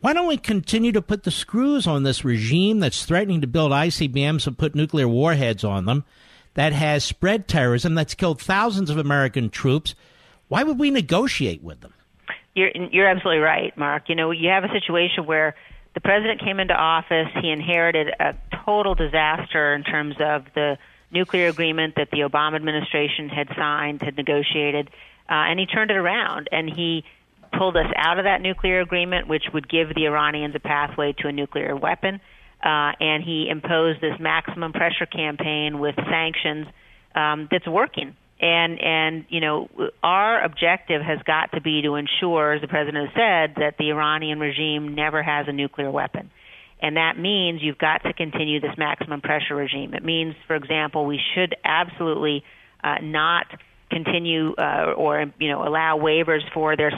[0.00, 3.72] Why don't we continue to put the screws on this regime that's threatening to build
[3.72, 6.04] ICBMs and put nuclear warheads on them,
[6.54, 9.94] that has spread terrorism, that's killed thousands of American troops?
[10.48, 11.92] Why would we negotiate with them?
[12.54, 14.04] You're, you're absolutely right, Mark.
[14.08, 15.56] You know, you have a situation where
[15.94, 18.34] the president came into office, he inherited a
[18.64, 20.78] total disaster in terms of the
[21.10, 24.88] nuclear agreement that the Obama administration had signed, had negotiated,
[25.28, 27.04] uh, and he turned it around and he
[27.56, 31.28] pulled us out of that nuclear agreement, which would give the Iranians a pathway to
[31.28, 32.20] a nuclear weapon.
[32.62, 36.66] Uh, and he imposed this maximum pressure campaign with sanctions
[37.14, 38.16] um, that's working.
[38.38, 39.70] And and you know
[40.02, 43.90] our objective has got to be to ensure, as the president has said, that the
[43.90, 46.30] Iranian regime never has a nuclear weapon.
[46.80, 49.94] And that means you've got to continue this maximum pressure regime.
[49.94, 52.44] It means, for example, we should absolutely
[52.84, 53.46] uh, not
[53.90, 56.92] continue uh, or you know allow waivers for their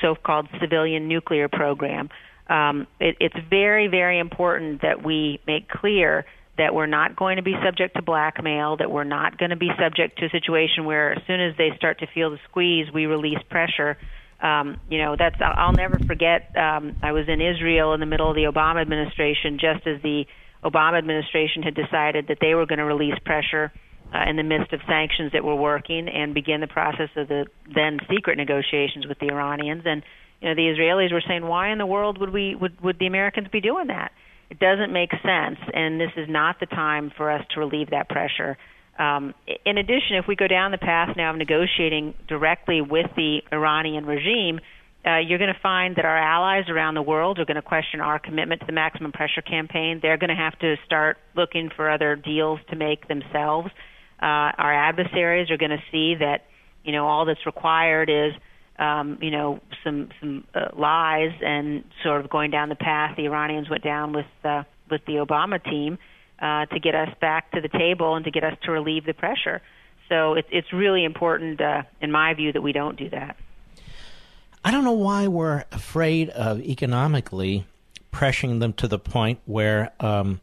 [0.00, 2.08] so-called civilian nuclear program.
[2.48, 6.24] Um, it, it's very, very important that we make clear
[6.58, 9.70] that we're not going to be subject to blackmail, that we're not going to be
[9.80, 13.06] subject to a situation where as soon as they start to feel the squeeze, we
[13.06, 13.96] release pressure
[14.42, 16.50] um, you know, that's I'll never forget.
[16.56, 20.24] Um, I was in Israel in the middle of the Obama administration, just as the
[20.64, 23.72] Obama administration had decided that they were going to release pressure
[24.12, 27.46] uh, in the midst of sanctions that were working and begin the process of the
[27.74, 29.82] then secret negotiations with the Iranians.
[29.84, 30.02] And
[30.40, 33.06] you know, the Israelis were saying, "Why in the world would we would would the
[33.06, 34.12] Americans be doing that?"
[34.50, 38.08] It doesn't make sense, and this is not the time for us to relieve that
[38.08, 38.58] pressure.
[38.98, 39.34] Um,
[39.64, 44.04] in addition, if we go down the path now of negotiating directly with the Iranian
[44.04, 44.60] regime,
[45.06, 48.00] uh, you're going to find that our allies around the world are going to question
[48.00, 50.00] our commitment to the maximum pressure campaign.
[50.02, 53.70] They're going to have to start looking for other deals to make themselves.
[54.20, 56.44] Uh, our adversaries are going to see that
[56.84, 58.34] you know all that's required is
[58.78, 63.24] um, you know some some uh, lies and sort of going down the path the
[63.24, 65.96] Iranians went down with uh, with the Obama team uh,
[66.40, 69.60] to get us back to the table and to get us to relieve the pressure.
[70.08, 73.36] So it's it's really important, uh, in my view, that we don't do that.
[74.64, 77.64] I don't know why we're afraid of economically
[78.12, 80.40] pressuring them to the point where um,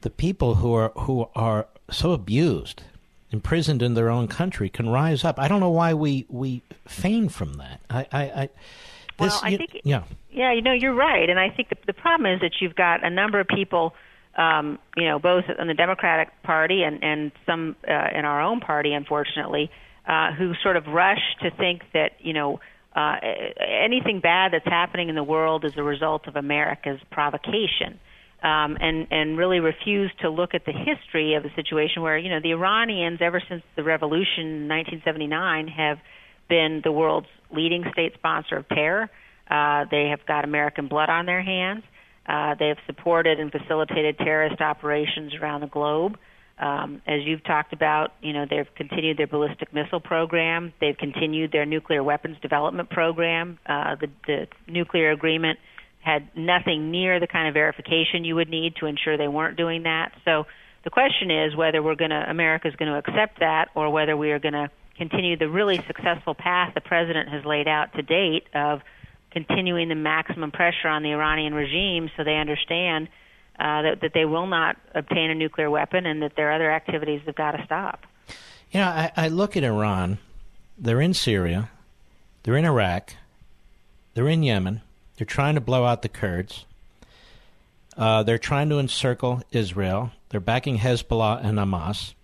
[0.00, 2.82] the people who are who are so abused,
[3.30, 5.38] imprisoned in their own country, can rise up.
[5.38, 7.80] I don't know why we we feign from that.
[7.88, 8.48] I, I, I
[9.18, 11.76] this, well, I you, think yeah, yeah, you know, you're right, and I think the,
[11.86, 13.94] the problem is that you've got a number of people
[14.40, 18.60] um, you know, both in the Democratic Party and, and some uh, in our own
[18.60, 19.70] party, unfortunately,
[20.08, 22.58] uh, who sort of rush to think that, you know,
[22.96, 23.16] uh,
[23.60, 28.00] anything bad that's happening in the world is a result of America's provocation.
[28.42, 32.30] Um, and and really refuse to look at the history of the situation where you
[32.30, 35.98] know the Iranians ever since the revolution in 1979 have
[36.48, 39.10] been the world's leading state sponsor of terror.
[39.50, 41.82] Uh, they have got American blood on their hands.
[42.58, 46.18] They have supported and facilitated terrorist operations around the globe.
[46.58, 50.72] Um, as you've talked about, you know they've continued their ballistic missile program.
[50.80, 53.58] They've continued their nuclear weapons development program.
[53.64, 55.58] Uh, the, the nuclear agreement
[56.00, 59.84] had nothing near the kind of verification you would need to ensure they weren't doing
[59.84, 60.12] that.
[60.24, 60.46] So
[60.84, 64.16] the question is whether we're going to America is going to accept that or whether
[64.16, 68.02] we are going to continue the really successful path the president has laid out to
[68.02, 68.80] date of
[69.30, 73.08] continuing the maximum pressure on the Iranian regime so they understand
[73.58, 77.20] uh, that, that they will not obtain a nuclear weapon and that their other activities
[77.26, 78.06] have got to stop.
[78.70, 80.18] You know, I, I look at Iran.
[80.78, 81.70] They're in Syria.
[82.42, 83.14] They're in Iraq.
[84.14, 84.80] They're in Yemen.
[85.16, 86.64] They're trying to blow out the Kurds.
[87.96, 90.12] Uh, they're trying to encircle Israel.
[90.30, 92.14] They're backing Hezbollah and Hamas.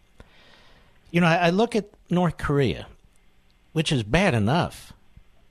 [1.11, 2.87] You know, I, I look at North Korea,
[3.73, 4.93] which is bad enough.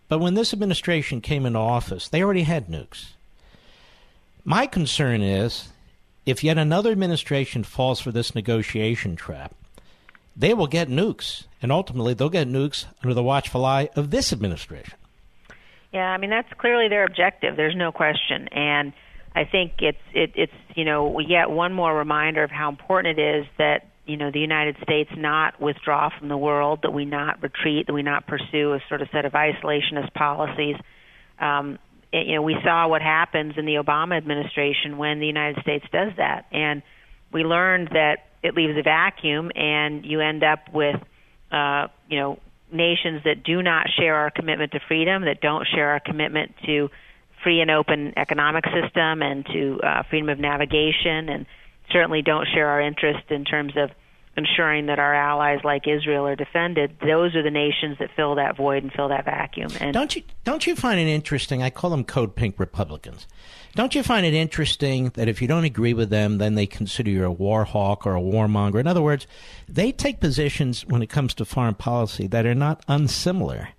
[0.07, 3.14] But when this administration came into office, they already had nukes.
[4.44, 5.69] My concern is
[6.26, 9.53] if yet another administration falls for this negotiation trap,
[10.36, 14.34] they will get nukes, and ultimately they'll get nukes under the watchful eye of this
[14.34, 14.98] administration.
[15.94, 17.56] Yeah, I mean that's clearly their objective.
[17.56, 18.91] There's no question, and
[19.34, 23.38] I think it's it, it's you know yet one more reminder of how important it
[23.40, 27.41] is that you know the United States not withdraw from the world, that we not
[27.41, 30.76] retreat, that we not pursue a sort of set of isolationist policies.
[31.40, 31.80] Um,
[32.11, 35.86] it, you know, we saw what happens in the Obama administration when the United States
[35.91, 36.82] does that, and
[37.34, 40.95] we learned that it leaves a vacuum, and you end up with,
[41.52, 42.40] uh, you know,
[42.72, 46.90] nations that do not share our commitment to freedom, that don't share our commitment to
[47.44, 51.45] free and open economic system and to uh, freedom of navigation, and
[51.91, 53.91] certainly don't share our interest in terms of
[54.37, 58.57] ensuring that our allies like Israel are defended, those are the nations that fill that
[58.57, 59.71] void and fill that vacuum.
[59.79, 61.63] And don't you don't you find it interesting?
[61.63, 63.27] I call them code pink Republicans.
[63.75, 67.09] Don't you find it interesting that if you don't agree with them, then they consider
[67.09, 68.79] you a war hawk or a warmonger?
[68.79, 69.27] In other words,
[69.67, 73.69] they take positions when it comes to foreign policy that are not unsimilar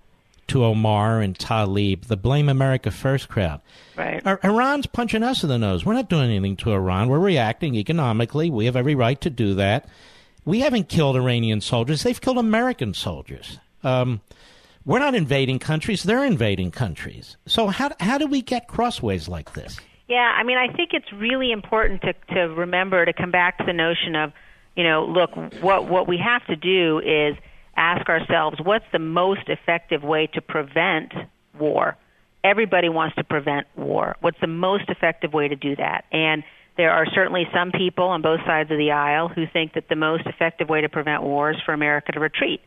[0.47, 3.61] to Omar and Tlaib, the blame America first crowd.
[3.95, 4.21] Right.
[4.43, 5.85] Iran's punching us in the nose.
[5.85, 7.09] We're not doing anything to Iran.
[7.09, 8.49] We're reacting economically.
[8.49, 9.87] We have every right to do that.
[10.45, 12.03] We haven't killed Iranian soldiers.
[12.03, 13.59] They've killed American soldiers.
[13.83, 14.21] Um,
[14.85, 16.03] we're not invading countries.
[16.03, 17.35] They're invading countries.
[17.45, 19.77] So how, how do we get crossways like this?
[20.07, 23.65] Yeah, I mean, I think it's really important to to remember to come back to
[23.65, 24.31] the notion of,
[24.77, 27.35] you know, look, what what we have to do is
[27.77, 31.13] ask ourselves what's the most effective way to prevent
[31.57, 31.95] war.
[32.43, 34.15] Everybody wants to prevent war.
[34.21, 36.05] What's the most effective way to do that?
[36.11, 36.43] And
[36.77, 39.95] there are certainly some people on both sides of the aisle who think that the
[39.95, 42.61] most effective way to prevent war is for America to retreat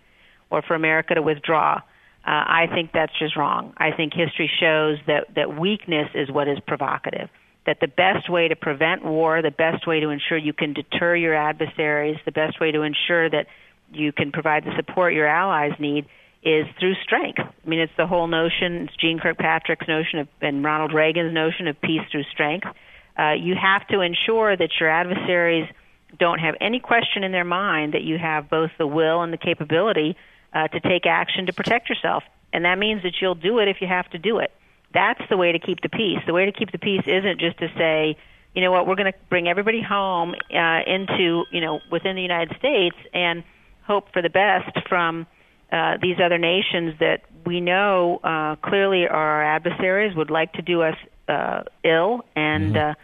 [0.50, 1.76] or for America to withdraw.
[1.76, 1.80] Uh,
[2.26, 3.72] I think that's just wrong.
[3.78, 7.30] I think history shows that, that weakness is what is provocative.
[7.66, 11.14] That the best way to prevent war, the best way to ensure you can deter
[11.14, 13.46] your adversaries, the best way to ensure that
[13.92, 16.06] you can provide the support your allies need
[16.42, 17.38] is through strength.
[17.38, 21.68] I mean, it's the whole notion, it's Jeane Kirkpatrick's notion of, and Ronald Reagan's notion
[21.68, 22.66] of peace through strength.
[23.18, 25.68] Uh, you have to ensure that your adversaries
[26.18, 29.38] don't have any question in their mind that you have both the will and the
[29.38, 30.16] capability
[30.52, 32.24] uh, to take action to protect yourself.
[32.52, 34.50] And that means that you'll do it if you have to do it.
[34.92, 36.18] That's the way to keep the peace.
[36.26, 38.16] The way to keep the peace isn't just to say,
[38.54, 42.22] you know what, we're going to bring everybody home uh, into, you know, within the
[42.22, 43.44] United States and
[43.90, 45.26] hope for the best from
[45.72, 50.62] uh, these other nations that we know uh, clearly are our adversaries, would like to
[50.62, 50.94] do us
[51.28, 52.90] uh, ill, and mm-hmm.
[52.90, 52.94] uh,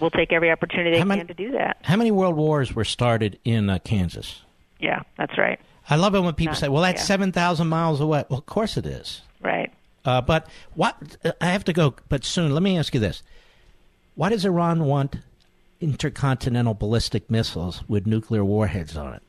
[0.00, 1.76] we'll take every opportunity they can to do that.
[1.82, 4.42] How many world wars were started in uh, Kansas?
[4.80, 5.60] Yeah, that's right.
[5.88, 7.06] I love it when people Not, say, "Well, that's yeah.
[7.06, 9.22] seven thousand miles away." Well, of course it is.
[9.40, 9.72] Right.
[10.04, 10.96] Uh, but what
[11.40, 12.52] I have to go, but soon.
[12.52, 13.22] Let me ask you this:
[14.16, 15.16] Why does Iran want
[15.80, 19.22] intercontinental ballistic missiles with nuclear warheads on it?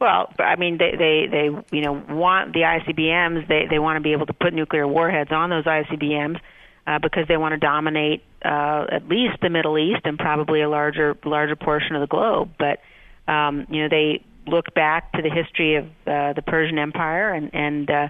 [0.00, 3.48] Well, I mean, they they they you know want the ICBMs.
[3.48, 6.40] They they want to be able to put nuclear warheads on those ICBMs
[6.86, 10.68] uh, because they want to dominate uh, at least the Middle East and probably a
[10.68, 12.50] larger larger portion of the globe.
[12.58, 12.80] But
[13.30, 17.54] um, you know, they look back to the history of uh, the Persian Empire and
[17.54, 18.08] and uh,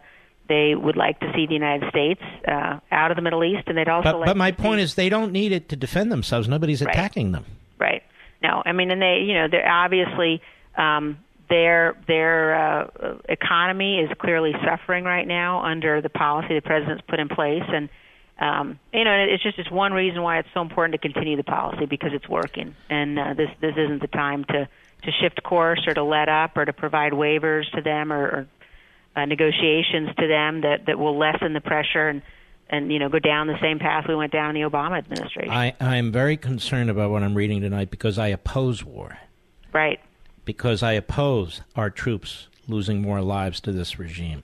[0.49, 3.79] they would like to see the United States uh, out of the Middle East, and
[3.79, 4.13] they'd also.
[4.13, 6.49] But, like but my point is, they don't need it to defend themselves.
[6.49, 6.95] Nobody's right.
[6.95, 7.47] attacking them.
[7.79, 8.03] Right.
[8.43, 10.43] No, I mean, and they, you know, they're obviously
[10.77, 17.03] um, their their uh, economy is clearly suffering right now under the policy the president's
[17.09, 17.89] put in place, and
[18.39, 21.45] um, you know, it's just it's one reason why it's so important to continue the
[21.45, 24.69] policy because it's working, and uh, this this isn't the time to
[25.05, 28.49] to shift course or to let up or to provide waivers to them or, or
[29.17, 32.23] uh, negotiations to them that that will lessen the pressure and
[32.69, 35.51] and you know go down the same path we went down in the Obama administration.
[35.51, 39.17] I I am very concerned about what I'm reading tonight because I oppose war.
[39.73, 40.01] Right.
[40.45, 44.43] Because I oppose our troops losing more lives to this regime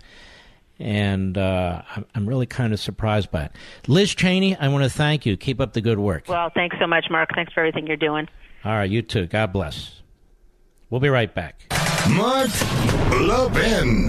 [0.78, 3.52] And uh, I'm, I'm really kind of surprised by it.
[3.86, 5.36] Liz Cheney, I want to thank you.
[5.36, 6.24] Keep up the good work.
[6.28, 7.31] Well, thanks so much, Mark.
[7.35, 8.28] Thanks for everything you're doing.
[8.64, 9.27] All right, you too.
[9.27, 10.01] God bless.
[10.89, 11.64] We'll be right back.
[12.10, 12.51] Mark
[13.12, 14.09] Levin.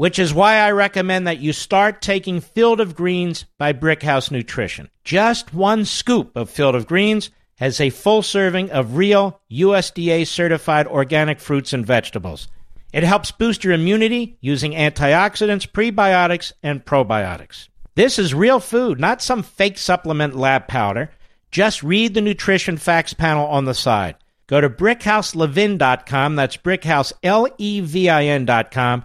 [0.00, 4.88] which is why I recommend that you start taking Field of Greens by Brickhouse Nutrition.
[5.04, 10.86] Just one scoop of Field of Greens has a full serving of real USDA certified
[10.86, 12.48] organic fruits and vegetables.
[12.94, 17.68] It helps boost your immunity using antioxidants, prebiotics, and probiotics.
[17.94, 21.10] This is real food, not some fake supplement lab powder.
[21.50, 24.16] Just read the nutrition facts panel on the side.
[24.46, 29.04] Go to brickhouselevin.com, that's brickhouse, L-E-V-I-N.com,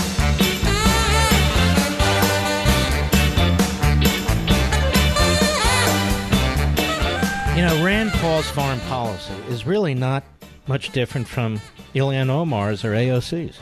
[8.49, 10.23] Foreign policy is really not
[10.67, 11.61] much different from
[11.93, 13.59] Ilhan Omar's or AOC's.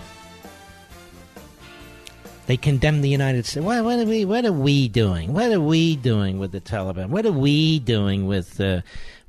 [2.47, 3.63] They condemn the United States.
[3.63, 4.25] What, what, are we?
[4.25, 5.33] What are we doing?
[5.33, 7.09] What are we doing with the Taliban?
[7.09, 8.81] What are we doing with uh,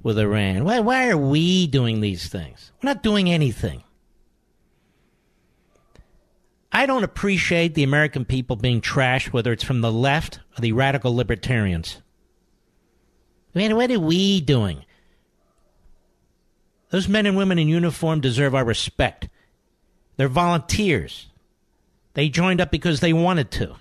[0.03, 0.65] with Iran?
[0.65, 2.73] Why, why are we doing these things?
[2.83, 3.83] We're not doing anything.
[6.73, 10.73] I don't appreciate the American people being trashed, whether it's from the left or the
[10.73, 12.01] radical libertarians.
[13.53, 14.85] Man, what are we doing?
[16.91, 19.29] Those men and women in uniform deserve our respect.
[20.17, 21.29] They're volunteers.
[22.15, 23.77] They joined up because they wanted to.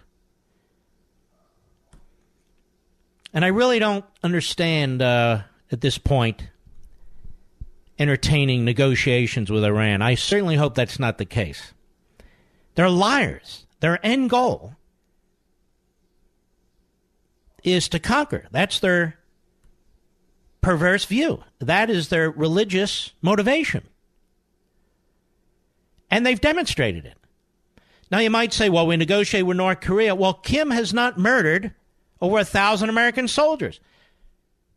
[3.34, 5.41] And I really don't understand uh,
[5.72, 6.48] at this point
[7.98, 10.02] entertaining negotiations with Iran.
[10.02, 11.73] I certainly hope that's not the case.
[12.76, 13.65] They're liars.
[13.81, 14.76] Their end goal
[17.64, 18.48] is to conquer.
[18.52, 19.19] That's their
[20.61, 21.44] perverse view.
[21.60, 23.84] That is their religious motivation.
[26.11, 27.18] And they've demonstrated it.
[28.11, 30.15] Now, you might say, well, we negotiate with North Korea.
[30.15, 31.73] Well, Kim has not murdered
[32.19, 33.80] over a thousand American soldiers.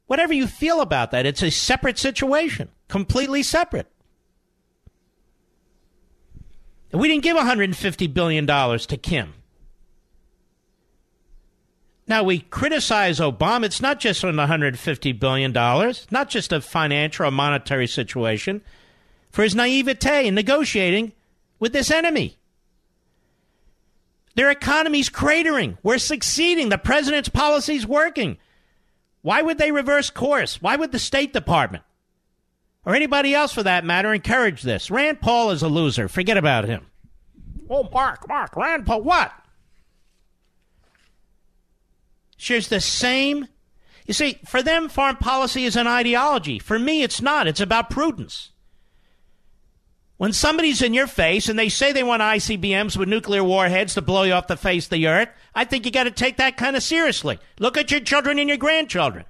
[0.07, 3.87] Whatever you feel about that, it's a separate situation, completely separate.
[6.93, 9.33] We didn't give $150 billion to Kim.
[12.13, 13.65] Now, we criticize Obama.
[13.65, 15.51] It's not just on $150 billion,
[16.11, 18.61] not just a financial or monetary situation,
[19.31, 21.13] for his naivete in negotiating
[21.59, 22.37] with this enemy.
[24.35, 25.79] Their economy's cratering.
[25.83, 26.69] We're succeeding.
[26.69, 28.37] The president's policy's working.
[29.23, 30.61] Why would they reverse course?
[30.61, 31.83] Why would the State Department
[32.85, 34.91] or anybody else for that matter encourage this?
[34.91, 36.09] Rand Paul is a loser.
[36.09, 36.89] Forget about him.
[37.71, 39.33] Oh, Mark, Mark, Rand Paul, what?
[42.43, 43.47] Shares the same.
[44.07, 46.59] You see, for them, foreign policy is an ideology.
[46.59, 47.47] For me, it's not.
[47.47, 48.51] It's about prudence.
[50.17, 54.03] When somebody's in your face and they say they want ICBMs with nuclear warheads to
[54.03, 56.57] blow you off the face of the earth, I think you got to take that
[56.57, 57.39] kind of seriously.
[57.59, 59.25] Look at your children and your grandchildren.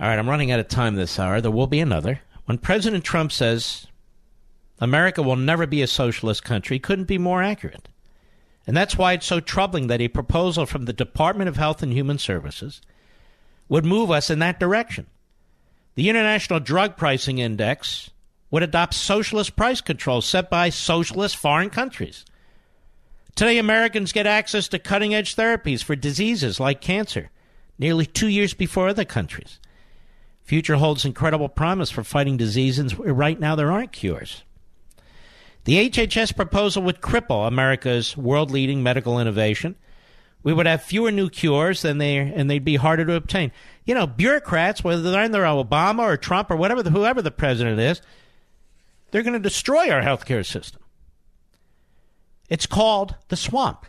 [0.00, 1.40] All right, I'm running out of time this hour.
[1.40, 2.20] There will be another.
[2.44, 3.88] When President Trump says
[4.80, 7.88] America will never be a socialist country, couldn't be more accurate.
[8.68, 11.90] And that's why it's so troubling that a proposal from the Department of Health and
[11.90, 12.82] Human Services
[13.66, 15.06] would move us in that direction.
[15.94, 18.10] The International Drug Pricing Index
[18.50, 22.26] would adopt socialist price controls set by socialist foreign countries.
[23.34, 27.30] Today, Americans get access to cutting edge therapies for diseases like cancer,
[27.78, 29.60] nearly two years before other countries.
[30.42, 34.42] Future holds incredible promise for fighting diseases where right now there aren't cures.
[35.68, 39.76] The HHS proposal would cripple America's world leading medical innovation.
[40.42, 43.52] We would have fewer new cures than they, and they'd be harder to obtain.
[43.84, 48.00] You know, bureaucrats, whether they're under Obama or Trump or whatever, whoever the president is,
[49.10, 50.80] they're going to destroy our healthcare system.
[52.48, 53.84] It's called the swamp.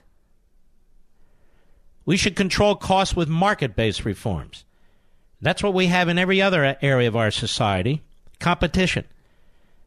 [2.04, 4.66] We should control costs with market based reforms.
[5.40, 8.04] That's what we have in every other area of our society
[8.38, 9.06] competition.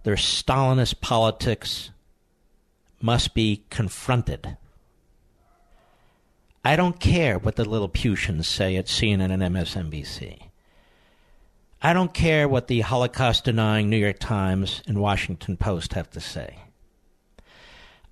[0.01, 1.91] Their Stalinist politics
[2.99, 4.57] must be confronted.
[6.63, 10.49] I don't care what the Lilliputians say at CNN and MSNBC.
[11.80, 16.19] I don't care what the Holocaust denying New York Times and Washington Post have to
[16.19, 16.57] say.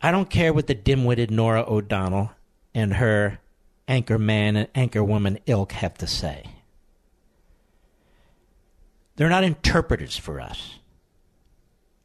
[0.04, 2.32] I don't care what the dim witted Norah O'Donnell
[2.74, 3.40] and her
[3.88, 6.50] anchor man and anchor woman ilk have to say.
[9.16, 10.80] They're not interpreters for us.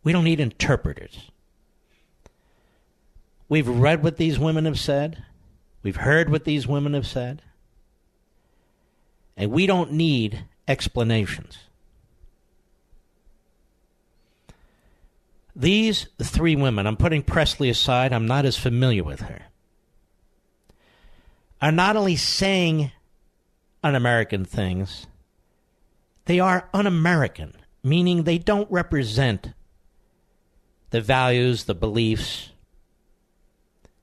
[0.03, 1.31] We don't need interpreters.
[3.49, 5.25] We've read what these women have said.
[5.83, 7.43] We've heard what these women have said.
[9.37, 11.59] And we don't need explanations.
[15.57, 19.47] These three women, I'm putting Presley aside, I'm not as familiar with her
[21.61, 22.93] are not only saying
[23.83, 25.07] un American things,
[26.27, 29.53] they are un American, meaning they don't represent
[30.91, 32.51] the values, the beliefs,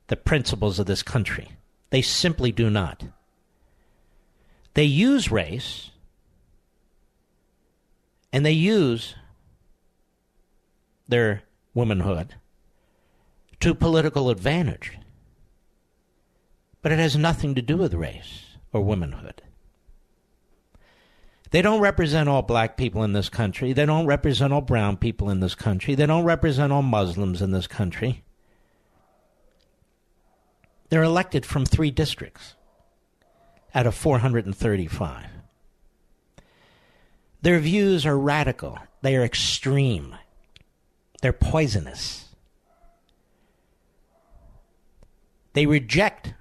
[0.07, 1.49] the principles of this country.
[1.89, 3.03] They simply do not.
[4.73, 5.91] They use race
[8.33, 9.15] and they use
[11.07, 12.35] their womanhood
[13.61, 14.97] to political advantage
[16.85, 19.41] but it has nothing to do with race or womanhood.
[21.49, 23.73] They don't represent all black people in this country.
[23.73, 25.95] They don't represent all brown people in this country.
[25.95, 28.23] They don't represent all Muslims in this country.
[30.89, 32.53] They're elected from three districts
[33.73, 35.25] out of 435.
[37.41, 40.15] Their views are radical, they are extreme,
[41.23, 42.25] they're poisonous.
[45.53, 46.35] They reject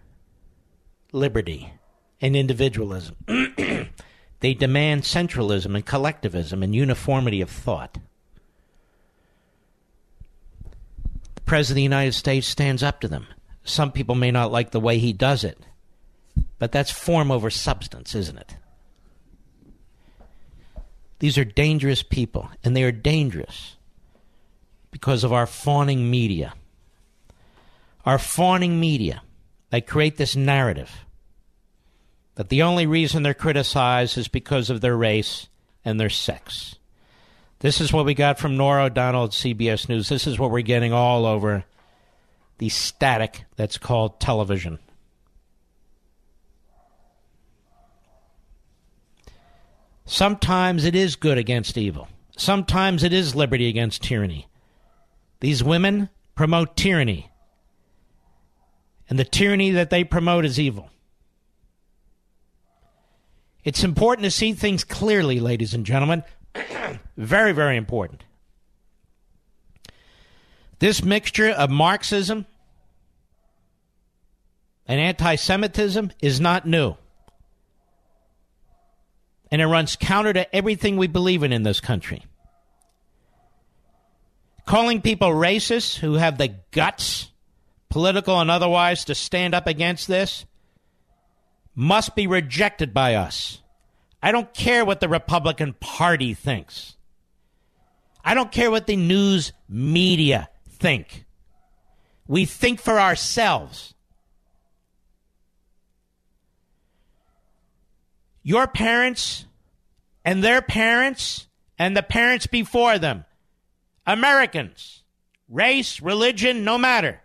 [1.15, 1.73] liberty
[2.20, 3.16] and individualism.
[4.41, 7.99] they demand centralism and collectivism and uniformity of thought.
[11.35, 13.27] The President of the United States stands up to them.
[13.62, 15.59] Some people may not like the way he does it,
[16.59, 18.57] but that's form over substance, isn't it?
[21.20, 23.77] These are dangerous people, and they are dangerous
[24.91, 26.55] because of our fawning media.
[28.05, 29.23] Our fawning media.
[29.75, 31.05] They create this narrative
[32.37, 35.49] that the only reason they're criticized is because of their race
[35.85, 36.77] and their sex.
[37.59, 40.09] This is what we got from Norah O'Donnell at CBS News.
[40.09, 41.65] This is what we're getting all over
[42.59, 44.79] the static that's called television.
[50.07, 52.07] Sometimes it is good against evil.
[52.37, 54.47] Sometimes it is liberty against tyranny.
[55.41, 57.33] These women promote tyranny.
[59.09, 60.90] And the tyranny that they promote is evil.
[63.64, 66.22] It's important to see things clearly, ladies and gentlemen.
[67.16, 68.24] very, very important.
[70.78, 72.47] This mixture of Marxism
[74.86, 76.97] and anti Semitism is not new.
[79.51, 82.24] And it runs counter to everything we believe in in this country.
[84.66, 87.31] Calling people racist who have the guts,
[87.95, 90.47] political and otherwise, to stand up against this
[91.77, 93.62] must be rejected by us.
[94.21, 96.97] I don't care what the Republican Party thinks.
[98.25, 101.25] I don't care what the news media think.
[102.27, 103.95] We think for ourselves.
[108.43, 109.47] Your parents
[110.25, 111.47] and their parents
[111.79, 113.25] and the parents before them
[114.05, 115.05] Americans,
[115.49, 117.21] race, religion, no matter,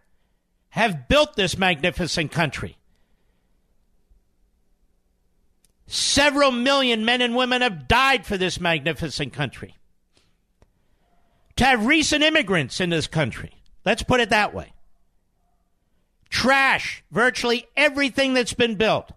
[0.70, 2.78] have built this magnificent country.
[5.88, 9.76] Several million men and women have died for this magnificent country.
[11.56, 13.52] To have recent immigrants in this country,
[13.84, 14.72] let's put it that way,
[16.30, 19.12] trash virtually everything that's been built,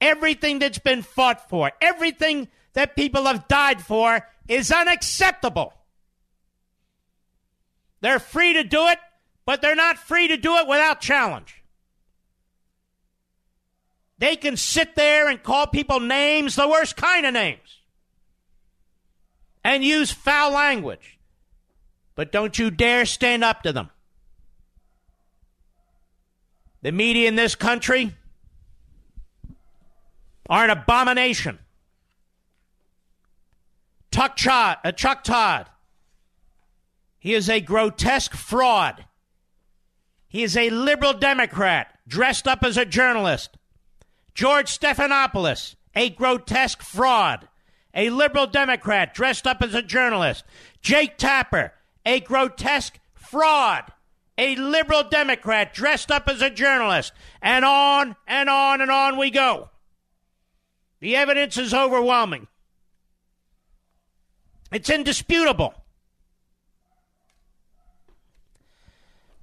[0.00, 5.74] everything that's been fought for, everything that people have died for is unacceptable.
[8.00, 8.98] They're free to do it,
[9.46, 11.62] but they're not free to do it without challenge.
[14.18, 17.80] They can sit there and call people names, the worst kind of names,
[19.64, 21.18] and use foul language.
[22.14, 23.90] But don't you dare stand up to them.
[26.82, 28.14] The media in this country
[30.48, 31.58] are an abomination.
[34.12, 35.68] Chuck Todd, uh, Chuck Todd
[37.26, 39.04] he is a grotesque fraud.
[40.36, 43.56] He is a liberal Democrat dressed up as a journalist.
[44.34, 47.48] George Stephanopoulos, a grotesque fraud.
[47.94, 50.44] A liberal Democrat dressed up as a journalist.
[50.82, 51.72] Jake Tapper,
[52.04, 53.90] a grotesque fraud.
[54.36, 57.14] A liberal Democrat dressed up as a journalist.
[57.40, 59.70] And on and on and on we go.
[61.00, 62.46] The evidence is overwhelming.
[64.70, 65.72] It's indisputable.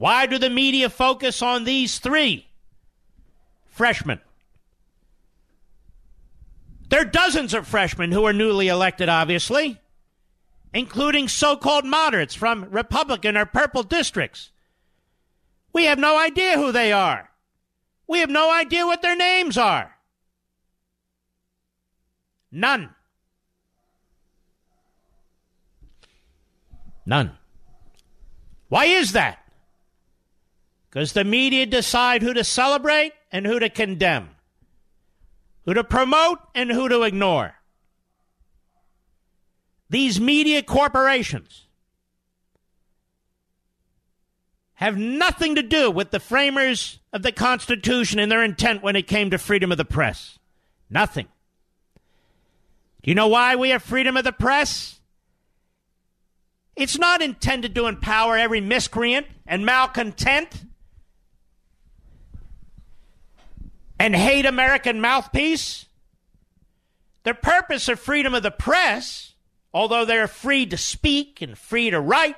[0.03, 2.45] Why do the media focus on these three
[3.69, 4.19] freshmen?
[6.89, 9.79] There are dozens of freshmen who are newly elected, obviously,
[10.73, 14.51] including so called moderates from Republican or purple districts.
[15.71, 17.29] We have no idea who they are.
[18.05, 19.95] We have no idea what their names are.
[22.51, 22.93] None.
[27.05, 27.37] None.
[28.67, 29.42] Why is that?
[30.93, 34.29] Because the media decide who to celebrate and who to condemn,
[35.65, 37.55] who to promote and who to ignore.
[39.89, 41.65] These media corporations
[44.75, 49.07] have nothing to do with the framers of the Constitution and their intent when it
[49.07, 50.37] came to freedom of the press.
[50.91, 51.25] Nothing.
[53.01, 54.99] Do you know why we have freedom of the press?
[56.75, 60.65] It's not intended to empower every miscreant and malcontent.
[64.03, 65.85] And hate American mouthpiece?
[67.23, 69.35] The purpose of freedom of the press,
[69.73, 72.35] although they're free to speak and free to write,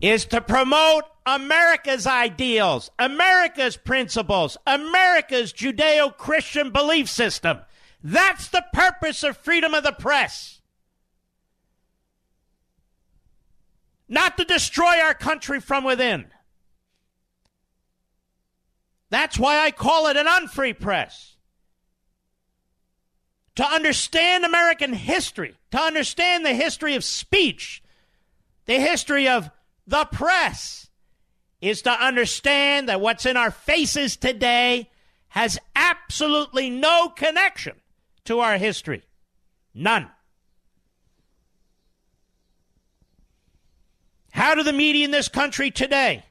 [0.00, 7.60] is to promote America's ideals, America's principles, America's Judeo Christian belief system.
[8.02, 10.60] That's the purpose of freedom of the press.
[14.08, 16.26] Not to destroy our country from within.
[19.10, 21.36] That's why I call it an unfree press.
[23.56, 27.82] To understand American history, to understand the history of speech,
[28.66, 29.50] the history of
[29.86, 30.88] the press,
[31.60, 34.90] is to understand that what's in our faces today
[35.28, 37.74] has absolutely no connection
[38.24, 39.02] to our history.
[39.74, 40.08] None.
[44.30, 46.24] How do the media in this country today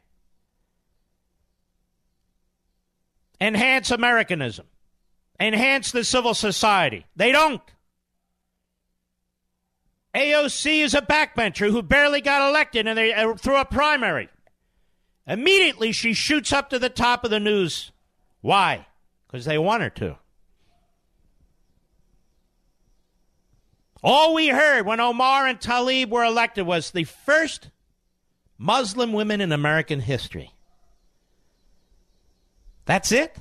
[3.40, 4.66] enhance Americanism,
[5.40, 7.06] enhance the civil society.
[7.16, 7.62] They don't.
[10.16, 14.30] AOC is a backbencher who barely got elected and they, uh, through a primary.
[15.28, 17.92] Immediately, she shoots up to the top of the news.
[18.42, 18.88] Why?
[19.28, 20.18] Because they want her to.
[24.02, 27.70] All we heard when Omar and Tlaib were elected was the first
[28.58, 30.52] Muslim women in American history.
[32.88, 33.36] That's it?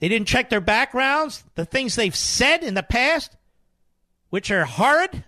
[0.00, 3.34] They didn't check their backgrounds, the things they've said in the past,
[4.28, 5.24] which are horrid?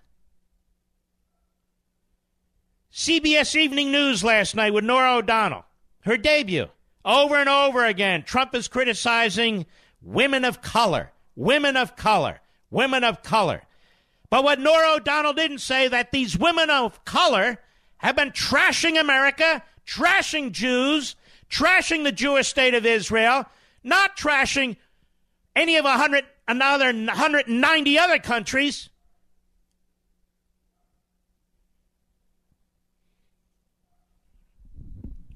[2.92, 5.64] CBS Evening News last night with Norah O'Donnell,
[6.00, 6.66] her debut.
[7.04, 9.66] Over and over again, Trump is criticizing
[10.02, 13.62] women of color, women of color, women of color.
[14.30, 17.58] But what Norah O'Donnell didn't say that these women of color
[17.98, 21.14] have been trashing America, trashing Jews,
[21.50, 23.46] trashing the Jewish state of Israel,
[23.82, 24.76] not trashing
[25.54, 28.90] any of a hundred another 190 other countries.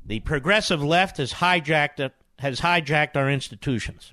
[0.04, 2.10] The progressive left has hijacked
[2.40, 4.12] has hijacked our institutions.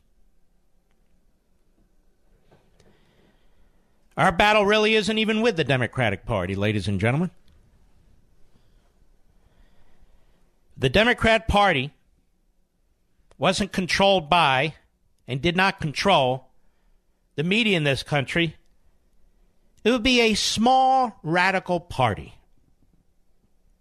[4.15, 7.32] Our battle really isn't even with the Democratic Party, ladies and gentlemen.
[10.78, 11.91] The Democrat Party
[13.38, 14.76] wasn't controlled by
[15.28, 16.48] and did not control
[17.36, 18.56] the media in this country,
[19.84, 22.36] it would be a small radical party.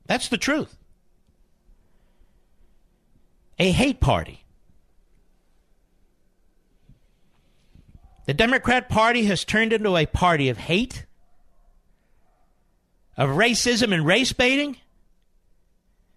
[0.06, 0.76] That's the truth.
[3.58, 4.44] A hate party.
[8.26, 11.06] The Democrat Party has turned into a party of hate,
[13.16, 14.76] of racism and race baiting,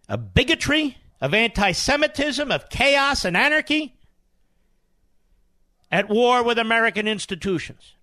[0.10, 3.95] of bigotry, of anti Semitism, of chaos and anarchy,
[5.91, 7.94] at war with American institutions.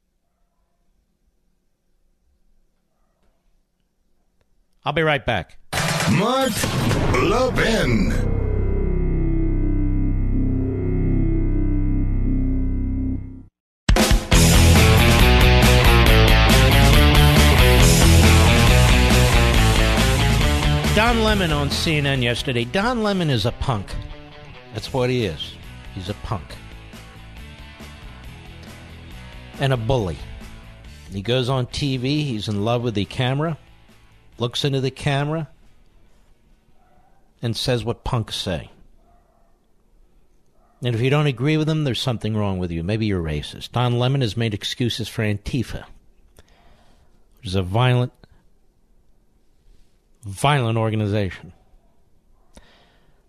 [4.84, 5.58] I'll be right back.
[6.12, 6.52] Mark
[7.12, 8.35] Levin.
[21.06, 22.64] Don Lemon on CNN yesterday.
[22.64, 23.94] Don Lemon is a punk.
[24.74, 25.54] That's what he is.
[25.94, 26.56] He's a punk.
[29.60, 30.18] And a bully.
[31.12, 33.56] He goes on TV, he's in love with the camera,
[34.38, 35.48] looks into the camera,
[37.40, 38.72] and says what punks say.
[40.82, 42.82] And if you don't agree with him, there's something wrong with you.
[42.82, 43.70] Maybe you're racist.
[43.70, 45.84] Don Lemon has made excuses for Antifa,
[47.36, 48.12] which is a violent
[50.26, 51.52] violent organization.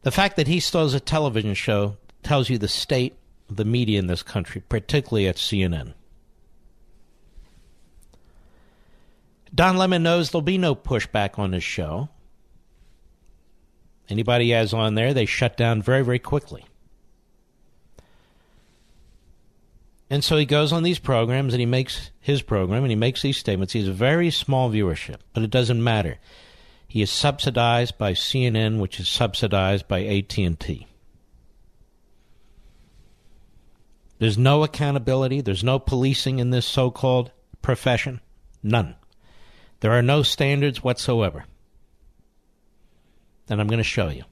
[0.02, 3.16] The fact that he has a television show tells you the state
[3.50, 5.94] of the media in this country, particularly at CNN.
[9.54, 12.10] Don Lemon knows there'll be no pushback on his show.
[14.10, 16.66] Anybody he has on there, they shut down very, very quickly.
[20.10, 23.22] And so he goes on these programs and he makes his program and he makes
[23.22, 23.74] these statements.
[23.74, 26.18] He has a very small viewership, but it doesn't matter.
[26.88, 30.88] He is subsidized by CNN, which is subsidized by AT&T.
[34.20, 37.32] There's no accountability, there's no policing in this so-called
[37.62, 38.22] profession.
[38.64, 38.96] None.
[39.82, 41.46] There are no standards whatsoever.
[43.50, 44.24] And I'm going to show you.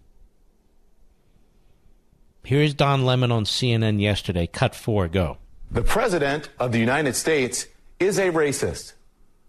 [2.43, 4.47] Here's Don Lemon on CNN yesterday.
[4.47, 5.37] Cut four, go.
[5.71, 7.67] The President of the United States
[7.99, 8.93] is a racist.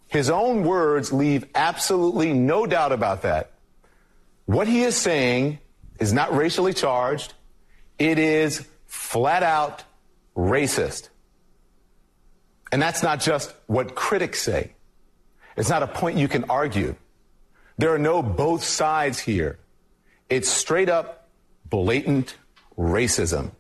[0.09, 3.51] His own words leave absolutely no doubt about that.
[4.47, 5.59] What he is saying
[5.99, 7.35] is not racially charged.
[7.99, 9.83] It is flat out
[10.37, 11.09] racist.
[12.71, 14.73] And that's not just what critics say.
[15.57, 16.95] It's not a point you can argue.
[17.79, 19.59] There are no both sides here.
[20.29, 21.29] It's straight up
[21.69, 22.37] blatant
[22.79, 23.53] racism.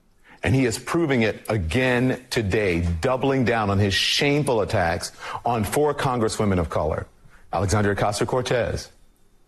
[0.43, 5.13] And he is proving it again today, doubling down on his shameful attacks
[5.45, 7.07] on four congresswomen of color
[7.53, 8.91] Alexandria Ocasio Cortez,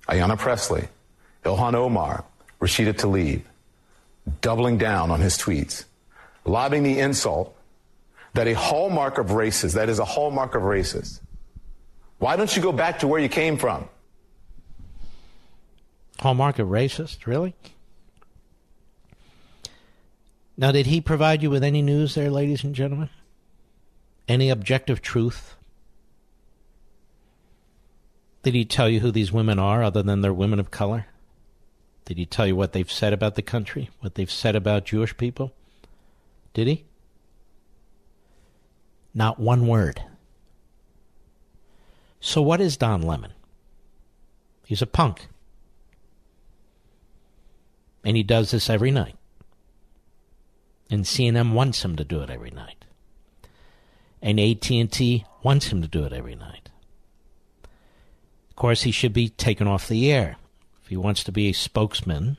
[0.08, 0.88] Ayanna Pressley,
[1.44, 2.24] Ilhan Omar,
[2.60, 3.42] Rashida Tlaib,
[4.40, 5.84] doubling down on his tweets,
[6.44, 7.54] lobbing the insult
[8.34, 11.20] that a hallmark of races, that is a hallmark of races.
[12.18, 13.88] Why don't you go back to where you came from?
[16.20, 17.54] Hallmark of racist, really?
[20.60, 23.10] Now, did he provide you with any news there, ladies and gentlemen?
[24.26, 25.54] Any objective truth?
[28.42, 31.06] Did he tell you who these women are other than they're women of color?
[32.04, 33.90] Did he tell you what they've said about the country?
[34.00, 35.52] What they've said about Jewish people?
[36.54, 36.84] Did he?
[39.14, 40.02] Not one word.
[42.18, 43.32] So, what is Don Lemon?
[44.66, 45.28] He's a punk.
[48.04, 49.17] And he does this every night
[50.90, 52.84] and CNN wants him to do it every night,
[54.22, 56.70] and AT&T wants him to do it every night.
[58.50, 60.36] Of course, he should be taken off the air.
[60.82, 62.38] if he wants to be a spokesman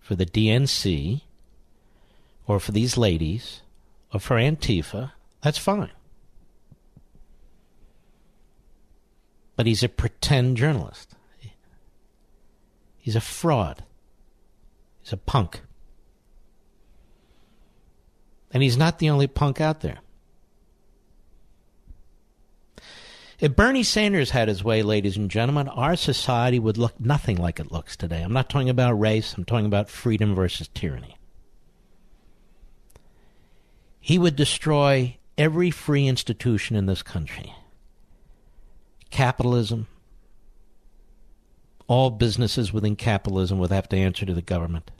[0.00, 1.20] for the DNC
[2.46, 3.60] or for these ladies
[4.12, 5.12] or for Antifa,
[5.42, 5.90] that's fine.
[9.54, 11.14] But he's a pretend journalist.
[12.98, 13.84] He's a fraud.
[15.02, 15.62] He's a punk.
[18.52, 19.98] And he's not the only punk out there.
[23.40, 27.58] If Bernie Sanders had his way, ladies and gentlemen, our society would look nothing like
[27.58, 28.22] it looks today.
[28.22, 31.16] I'm not talking about race, I'm talking about freedom versus tyranny.
[33.98, 37.52] He would destroy every free institution in this country
[39.10, 39.88] capitalism,
[41.86, 44.90] all businesses within capitalism would have to answer to the government.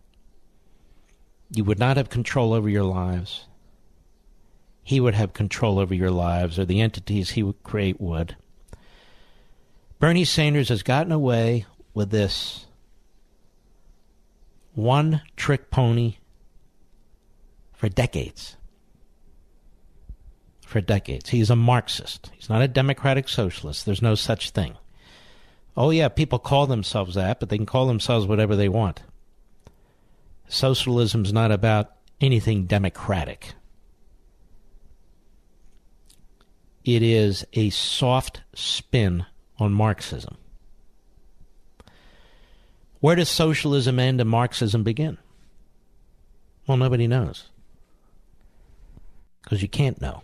[1.55, 3.47] You would not have control over your lives
[4.83, 8.37] he would have control over your lives, or the entities he would create would.
[9.99, 12.67] Bernie Sanders has gotten away with this
[14.75, 16.17] one trick pony
[17.73, 18.57] for decades.
[20.67, 21.31] For decades.
[21.31, 22.31] He's a Marxist.
[22.35, 23.87] He's not a democratic socialist.
[23.87, 24.77] There's no such thing.
[25.77, 29.03] Oh, yeah, people call themselves that, but they can call themselves whatever they want.
[30.53, 33.55] Socialism's not about anything democratic.
[36.85, 39.25] it is a soft spin
[39.59, 40.37] on Marxism.
[43.01, 45.19] Where does socialism end and Marxism begin?
[46.67, 47.49] Well, nobody knows.
[49.43, 50.23] Because you can't know.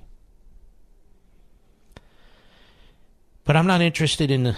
[3.45, 4.55] But I'm not interested in,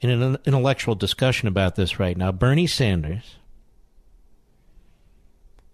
[0.00, 2.32] in an intellectual discussion about this right now.
[2.32, 3.37] Bernie Sanders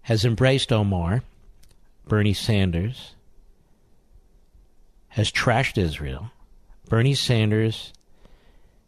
[0.05, 1.23] has embraced Omar.
[2.07, 3.15] Bernie Sanders
[5.09, 6.29] has trashed Israel.
[6.87, 7.91] Bernie Sanders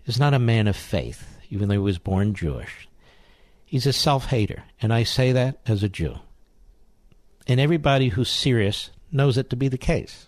[0.05, 2.87] is not a man of faith, even though he was born Jewish.
[3.65, 6.19] He's a self hater, and I say that as a Jew.
[7.47, 10.27] And everybody who's serious knows it to be the case.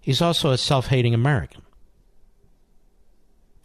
[0.00, 1.62] He's also a self hating American.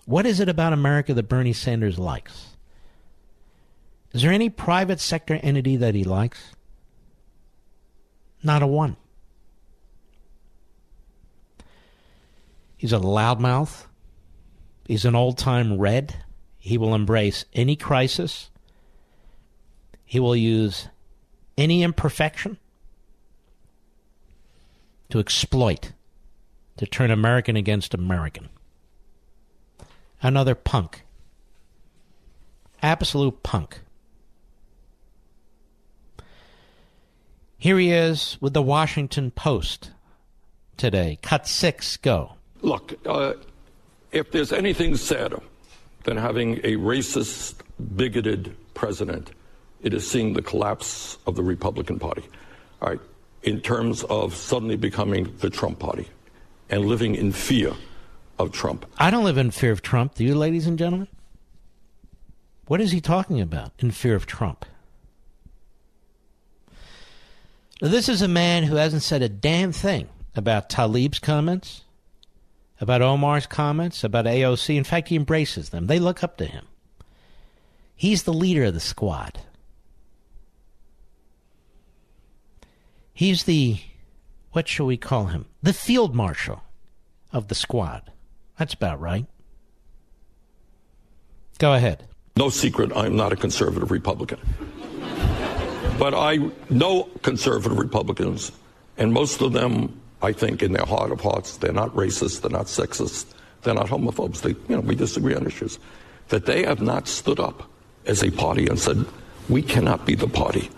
[0.06, 2.57] What is it about America that Bernie Sanders likes?
[4.14, 6.54] Is there any private sector entity that he likes?
[8.42, 8.96] Not a one.
[12.78, 13.86] He's a loudmouth.
[14.86, 16.24] He's an old time red.
[16.58, 18.50] He will embrace any crisis.
[20.06, 20.88] He will use
[21.58, 22.58] any imperfection
[25.10, 25.94] to exploit,
[26.78, 28.50] to turn American against American.
[30.22, 31.04] Another punk.
[32.82, 33.82] Absolute punk.
[37.58, 39.92] Here he is with the Washington Post
[40.78, 41.18] today.
[41.22, 42.34] Cut six, go.
[42.62, 43.34] Look, uh,
[44.12, 45.42] if there's anything sadder
[46.04, 47.56] than having a racist,
[47.96, 49.32] bigoted president,
[49.82, 52.24] it is seeing the collapse of the Republican Party.
[52.82, 53.00] All right,
[53.42, 56.08] in terms of suddenly becoming the Trump Party
[56.70, 57.74] and living in fear
[58.38, 58.86] of Trump.
[59.00, 60.16] I don't live in fear of Trump.
[60.16, 61.08] Do you, ladies and gentlemen?
[62.68, 64.66] What is he talking about in fear of Trump?
[66.62, 71.84] Now, this is a man who hasn't said a damn thing about Tlaib's comments,
[72.80, 74.76] about Omar's comments, about AOC.
[74.76, 75.88] In fact, he embraces them.
[75.88, 76.66] They look up to him.
[77.95, 79.40] He's the leader of the squad.
[83.14, 83.80] He's the,
[84.52, 85.45] what shall we call him?
[85.64, 86.62] The field marshal
[87.34, 88.12] of the squad.
[88.60, 89.26] That's about right.
[91.58, 92.08] Go ahead.
[92.36, 94.40] No secret, I'm not a conservative Republican.
[95.99, 96.38] But I
[96.69, 98.52] know conservative Republicans,
[98.98, 102.52] and most of them I think in their heart of hearts, they're not racist, they're
[102.52, 103.26] not sexist,
[103.61, 104.41] they're not homophobes.
[104.41, 105.78] They, you know, we disagree on issues.
[106.30, 107.69] That they have not stood up
[108.06, 109.06] as a party and said,
[109.49, 110.69] we cannot be the party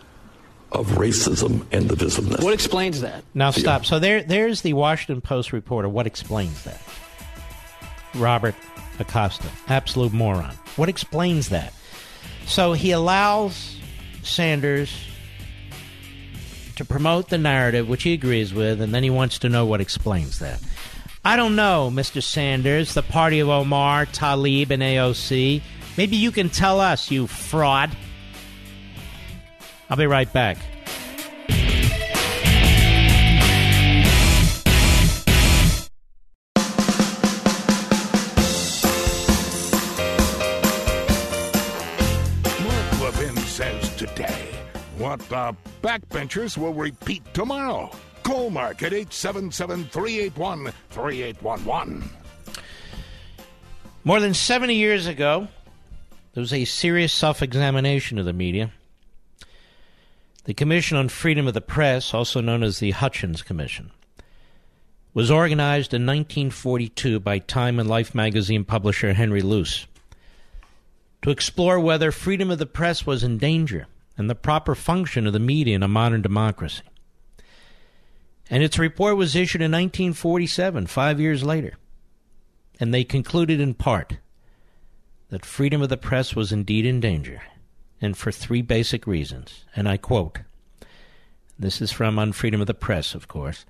[0.72, 2.44] of racism and divisiveness.
[2.44, 3.24] What explains that?
[3.34, 3.86] Now stop.
[3.86, 5.90] So there, there's the Washington Post reporter.
[5.90, 6.82] What explains that?
[8.14, 8.56] Robert
[9.00, 10.54] Acosta, absolute moron.
[10.76, 11.74] What explains that?
[12.46, 13.78] So he allows
[14.22, 15.09] Sanders
[16.80, 19.82] to promote the narrative, which he agrees with, and then he wants to know what
[19.82, 20.62] explains that.
[21.26, 22.24] I don't know, Mr.
[22.24, 25.62] Sanders, the party of Omar, Tlaib, and AOC.
[25.98, 27.94] Maybe you can tell us, you fraud.
[29.90, 30.58] I'll be right back.
[45.28, 47.92] The uh, backbenchers will repeat tomorrow.
[48.24, 52.10] Call Mark at 877 381 3811.
[54.04, 55.48] More than 70 years ago,
[56.34, 58.72] there was a serious self examination of the media.
[60.46, 63.92] The Commission on Freedom of the Press, also known as the Hutchins Commission,
[65.14, 69.86] was organized in 1942 by Time and Life magazine publisher Henry Luce
[71.22, 73.88] to explore whether freedom of the press was in danger
[74.20, 76.84] and the proper function of the media in a modern democracy.
[78.50, 81.76] And its report was issued in 1947, five years later.
[82.82, 84.18] And they concluded in part
[85.30, 87.42] that freedom of the press was indeed in danger,
[88.02, 89.64] and for three basic reasons.
[89.74, 90.40] And I quote
[91.58, 93.66] this is from Unfreedom of the Press, of course.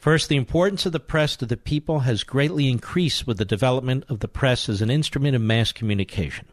[0.00, 4.04] First, the importance of the press to the people has greatly increased with the development
[4.08, 6.46] of the press as an instrument of mass communication.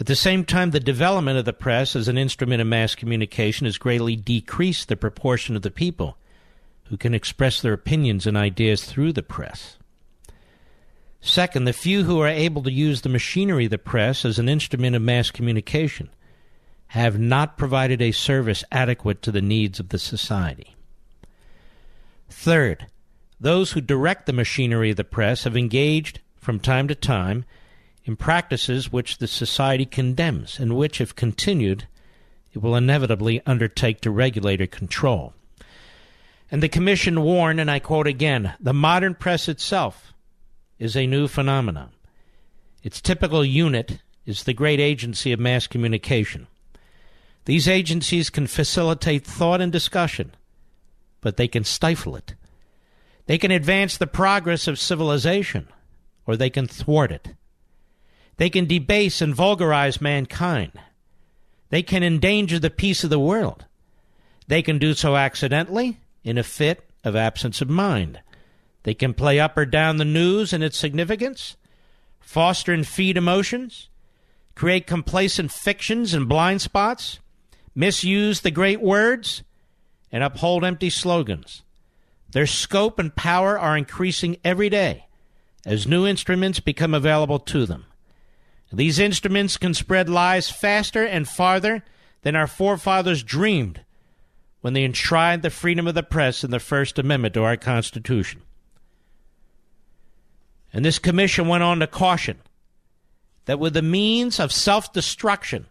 [0.00, 3.66] At the same time, the development of the press as an instrument of mass communication
[3.66, 6.16] has greatly decreased the proportion of the people
[6.84, 9.76] who can express their opinions and ideas through the press.
[11.20, 14.48] Second, the few who are able to use the machinery of the press as an
[14.48, 16.10] instrument of mass communication
[16.88, 20.74] have not provided a service adequate to the needs of the society.
[22.28, 22.86] Third,
[23.40, 27.44] those who direct the machinery of the press have engaged, from time to time,
[28.04, 31.86] in practices which the society condemns and which, if continued,
[32.52, 35.34] it will inevitably undertake to regulate or control.
[36.50, 40.12] And the Commission warned, and I quote again the modern press itself
[40.78, 41.90] is a new phenomenon.
[42.82, 46.46] Its typical unit is the great agency of mass communication.
[47.44, 50.34] These agencies can facilitate thought and discussion,
[51.20, 52.34] but they can stifle it.
[53.26, 55.68] They can advance the progress of civilization,
[56.26, 57.28] or they can thwart it.
[58.36, 60.72] They can debase and vulgarize mankind.
[61.70, 63.66] They can endanger the peace of the world.
[64.48, 68.20] They can do so accidentally, in a fit of absence of mind.
[68.82, 71.56] They can play up or down the news and its significance,
[72.20, 73.88] foster and feed emotions,
[74.54, 77.20] create complacent fictions and blind spots,
[77.74, 79.42] misuse the great words,
[80.10, 81.62] and uphold empty slogans.
[82.32, 85.06] Their scope and power are increasing every day
[85.64, 87.86] as new instruments become available to them.
[88.72, 91.84] These instruments can spread lies faster and farther
[92.22, 93.80] than our forefathers dreamed
[94.62, 98.42] when they enshrined the freedom of the press in the First Amendment to our Constitution.
[100.72, 102.38] And this commission went on to caution
[103.44, 105.66] that with the means of self destruction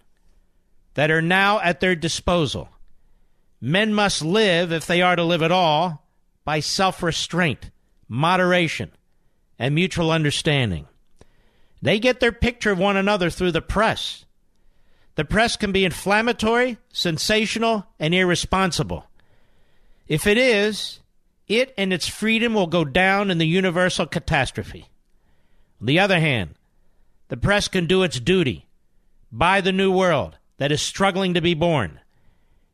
[0.94, 2.70] that are now at their disposal,
[3.60, 6.06] men must live, if they are to live at all,
[6.44, 7.72] by self restraint,
[8.08, 8.92] moderation,
[9.58, 10.86] and mutual understanding.
[11.82, 14.26] They get their picture of one another through the press.
[15.16, 19.06] The press can be inflammatory, sensational, and irresponsible.
[20.08, 21.00] If it is,
[21.48, 24.88] it and its freedom will go down in the universal catastrophe.
[25.80, 26.56] On the other hand,
[27.28, 28.68] the press can do its duty
[29.32, 32.00] by the new world that is struggling to be born.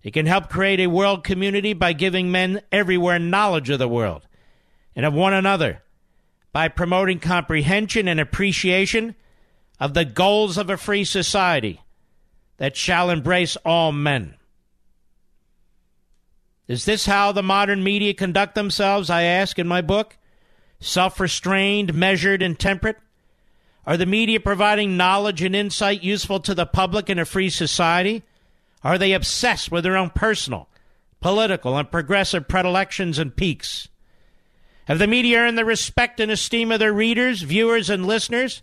[0.03, 4.27] It can help create a world community by giving men everywhere knowledge of the world
[4.95, 5.83] and of one another
[6.57, 9.13] by promoting comprehension and appreciation
[9.79, 11.79] of the goals of a free society
[12.57, 14.33] that shall embrace all men.
[16.67, 19.11] Is this how the modern media conduct themselves?
[19.11, 20.17] I ask in my book.
[20.79, 22.97] Self restrained, measured, and temperate?
[23.85, 28.23] Are the media providing knowledge and insight useful to the public in a free society?
[28.83, 30.69] Are they obsessed with their own personal,
[31.21, 33.89] political, and progressive predilections and peaks?
[34.87, 38.61] Have the media earned the respect and esteem of their readers, viewers, and listeners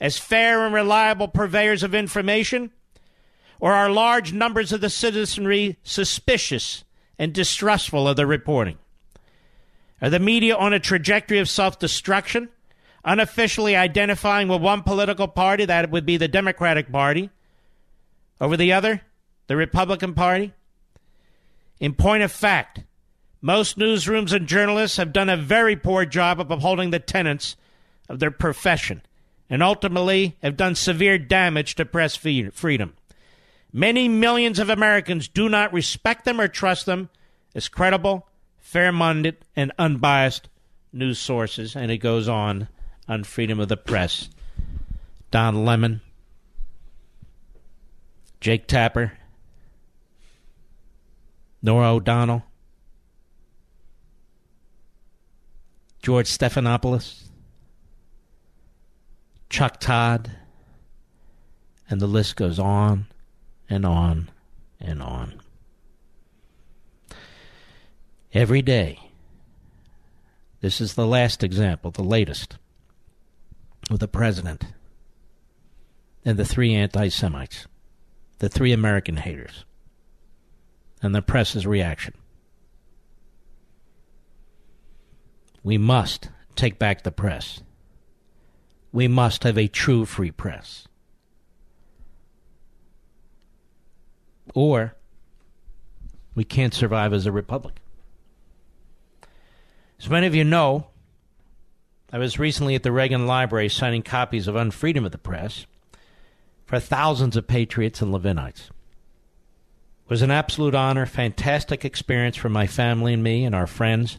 [0.00, 2.72] as fair and reliable purveyors of information?
[3.60, 6.82] Or are large numbers of the citizenry suspicious
[7.20, 8.78] and distrustful of their reporting?
[10.02, 12.48] Are the media on a trajectory of self destruction,
[13.04, 17.30] unofficially identifying with one political party, that would be the Democratic Party,
[18.40, 19.02] over the other,
[19.46, 20.52] the Republican Party?
[21.78, 22.80] In point of fact,
[23.40, 27.56] most newsrooms and journalists have done a very poor job of upholding the tenets
[28.08, 29.02] of their profession
[29.48, 32.94] and ultimately have done severe damage to press freedom.
[33.72, 37.08] Many millions of Americans do not respect them or trust them
[37.54, 40.48] as credible, fair minded, and unbiased
[40.92, 41.74] news sources.
[41.74, 42.68] And it goes on
[43.08, 44.28] on freedom of the press.
[45.30, 46.00] Don Lemon,
[48.40, 49.12] Jake Tapper,
[51.62, 52.44] Norah O'Donnell,
[56.02, 57.28] George Stephanopoulos,
[59.50, 60.30] Chuck Todd,
[61.88, 63.06] and the list goes on
[63.68, 64.30] and on
[64.80, 65.40] and on.
[68.32, 69.10] Every day,
[70.60, 72.56] this is the last example, the latest,
[73.90, 74.64] with the president
[76.24, 77.66] and the three anti Semites,
[78.38, 79.64] the three American haters,
[81.02, 82.14] and the press's reaction.
[85.62, 87.62] We must take back the press.
[88.92, 90.86] We must have a true free press.
[94.54, 94.94] Or
[96.34, 97.76] we can't survive as a republic.
[100.00, 100.86] As many of you know,
[102.12, 105.66] I was recently at the Reagan Library signing copies of Unfreedom of the Press
[106.64, 108.68] for thousands of patriots and Levinites.
[108.68, 114.18] It was an absolute honor, fantastic experience for my family and me and our friends.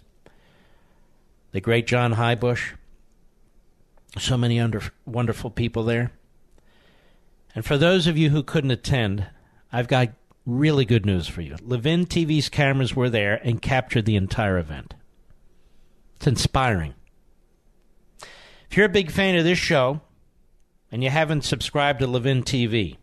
[1.51, 2.73] The great John Heubusch,
[4.17, 6.11] so many under, wonderful people there.
[7.53, 9.27] And for those of you who couldn't attend,
[9.71, 10.09] I've got
[10.45, 11.57] really good news for you.
[11.61, 14.93] Levin TV's cameras were there and captured the entire event.
[16.15, 16.93] It's inspiring.
[18.69, 20.01] If you're a big fan of this show
[20.91, 22.97] and you haven't subscribed to Levin TV,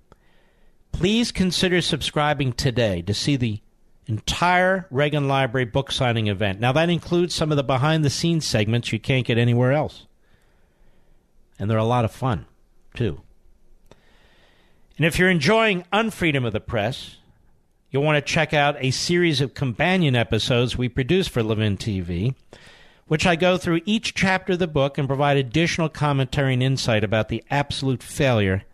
[0.93, 3.61] please consider subscribing today to see the
[4.09, 6.59] entire Reagan Library book signing event.
[6.59, 10.07] Now, that includes some of the behind the scenes segments you can't get anywhere else.
[11.59, 12.47] And they're a lot of fun,
[12.95, 13.21] too.
[14.97, 17.19] And if you're enjoying Unfreedom of the Press,
[17.91, 22.35] you'll want to check out a series of companion episodes we produce for Levin TV,
[23.07, 27.05] which I go through each chapter of the book and provide additional commentary and insight
[27.05, 28.65] about the absolute failure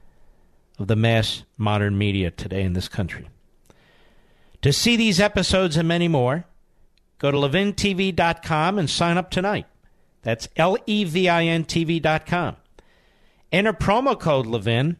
[0.79, 3.29] of the mass modern media today in this country.
[4.65, 6.47] To see these episodes and many more,
[7.19, 9.67] go to levintv.com and sign up tonight.
[10.23, 12.57] That's L E V I N TV.com.
[13.53, 14.97] Enter promo code Levin,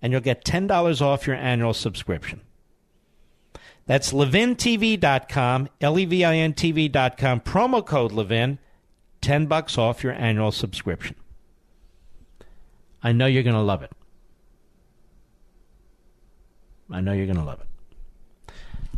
[0.00, 2.42] and you'll get $10 off your annual subscription.
[3.86, 8.60] That's levintv.com, L-E-V-I-N TV.com, promo code Levin,
[9.22, 11.16] 10 bucks off your annual subscription.
[13.02, 13.90] I know you're going to love it.
[16.92, 17.66] I know you're going to love it.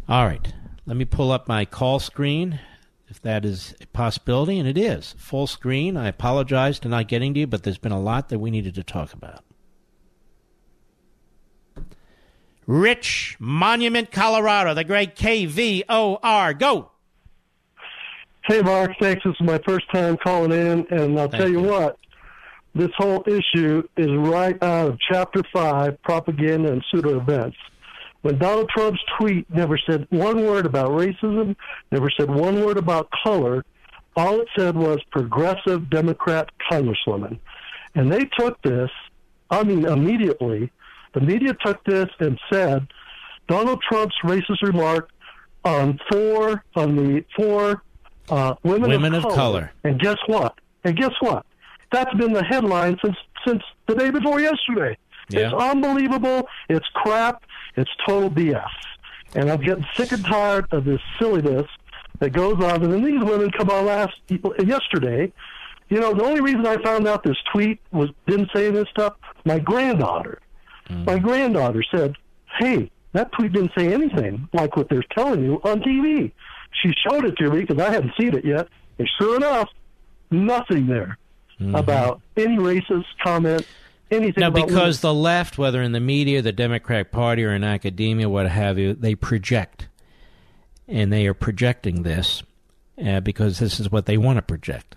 [0.09, 0.53] All right.
[0.87, 2.61] Let me pull up my call screen,
[3.09, 5.17] if that is a possibility, and it is.
[5.19, 5.97] Full screen.
[5.97, 8.77] I apologize to not getting to you, but there's been a lot that we needed
[8.77, 9.43] to talk about.
[12.67, 16.59] Rich, Monument, Colorado, the great KVOR.
[16.59, 16.91] Go.
[18.45, 18.93] Hey, Mark.
[19.01, 19.25] Thanks.
[19.25, 21.69] This is my first time calling in, and I'll Thank tell you, you.
[21.69, 21.99] what.
[22.77, 27.57] This whole issue is right out of Chapter 5, Propaganda and Pseudo Events.
[28.27, 31.55] When Donald Trump's tweet never said one word about racism,
[31.93, 33.65] never said one word about color,
[34.17, 37.39] all it said was progressive Democrat congresswoman.
[37.95, 38.91] And they took this,
[39.49, 40.73] I mean, immediately,
[41.15, 42.89] the media took this and said
[43.47, 45.11] Donald Trump's racist remark
[45.65, 47.85] on four on the four
[48.29, 49.71] uh, women, Women of, of color.
[49.85, 50.59] And guess what?
[50.83, 51.47] And guess what?
[51.93, 53.17] That's been the headline since
[53.47, 54.99] since the day before yesterday.
[55.29, 55.53] Yeah.
[55.53, 56.49] It's unbelievable.
[56.69, 57.45] It's crap.
[57.77, 58.69] It's total BS.
[59.35, 61.67] And I'm getting sick and tired of this silliness
[62.21, 62.83] that goes on.
[62.83, 65.33] And then these women come on last yesterday.
[65.89, 69.15] You know, the only reason I found out this tweet was didn't say this stuff.
[69.45, 70.41] My granddaughter,
[70.89, 71.05] mm.
[71.07, 72.17] my granddaughter said,
[72.59, 76.33] "Hey, that tweet didn't say anything like what they're telling you on TV."
[76.83, 79.69] She showed it to me because I hadn't seen it yet, and sure enough,
[80.31, 81.19] nothing there
[81.61, 81.75] mm-hmm.
[81.75, 83.67] about any racist comment,
[84.11, 84.41] anything.
[84.41, 88.29] Now, about because the left, whether in the media, the Democratic Party, or in academia,
[88.29, 89.89] what have you, they project.
[90.89, 92.43] And they are projecting this
[93.05, 94.97] uh, because this is what they want to project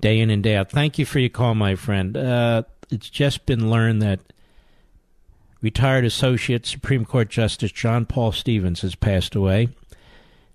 [0.00, 0.70] day in and day out.
[0.70, 2.16] Thank you for your call, my friend.
[2.16, 4.20] Uh, it's just been learned that
[5.62, 9.68] retired Associate Supreme Court Justice John Paul Stevens has passed away,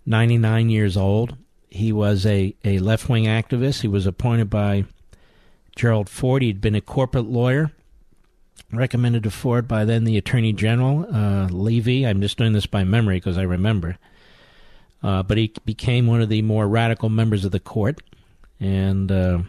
[0.05, 1.37] 99 years old.
[1.69, 3.81] He was a, a left wing activist.
[3.81, 4.85] He was appointed by
[5.76, 6.41] Gerald Ford.
[6.41, 7.72] He'd been a corporate lawyer,
[8.72, 12.07] recommended to Ford by then the Attorney General, uh, Levi.
[12.07, 13.97] I'm just doing this by memory because I remember.
[15.03, 18.02] Uh, but he became one of the more radical members of the court.
[18.60, 19.39] And uh,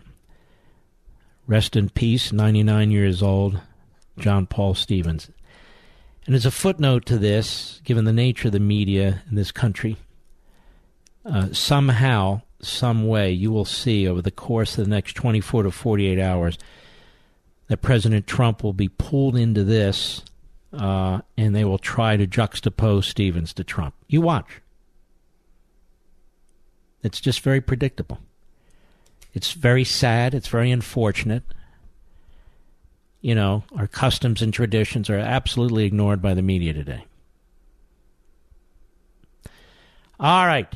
[1.47, 3.61] rest in peace, 99 years old,
[4.19, 5.31] John Paul Stevens.
[6.27, 9.97] And as a footnote to this, given the nature of the media in this country,
[11.24, 15.70] uh, somehow, some way, you will see over the course of the next 24 to
[15.70, 16.59] 48 hours
[17.69, 20.23] that President Trump will be pulled into this
[20.73, 23.95] uh, and they will try to juxtapose Stevens to Trump.
[24.09, 24.61] You watch.
[27.03, 28.19] It's just very predictable.
[29.33, 30.35] It's very sad.
[30.35, 31.43] It's very unfortunate.
[33.20, 37.05] You know, our customs and traditions are absolutely ignored by the media today.
[40.19, 40.73] All right.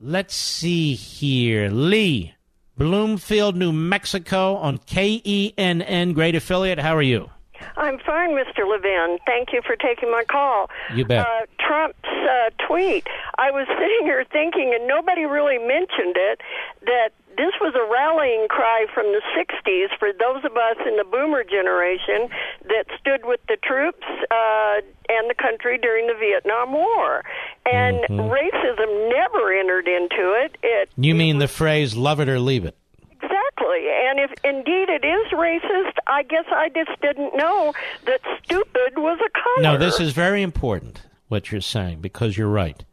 [0.00, 1.70] Let's see here.
[1.70, 2.34] Lee,
[2.76, 6.78] Bloomfield, New Mexico on KENN, great affiliate.
[6.78, 7.30] How are you?
[7.76, 8.68] I'm fine, Mr.
[8.68, 9.18] Levin.
[9.26, 10.68] Thank you for taking my call.
[10.94, 11.26] You bet.
[11.26, 13.06] Uh, Trump's uh, tweet.
[13.38, 16.40] I was sitting here thinking, and nobody really mentioned it,
[16.82, 21.04] that this was a rallying cry from the 60s for those of us in the
[21.04, 22.28] boomer generation
[22.64, 27.22] that stood with the troops uh, and the country during the Vietnam War.
[27.66, 28.30] And Mm-hmm.
[28.30, 30.56] racism never entered into it.
[30.62, 32.76] It You mean the phrase "love it or leave it"?
[33.10, 33.88] Exactly.
[33.88, 37.72] And if indeed it is racist, I guess I just didn't know
[38.06, 39.62] that stupid was a color.
[39.62, 42.84] No, this is very important what you're saying because you're right.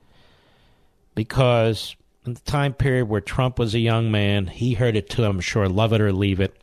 [1.16, 1.96] Because
[2.26, 5.40] in the time period where Trump was a young man, he heard it too, I'm
[5.40, 6.56] sure, love it or leave it.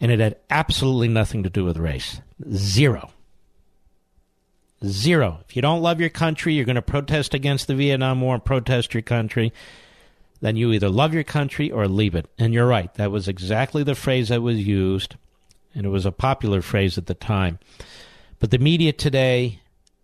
[0.00, 2.20] And it had absolutely nothing to do with race.
[2.52, 3.10] Zero.
[4.84, 5.40] Zero.
[5.48, 8.44] If you don't love your country, you're going to protest against the Vietnam War and
[8.44, 9.52] protest your country,
[10.40, 12.26] then you either love your country or leave it.
[12.38, 12.92] And you're right.
[12.94, 15.16] That was exactly the phrase that was used,
[15.74, 17.58] and it was a popular phrase at the time.
[18.38, 19.60] But the media today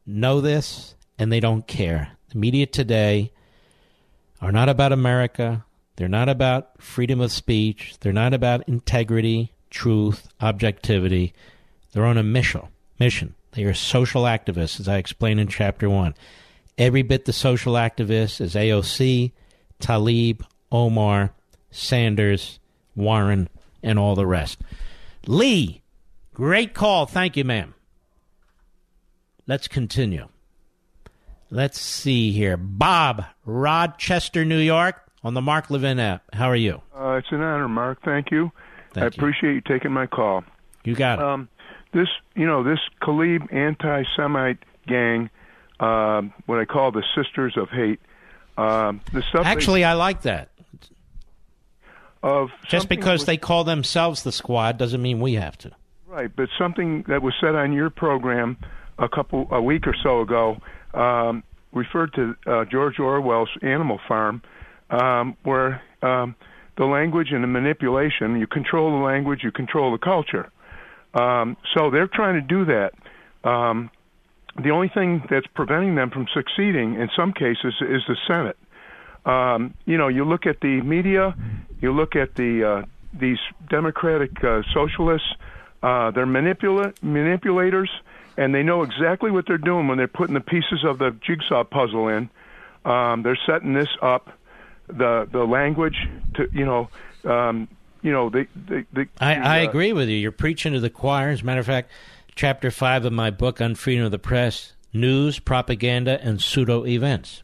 [0.06, 2.12] know this and they don't care.
[2.30, 3.30] The media today
[4.44, 5.64] are not about America.
[5.96, 7.94] They're not about freedom of speech.
[8.00, 11.32] They're not about integrity, truth, objectivity.
[11.92, 12.60] They're on a mission.
[13.00, 13.34] Mission.
[13.52, 16.14] They are social activists, as I explained in chapter one.
[16.76, 19.32] Every bit the social activists as AOC,
[19.80, 21.32] Tlaib, Omar,
[21.70, 22.58] Sanders,
[22.94, 23.48] Warren,
[23.82, 24.60] and all the rest.
[25.26, 25.80] Lee,
[26.34, 27.06] great call.
[27.06, 27.72] Thank you, ma'am.
[29.46, 30.28] Let's continue.
[31.54, 32.56] Let's see here.
[32.56, 36.24] Bob, Rochester, New York, on the Mark Levin app.
[36.34, 36.82] How are you?
[36.92, 38.02] Uh, it's an honor, Mark.
[38.04, 38.50] Thank you.
[38.92, 40.42] Thank I appreciate you taking my call.
[40.82, 41.24] You got it.
[41.24, 41.48] Um,
[41.92, 44.58] this, you know, this Khalib anti-Semite
[44.88, 45.30] gang,
[45.78, 48.00] uh, what I call the Sisters of Hate.
[48.58, 50.48] Um, the stuff they- Actually, I like that.
[52.24, 55.70] of Just because was- they call themselves the squad doesn't mean we have to.
[56.08, 58.56] Right, but something that was said on your program
[58.98, 60.60] a couple a week or so ago
[60.94, 61.42] um,
[61.72, 64.42] referred to uh, George Orwell's Animal Farm,
[64.90, 66.34] um, where um,
[66.76, 70.50] the language and the manipulation you control the language, you control the culture.
[71.14, 72.92] Um, so they're trying to do that.
[73.48, 73.90] Um,
[74.62, 78.56] the only thing that's preventing them from succeeding in some cases is the Senate.
[79.26, 81.34] Um, you know, you look at the media,
[81.80, 82.86] you look at the uh,
[83.18, 83.38] these
[83.68, 85.28] democratic uh, socialists.
[85.82, 87.90] Uh, they're manipula- manipulators,
[88.36, 91.64] and they know exactly what they're doing when they're putting the pieces of the jigsaw
[91.64, 92.28] puzzle in.
[92.84, 94.30] Um, they're setting this up,
[94.88, 95.96] the the language
[96.34, 96.88] to you know,
[97.24, 97.68] um,
[98.02, 98.84] you know they they.
[98.92, 100.16] they I, I uh, agree with you.
[100.16, 101.30] You're preaching to the choir.
[101.30, 101.90] As a matter of fact,
[102.34, 107.42] chapter five of my book on freedom of the press: news, propaganda, and pseudo events.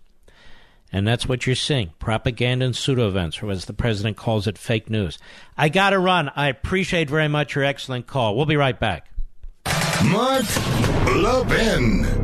[0.92, 4.58] And that's what you're seeing: propaganda and pseudo events, or as the president calls it,
[4.58, 5.18] fake news.
[5.56, 6.30] I got to run.
[6.36, 8.36] I appreciate very much your excellent call.
[8.36, 9.09] We'll be right back.
[10.04, 10.46] Mark
[11.16, 12.20] Levin.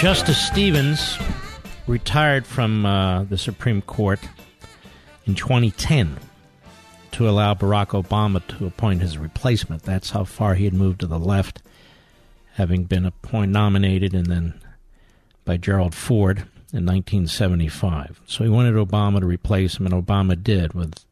[0.00, 1.16] Justice Stevens
[1.86, 4.18] retired from uh, the Supreme Court
[5.26, 6.18] in 2010
[7.12, 9.82] to allow Barack Obama to appoint his replacement.
[9.84, 11.62] That's how far he had moved to the left,
[12.54, 14.60] having been appoint nominated and then
[15.44, 16.38] by Gerald Ford
[16.72, 18.20] in 1975.
[18.26, 21.04] So he wanted Obama to replace him, and Obama did with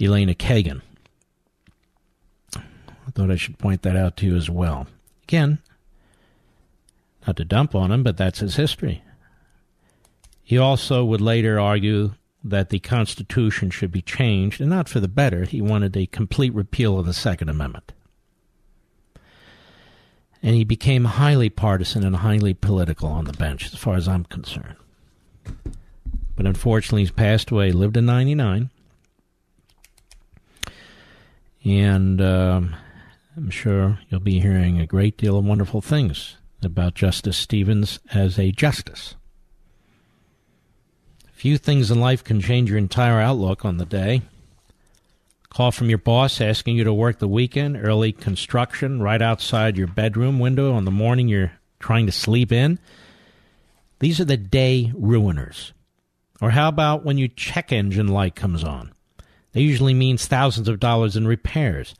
[0.00, 0.80] Elena Kagan.
[2.54, 4.86] I thought I should point that out to you as well.
[5.24, 5.58] Again,
[7.26, 9.02] not to dump on him, but that's his history.
[10.42, 12.12] He also would later argue
[12.44, 15.44] that the Constitution should be changed, and not for the better.
[15.44, 17.92] He wanted a complete repeal of the Second Amendment.
[20.42, 24.24] And he became highly partisan and highly political on the bench, as far as I'm
[24.24, 24.76] concerned.
[26.36, 27.72] But unfortunately, he's passed away.
[27.72, 28.70] Lived to 99.
[31.64, 32.76] And um,
[33.36, 38.38] I'm sure you'll be hearing a great deal of wonderful things about Justice Stevens as
[38.38, 39.16] a justice.
[41.32, 44.22] Few things in life can change your entire outlook on the day.
[45.50, 49.86] Call from your boss asking you to work the weekend, early construction right outside your
[49.86, 52.78] bedroom window on the morning you're trying to sleep in.
[54.00, 55.72] These are the day ruiners.
[56.40, 58.92] Or how about when your check engine light comes on?
[59.52, 61.94] That usually means thousands of dollars in repairs.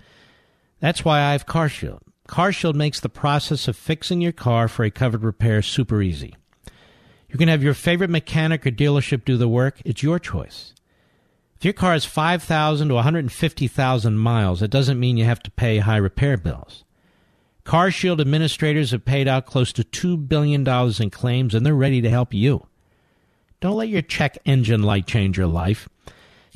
[0.81, 2.01] That's why I have CarShield.
[2.29, 6.37] CarShield makes the process of fixing your car for a covered repair super easy.
[7.29, 9.81] You can have your favorite mechanic or dealership do the work.
[9.85, 10.75] It's your choice.
[11.59, 15.79] If your car has 5,000 to 150,000 miles, it doesn't mean you have to pay
[15.79, 16.85] high repair bills.
[17.65, 22.09] CarShield administrators have paid out close to $2 billion in claims, and they're ready to
[22.09, 22.69] help you.
[23.61, 25.89] Don't let your check engine light change your life.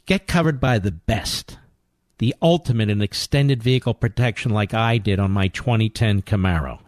[0.06, 1.58] Get covered by the best,
[2.18, 6.78] the ultimate in extended vehicle protection like I did on my 2010 Camaro.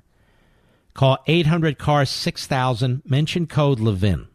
[0.95, 4.29] Call 800 CAR 6000, mention code Levin.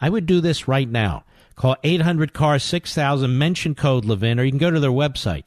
[0.00, 1.24] I would do this right now.
[1.60, 5.44] Call 800 CAR 6000, mention code Levin, or you can go to their website,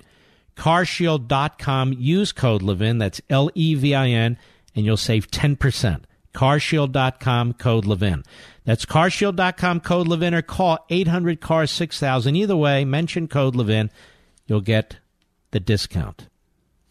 [0.55, 4.37] carshield.com, use code Levin, that's L E V I N,
[4.75, 6.03] and you'll save 10%.
[6.35, 8.21] Carshield.com, code Levin.
[8.63, 12.35] That's carshield.com, code Levin, or call 800 CAR 6000.
[12.35, 13.89] Either way, mention code Levin.
[14.45, 14.97] You'll get
[15.49, 16.27] the discount.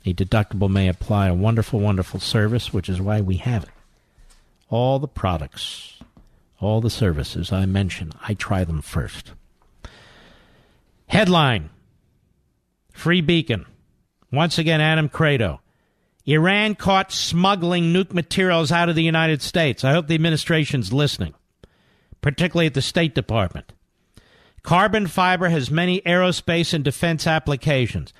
[0.04, 1.28] A deductible may apply.
[1.28, 3.70] A wonderful, wonderful service, which is why we have it.
[4.68, 6.00] All the products,
[6.64, 9.32] all the services I mention, I try them first.
[11.06, 11.70] Headline
[12.92, 13.66] Free Beacon.
[14.30, 15.58] Once again, Adam Kredo.
[16.24, 19.82] Iran caught smuggling nuke materials out of the United States.
[19.82, 21.34] I hope the administration's listening,
[22.20, 23.72] particularly at the State Department.
[24.62, 28.12] Carbon fiber has many aerospace and defense applications.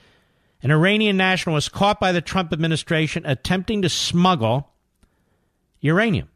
[0.63, 4.71] An Iranian national was caught by the Trump administration attempting to smuggle
[5.81, 6.29] uranium.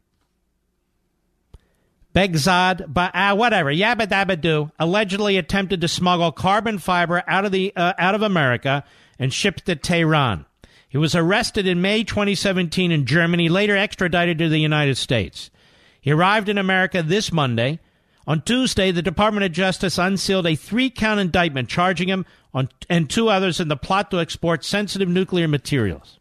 [2.13, 7.73] Begzad, uh, whatever, yabba dabba do, allegedly attempted to smuggle carbon fiber out of the
[7.75, 8.83] uh, out of America
[9.19, 10.45] and shipped to Tehran.
[10.89, 15.51] He was arrested in May 2017 in Germany, later extradited to the United States.
[15.99, 17.79] He arrived in America this Monday.
[18.25, 23.09] On Tuesday, the Department of Justice unsealed a three count indictment charging him on, and
[23.09, 26.16] two others in the plot to export sensitive nuclear materials.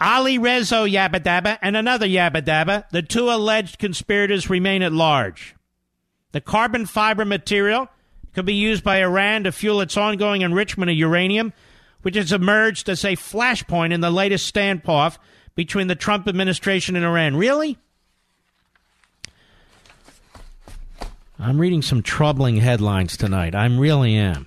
[0.00, 5.56] Ali Rezo Yabba and another Yabba the two alleged conspirators remain at large.
[6.32, 7.88] The carbon fiber material
[8.32, 11.52] could be used by Iran to fuel its ongoing enrichment of uranium,
[12.02, 15.18] which has emerged as a flashpoint in the latest standoff
[15.56, 17.34] between the Trump administration and Iran.
[17.34, 17.78] Really?
[21.40, 23.54] I'm reading some troubling headlines tonight.
[23.54, 24.46] I really am.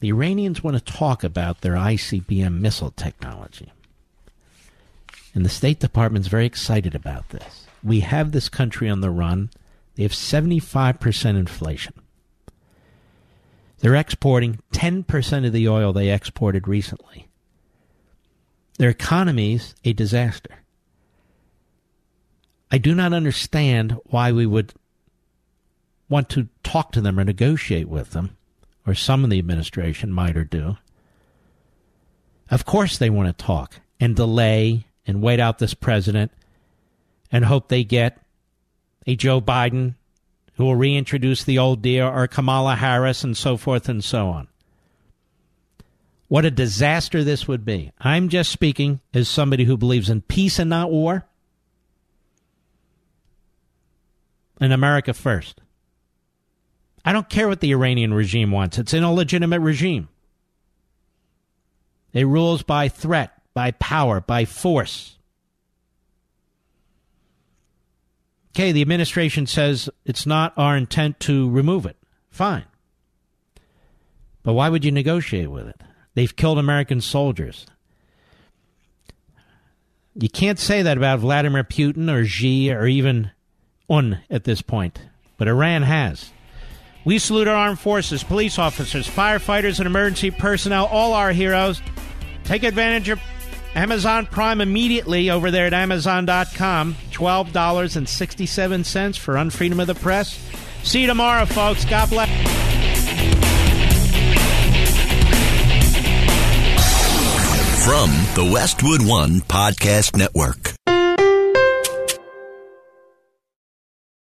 [0.00, 3.72] The Iranians want to talk about their ICBM missile technology.
[5.38, 7.68] And the State Department's very excited about this.
[7.84, 9.50] We have this country on the run.
[9.94, 11.94] They have 75% inflation.
[13.78, 17.28] They're exporting 10% of the oil they exported recently.
[18.78, 20.56] Their economy's a disaster.
[22.72, 24.74] I do not understand why we would
[26.08, 28.36] want to talk to them or negotiate with them,
[28.84, 30.78] or some in the administration might or do.
[32.50, 36.30] Of course, they want to talk and delay and wait out this president
[37.32, 38.22] and hope they get
[39.06, 39.94] a Joe Biden
[40.54, 44.48] who will reintroduce the old deal or Kamala Harris and so forth and so on.
[46.28, 47.90] What a disaster this would be.
[47.98, 51.24] I'm just speaking as somebody who believes in peace and not war.
[54.60, 55.62] And America first.
[57.04, 58.76] I don't care what the Iranian regime wants.
[58.76, 60.08] It's an illegitimate regime.
[62.12, 65.16] It rules by threat by power, by force.
[68.54, 71.96] Okay, the administration says it's not our intent to remove it.
[72.30, 72.66] Fine.
[74.44, 75.80] But why would you negotiate with it?
[76.14, 77.66] They've killed American soldiers.
[80.14, 83.32] You can't say that about Vladimir Putin or Xi or even
[83.90, 85.00] Un at this point,
[85.36, 86.30] but Iran has.
[87.04, 91.82] We salute our armed forces, police officers, firefighters, and emergency personnel, all our heroes.
[92.44, 93.20] Take advantage of
[93.78, 96.96] Amazon Prime immediately over there at Amazon.com.
[97.12, 100.36] $12.67 for Unfreedom of the Press.
[100.82, 101.84] See you tomorrow, folks.
[101.84, 102.28] God bless.
[107.84, 110.77] From the Westwood One Podcast Network.